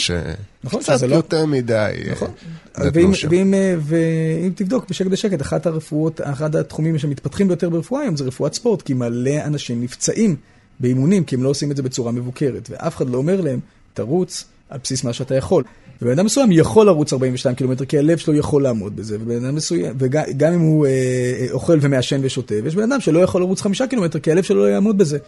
נכון, 0.64 0.80
שקצת 0.80 0.96
שזה 0.96 1.06
לא- 1.06 1.14
יותר 1.16 1.46
מדי 1.46 1.74
אה, 1.74 2.12
נכון. 2.12 2.30
נתנו 2.78 3.14
שם. 3.14 3.28
אה, 3.54 3.74
ואם 3.80 4.50
תבדוק 4.54 4.88
בשקט 4.90 5.06
בשקט, 5.10 5.42
אחת 5.42 5.66
הרפואות, 5.66 6.20
אחד 6.24 6.56
התחומים 6.56 6.98
שמתפתחים 6.98 7.48
ביותר 7.48 7.68
ברפואה 7.68 8.02
היום 8.02 8.16
זה 8.16 8.24
רפואת 8.24 8.54
ספורט, 8.54 8.82
כי 8.82 8.94
מלא 8.94 9.44
אנשים 9.44 9.82
נפצעים 9.82 10.36
באימונים, 10.80 11.24
כי 11.24 11.34
הם 11.34 11.42
לא 11.42 11.48
עושים 11.48 11.70
את 11.70 11.76
זה 11.76 11.82
בצורה 11.82 12.12
מבוקרת, 12.12 12.68
ואף 12.70 12.96
אחד 12.96 13.10
לא 13.10 13.18
אומר 13.18 13.40
להם, 13.40 13.60
תרוץ 13.98 14.44
על 14.68 14.78
בסיס 14.82 15.04
מה 15.04 15.12
שאתה 15.12 15.34
יכול. 15.34 15.64
ובן 16.02 16.12
אדם 16.12 16.24
מסוים 16.24 16.52
יכול 16.52 16.86
לרוץ 16.86 17.12
42 17.12 17.54
קילומטר, 17.54 17.84
כי 17.84 17.98
הלב 17.98 18.18
שלו 18.18 18.34
יכול 18.34 18.62
לעמוד 18.62 18.96
בזה, 18.96 19.16
ובן 19.20 19.44
אדם 19.44 19.54
מסוים, 19.54 19.94
וגם 19.98 20.22
גם 20.36 20.52
אם 20.52 20.60
הוא 20.60 20.86
אה, 20.86 20.90
אה, 20.90 21.46
אוכל 21.52 21.78
ומעשן 21.80 22.20
ושותה, 22.22 22.54
ויש 22.64 22.74
בן 22.74 22.92
אדם 22.92 23.00
שלא 23.00 23.18
יכול 23.18 23.40
לרוץ 23.40 23.60
5 23.60 23.82
קילומטר, 23.82 24.18
כי 24.18 24.32
הלב 24.32 24.42
שלו 24.42 24.62
לא 24.62 24.70
יעמוד 24.70 24.98
בזה. 24.98 25.18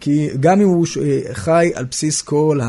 כי 0.00 0.28
גם 0.40 0.60
אם 0.60 0.68
הוא 0.68 0.86
אה, 1.02 1.34
חי 1.34 1.70
על 1.74 1.84
בסיס 1.84 2.22
כל 2.22 2.60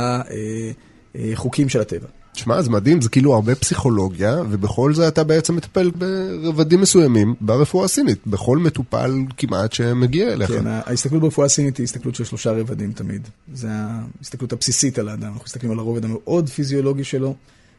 החוקים 1.16 1.70
של 1.70 1.82
הטבע. 1.82 2.08
תשמע, 2.34 2.62
זה 2.62 2.70
מדהים, 2.70 3.02
זה 3.02 3.10
כאילו 3.10 3.34
הרבה 3.34 3.56
פסיכולוגיה, 3.56 4.42
ובכל 4.50 4.94
זה 4.94 5.08
אתה 5.08 5.24
בעצם 5.24 5.56
מטפל 5.56 5.92
ברבדים 5.92 6.82
מסוימים 6.82 7.36
ברפואה 7.42 7.86
הסינית, 7.86 8.28
בכל 8.28 8.58
מטופל 8.58 9.16
כמעט 9.38 9.74
שמגיע 9.74 10.34
אליך. 10.34 10.52
כן, 10.52 10.68
ההסתכלות 10.68 11.22
ברפואה 11.22 11.46
הסינית 11.46 11.78
היא 11.78 11.84
הסתכלות 11.84 12.16
של 12.16 12.24
שלושה 12.24 12.52
רבדים 12.52 12.92
תמיד. 12.92 13.28
זה 13.54 13.68
ההסתכלות 13.72 14.54
הבסיסית 14.54 15.00
על 15.00 15.10
האדם. 15.10 15.28
אנחנו 15.28 15.46
מסתכלים 15.46 15.72
על 15.72 15.80
הרובד 15.80 16.06
המאוד 16.06 16.50
פיזיולוגי 16.50 17.04
שלו, 17.04 17.36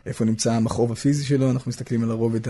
איפה 0.06 0.24
נמצא 0.24 0.52
המכאוב 0.52 0.92
הפיזי 0.92 1.24
שלו, 1.24 1.50
אנחנו 1.50 1.68
מסתכלים 1.68 2.02
על 2.02 2.10
הרובד 2.10 2.40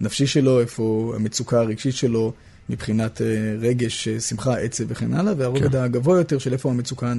הנפשי 0.00 0.26
שלו, 0.26 0.60
איפה 0.60 1.12
המצוקה 1.16 1.58
הרגשית 1.58 1.94
שלו, 1.94 2.32
מבחינת 2.68 3.22
אה, 3.22 3.26
רגש, 3.60 4.08
אה, 4.08 4.20
שמחה, 4.20 4.56
עצב 4.58 4.84
וכן 4.88 5.14
הלאה, 5.14 5.34
והרובד 5.36 5.72
כן. 5.72 5.78
הגבוה 5.78 6.18
יותר 6.18 6.38
של 6.38 6.52
איפה 6.52 6.70
המצוקה 6.70 7.12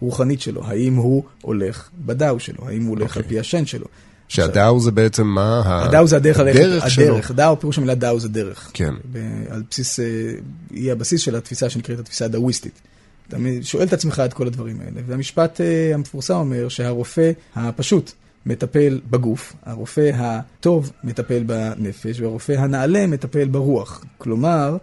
הרוחנית 0.00 0.40
שלו, 0.40 0.64
האם 0.64 0.94
הוא 0.94 1.22
הולך 1.42 1.88
בדאו 2.06 2.40
שלו, 2.40 2.68
האם 2.68 2.82
הוא 2.82 2.90
הולך 2.96 3.08
אוקיי. 3.08 3.22
על 3.22 3.28
פי 3.28 3.40
השן 3.40 3.66
שלו. 3.66 3.86
שהדאו 4.28 4.80
זה 4.80 4.90
בעצם 4.90 5.26
מה? 5.26 5.62
הדאו 5.84 6.06
זה 6.06 6.16
הדרך 6.16 6.38
ללכת, 6.38 6.60
הדרך 6.60 6.90
שלו. 6.90 7.04
הדרך, 7.04 7.30
דאו, 7.30 7.60
פירוש 7.60 7.78
המילה 7.78 7.94
דאו 7.94 8.20
זה 8.20 8.28
דרך. 8.28 8.70
כן. 8.74 8.94
על 9.50 9.62
בסיס, 9.70 10.00
אה, 10.00 10.04
היא 10.70 10.92
הבסיס 10.92 11.20
של 11.20 11.36
התפיסה 11.36 11.70
שנקראת 11.70 11.98
התפיסה 11.98 12.24
הדאוויסטית. 12.24 12.80
אתה 13.28 13.36
שואל 13.62 13.86
את 13.86 13.92
עצמך 13.92 14.22
את 14.24 14.32
כל 14.32 14.46
הדברים 14.46 14.80
האלה. 14.80 15.00
והמשפט 15.06 15.60
המפורסם 15.94 16.34
אומר 16.34 16.68
שהרופא 16.68 17.30
הפשוט 17.54 18.12
מטפל 18.46 19.00
בגוף, 19.10 19.52
הרופא 19.64 20.10
הטוב 20.14 20.92
מטפל 21.04 21.42
בנפש, 21.42 22.20
והרופא 22.20 22.52
הנעלה 22.52 23.06
מטפל 23.06 23.48
ברוח. 23.48 24.04
כלומר, 24.18 24.76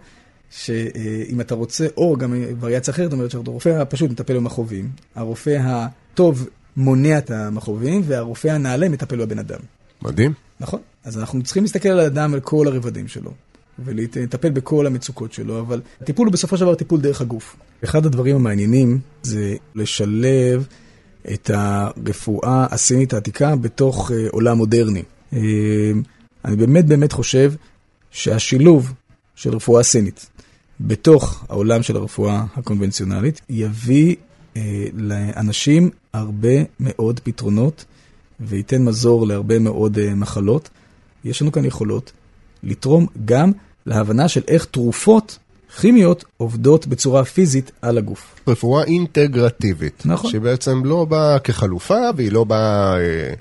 שאם 0.50 1.40
אתה 1.40 1.54
רוצה, 1.54 1.86
או 1.96 2.16
גם 2.16 2.34
וריאציה 2.60 2.94
אחרת 2.94 3.12
אומרת 3.12 3.30
שהרופא 3.30 3.68
הפשוט 3.68 4.10
מטפל 4.10 4.36
במכאובים, 4.36 4.88
הרופא 5.14 5.58
הטוב 5.60 6.48
מונע 6.76 7.18
את 7.18 7.30
המכאובים, 7.30 8.02
והרופא 8.04 8.48
הנעלה 8.48 8.88
מטפל 8.88 9.16
בבן 9.16 9.38
אדם. 9.38 9.60
מדהים. 10.02 10.32
נכון. 10.60 10.80
אז 11.04 11.18
אנחנו 11.18 11.42
צריכים 11.42 11.62
להסתכל 11.62 11.88
על 11.88 12.00
האדם, 12.00 12.34
על 12.34 12.40
כל 12.40 12.66
הרבדים 12.66 13.08
שלו, 13.08 13.32
ולטפל 13.78 14.50
בכל 14.50 14.86
המצוקות 14.86 15.32
שלו, 15.32 15.60
אבל 15.60 15.80
הטיפול 16.00 16.26
הוא 16.26 16.32
בסופו 16.32 16.56
של 16.56 16.64
דבר 16.64 16.74
טיפול 16.74 17.00
דרך 17.00 17.20
הגוף. 17.20 17.56
אחד 17.84 18.06
הדברים 18.06 18.36
המעניינים 18.36 18.98
זה 19.22 19.56
לשלב 19.74 20.66
את 21.32 21.50
הרפואה 21.54 22.66
הסינית 22.70 23.12
העתיקה 23.12 23.56
בתוך 23.56 24.10
אה, 24.10 24.26
עולם 24.30 24.56
מודרני. 24.56 25.02
אה, 25.32 25.38
אני 26.44 26.56
באמת 26.56 26.86
באמת 26.86 27.12
חושב 27.12 27.52
שהשילוב 28.10 28.92
של 29.34 29.54
רפואה 29.54 29.82
סינית 29.82 30.26
בתוך 30.80 31.44
העולם 31.48 31.82
של 31.82 31.96
הרפואה 31.96 32.44
הקונבנציונלית 32.56 33.40
יביא 33.50 34.16
אה, 34.56 34.86
לאנשים 34.94 35.90
הרבה 36.12 36.54
מאוד 36.80 37.20
פתרונות 37.20 37.84
וייתן 38.40 38.84
מזור 38.84 39.26
להרבה 39.26 39.58
מאוד 39.58 39.98
מחלות. 40.16 40.68
יש 41.24 41.42
לנו 41.42 41.52
כאן 41.52 41.64
יכולות 41.64 42.12
לתרום 42.62 43.06
גם 43.24 43.52
להבנה 43.86 44.28
של 44.28 44.42
איך 44.48 44.64
תרופות 44.64 45.38
כימיות 45.80 46.24
עובדות 46.36 46.86
בצורה 46.86 47.24
פיזית 47.24 47.70
על 47.82 47.98
הגוף. 47.98 48.34
רפואה 48.48 48.84
אינטגרטיבית. 48.84 50.02
נכון. 50.04 50.30
שהיא 50.30 50.40
בעצם 50.40 50.84
לא 50.84 51.04
באה 51.04 51.38
כחלופה 51.38 52.00
והיא 52.16 52.32
לא 52.32 52.44
באה 52.44 52.98
אה, 52.98 53.34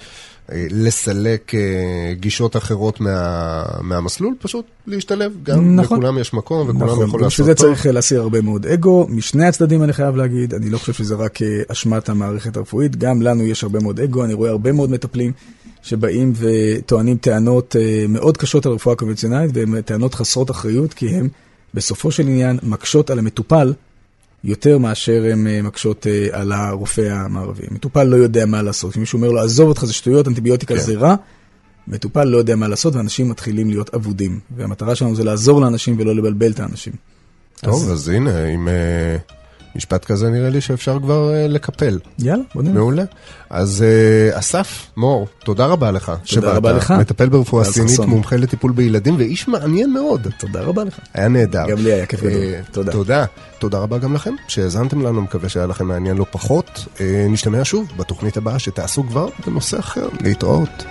אה, 0.52 0.66
לסלק 0.70 1.56
אה, 1.56 2.14
גישות 2.14 2.56
אחרות 2.56 3.02
מה, 3.02 3.64
מהמסלול, 3.82 4.34
פשוט 4.40 4.66
להשתלב. 4.88 5.34
גם 5.44 5.76
נכון. 5.76 5.98
לכולם 5.98 6.18
יש 6.18 6.34
מקום 6.34 6.70
וכולם 6.70 6.90
נכון, 6.90 7.08
יכול 7.08 7.20
גם 7.20 7.24
לעשות 7.24 7.46
טוב. 7.46 7.56
צריך 7.56 7.88
אה, 7.88 7.92
להסיר 7.92 8.22
הרבה 8.22 8.42
מאוד 8.42 8.66
אגו, 8.66 9.08
משני 9.10 9.46
הצדדים 9.46 9.84
אני 9.84 9.94
חייב 9.94 10.16
להגיד, 10.16 10.54
אני 10.54 10.70
לא 10.70 10.78
חושב 10.78 10.94
שזה 10.94 11.16
רק 11.16 11.40
אשמת 11.68 12.10
המערכת 12.10 12.58
הרפואית, 12.58 12.96
גם 12.96 13.22
לנו 13.22 13.44
יש 13.44 13.64
הרבה 13.64 13.80
מאוד 13.80 14.00
אגו, 14.00 14.24
אני 14.24 14.34
רואה 14.34 14.50
הרבה 14.50 14.72
מאוד 14.72 14.92
מטפלים 14.92 15.32
שבאים 15.84 16.34
וטוענים 16.36 17.18
טענות 17.18 17.76
מאוד 18.10 18.38
קשות 18.38 18.66
על 18.66 18.72
רפואה 18.72 18.96
קונבנציונלית, 18.96 19.52
והן 19.54 19.82
טענות 19.82 20.16
חסרות 20.16 20.52
אחריות, 20.52 20.94
כי 20.94 21.10
הן 21.10 21.28
בסופו 21.74 22.12
של 22.12 22.24
עניין 22.24 22.60
מקשות 22.64 23.10
על 23.10 23.20
המטופל 23.20 23.74
יותר 24.44 24.78
מאשר 24.78 25.24
הן 25.32 25.48
אה, 25.48 25.62
מקשות 25.62 26.08
אה, 26.08 26.28
על 26.32 26.52
הרופא 26.52 27.02
המערבי. 27.02 27.64
מטופל 27.72 28.04
לא 28.04 28.16
יודע 28.16 28.46
מה 28.46 28.62
לעשות, 28.62 28.92
כשמישהו 28.92 29.18
אומר 29.18 29.32
לו, 29.32 29.42
עזוב 29.42 29.70
אותך, 29.70 29.86
זה 29.86 29.94
שטויות, 29.94 30.28
אנטיביוטיקה 30.28 30.76
כן. 30.76 30.82
זה 30.82 30.96
רע. 30.96 31.16
מטופל 31.88 32.24
לא 32.24 32.38
יודע 32.38 32.56
מה 32.56 32.68
לעשות 32.68 32.96
ואנשים 32.96 33.30
מתחילים 33.30 33.70
להיות 33.70 33.96
אבודים. 33.96 34.40
והמטרה 34.56 34.96
שלנו 34.96 35.16
זה 35.16 35.24
לעזור 35.24 35.62
לאנשים 35.62 35.96
ולא 36.00 36.16
לבלבל 36.16 36.52
את 36.52 36.60
האנשים. 36.60 36.94
טוב, 37.62 37.92
אז 37.92 38.10
הנה, 38.10 38.46
עם 38.46 38.68
אה, 38.68 39.18
משפט 39.76 40.06
כזה 40.06 40.30
נראה 40.30 40.50
לי 40.50 40.62
שאפשר 40.62 41.00
כבר 41.00 41.34
אה, 41.34 41.48
לקפל. 41.48 42.00
יאללה, 42.20 42.44
בוא 42.56 42.64
נראה. 42.64 42.74
מעולה. 42.74 43.04
אז 43.50 43.84
אה, 43.84 44.40
אסף, 44.40 44.88
מור, 44.98 45.28
תודה 45.44 45.66
רבה 45.66 45.92
לך. 45.92 46.12
שבאת. 46.24 46.56
רבה 46.56 46.72
לך. 46.72 46.92
מטפל 46.92 47.30
ברפואה 47.30 47.64
סינית. 47.64 48.00
מומחה 48.00 48.36
לטיפול 48.36 48.72
בילדים, 48.72 49.16
ואיש 49.18 49.48
מעניין 49.48 49.94
מאוד. 49.94 50.28
תודה 50.40 50.62
רבה 50.62 50.84
לך. 50.84 51.00
היה 51.14 51.28
נהדר. 51.28 51.68
גם 51.70 51.78
לי 51.78 51.94
היה 51.94 52.06
כיף 52.06 52.20
גדול. 52.20 52.32
אה, 52.34 52.60
תודה. 52.72 52.92
תודה. 52.92 53.26
תודה 53.60 53.78
רבה 53.78 53.98
גם 53.98 54.14
לכם 54.14 54.34
שהאזנתם 54.48 55.02
לנו, 55.02 55.22
מקווה 55.22 55.50
שהיה 55.50 55.66
לכם 55.66 55.88
מעניין 55.88 56.18
לא 56.18 56.26
פחות. 56.32 56.86
אה, 57.02 57.26
נשתמע 57.30 57.60
שוב 57.64 57.92
בתוכנית 57.98 58.38
הבאה 58.38 58.60
שתעשו 58.60 59.04
כבר 59.04 59.28
בנושא 59.48 59.80
אחר. 59.80 60.08
להתראות. 60.22 60.84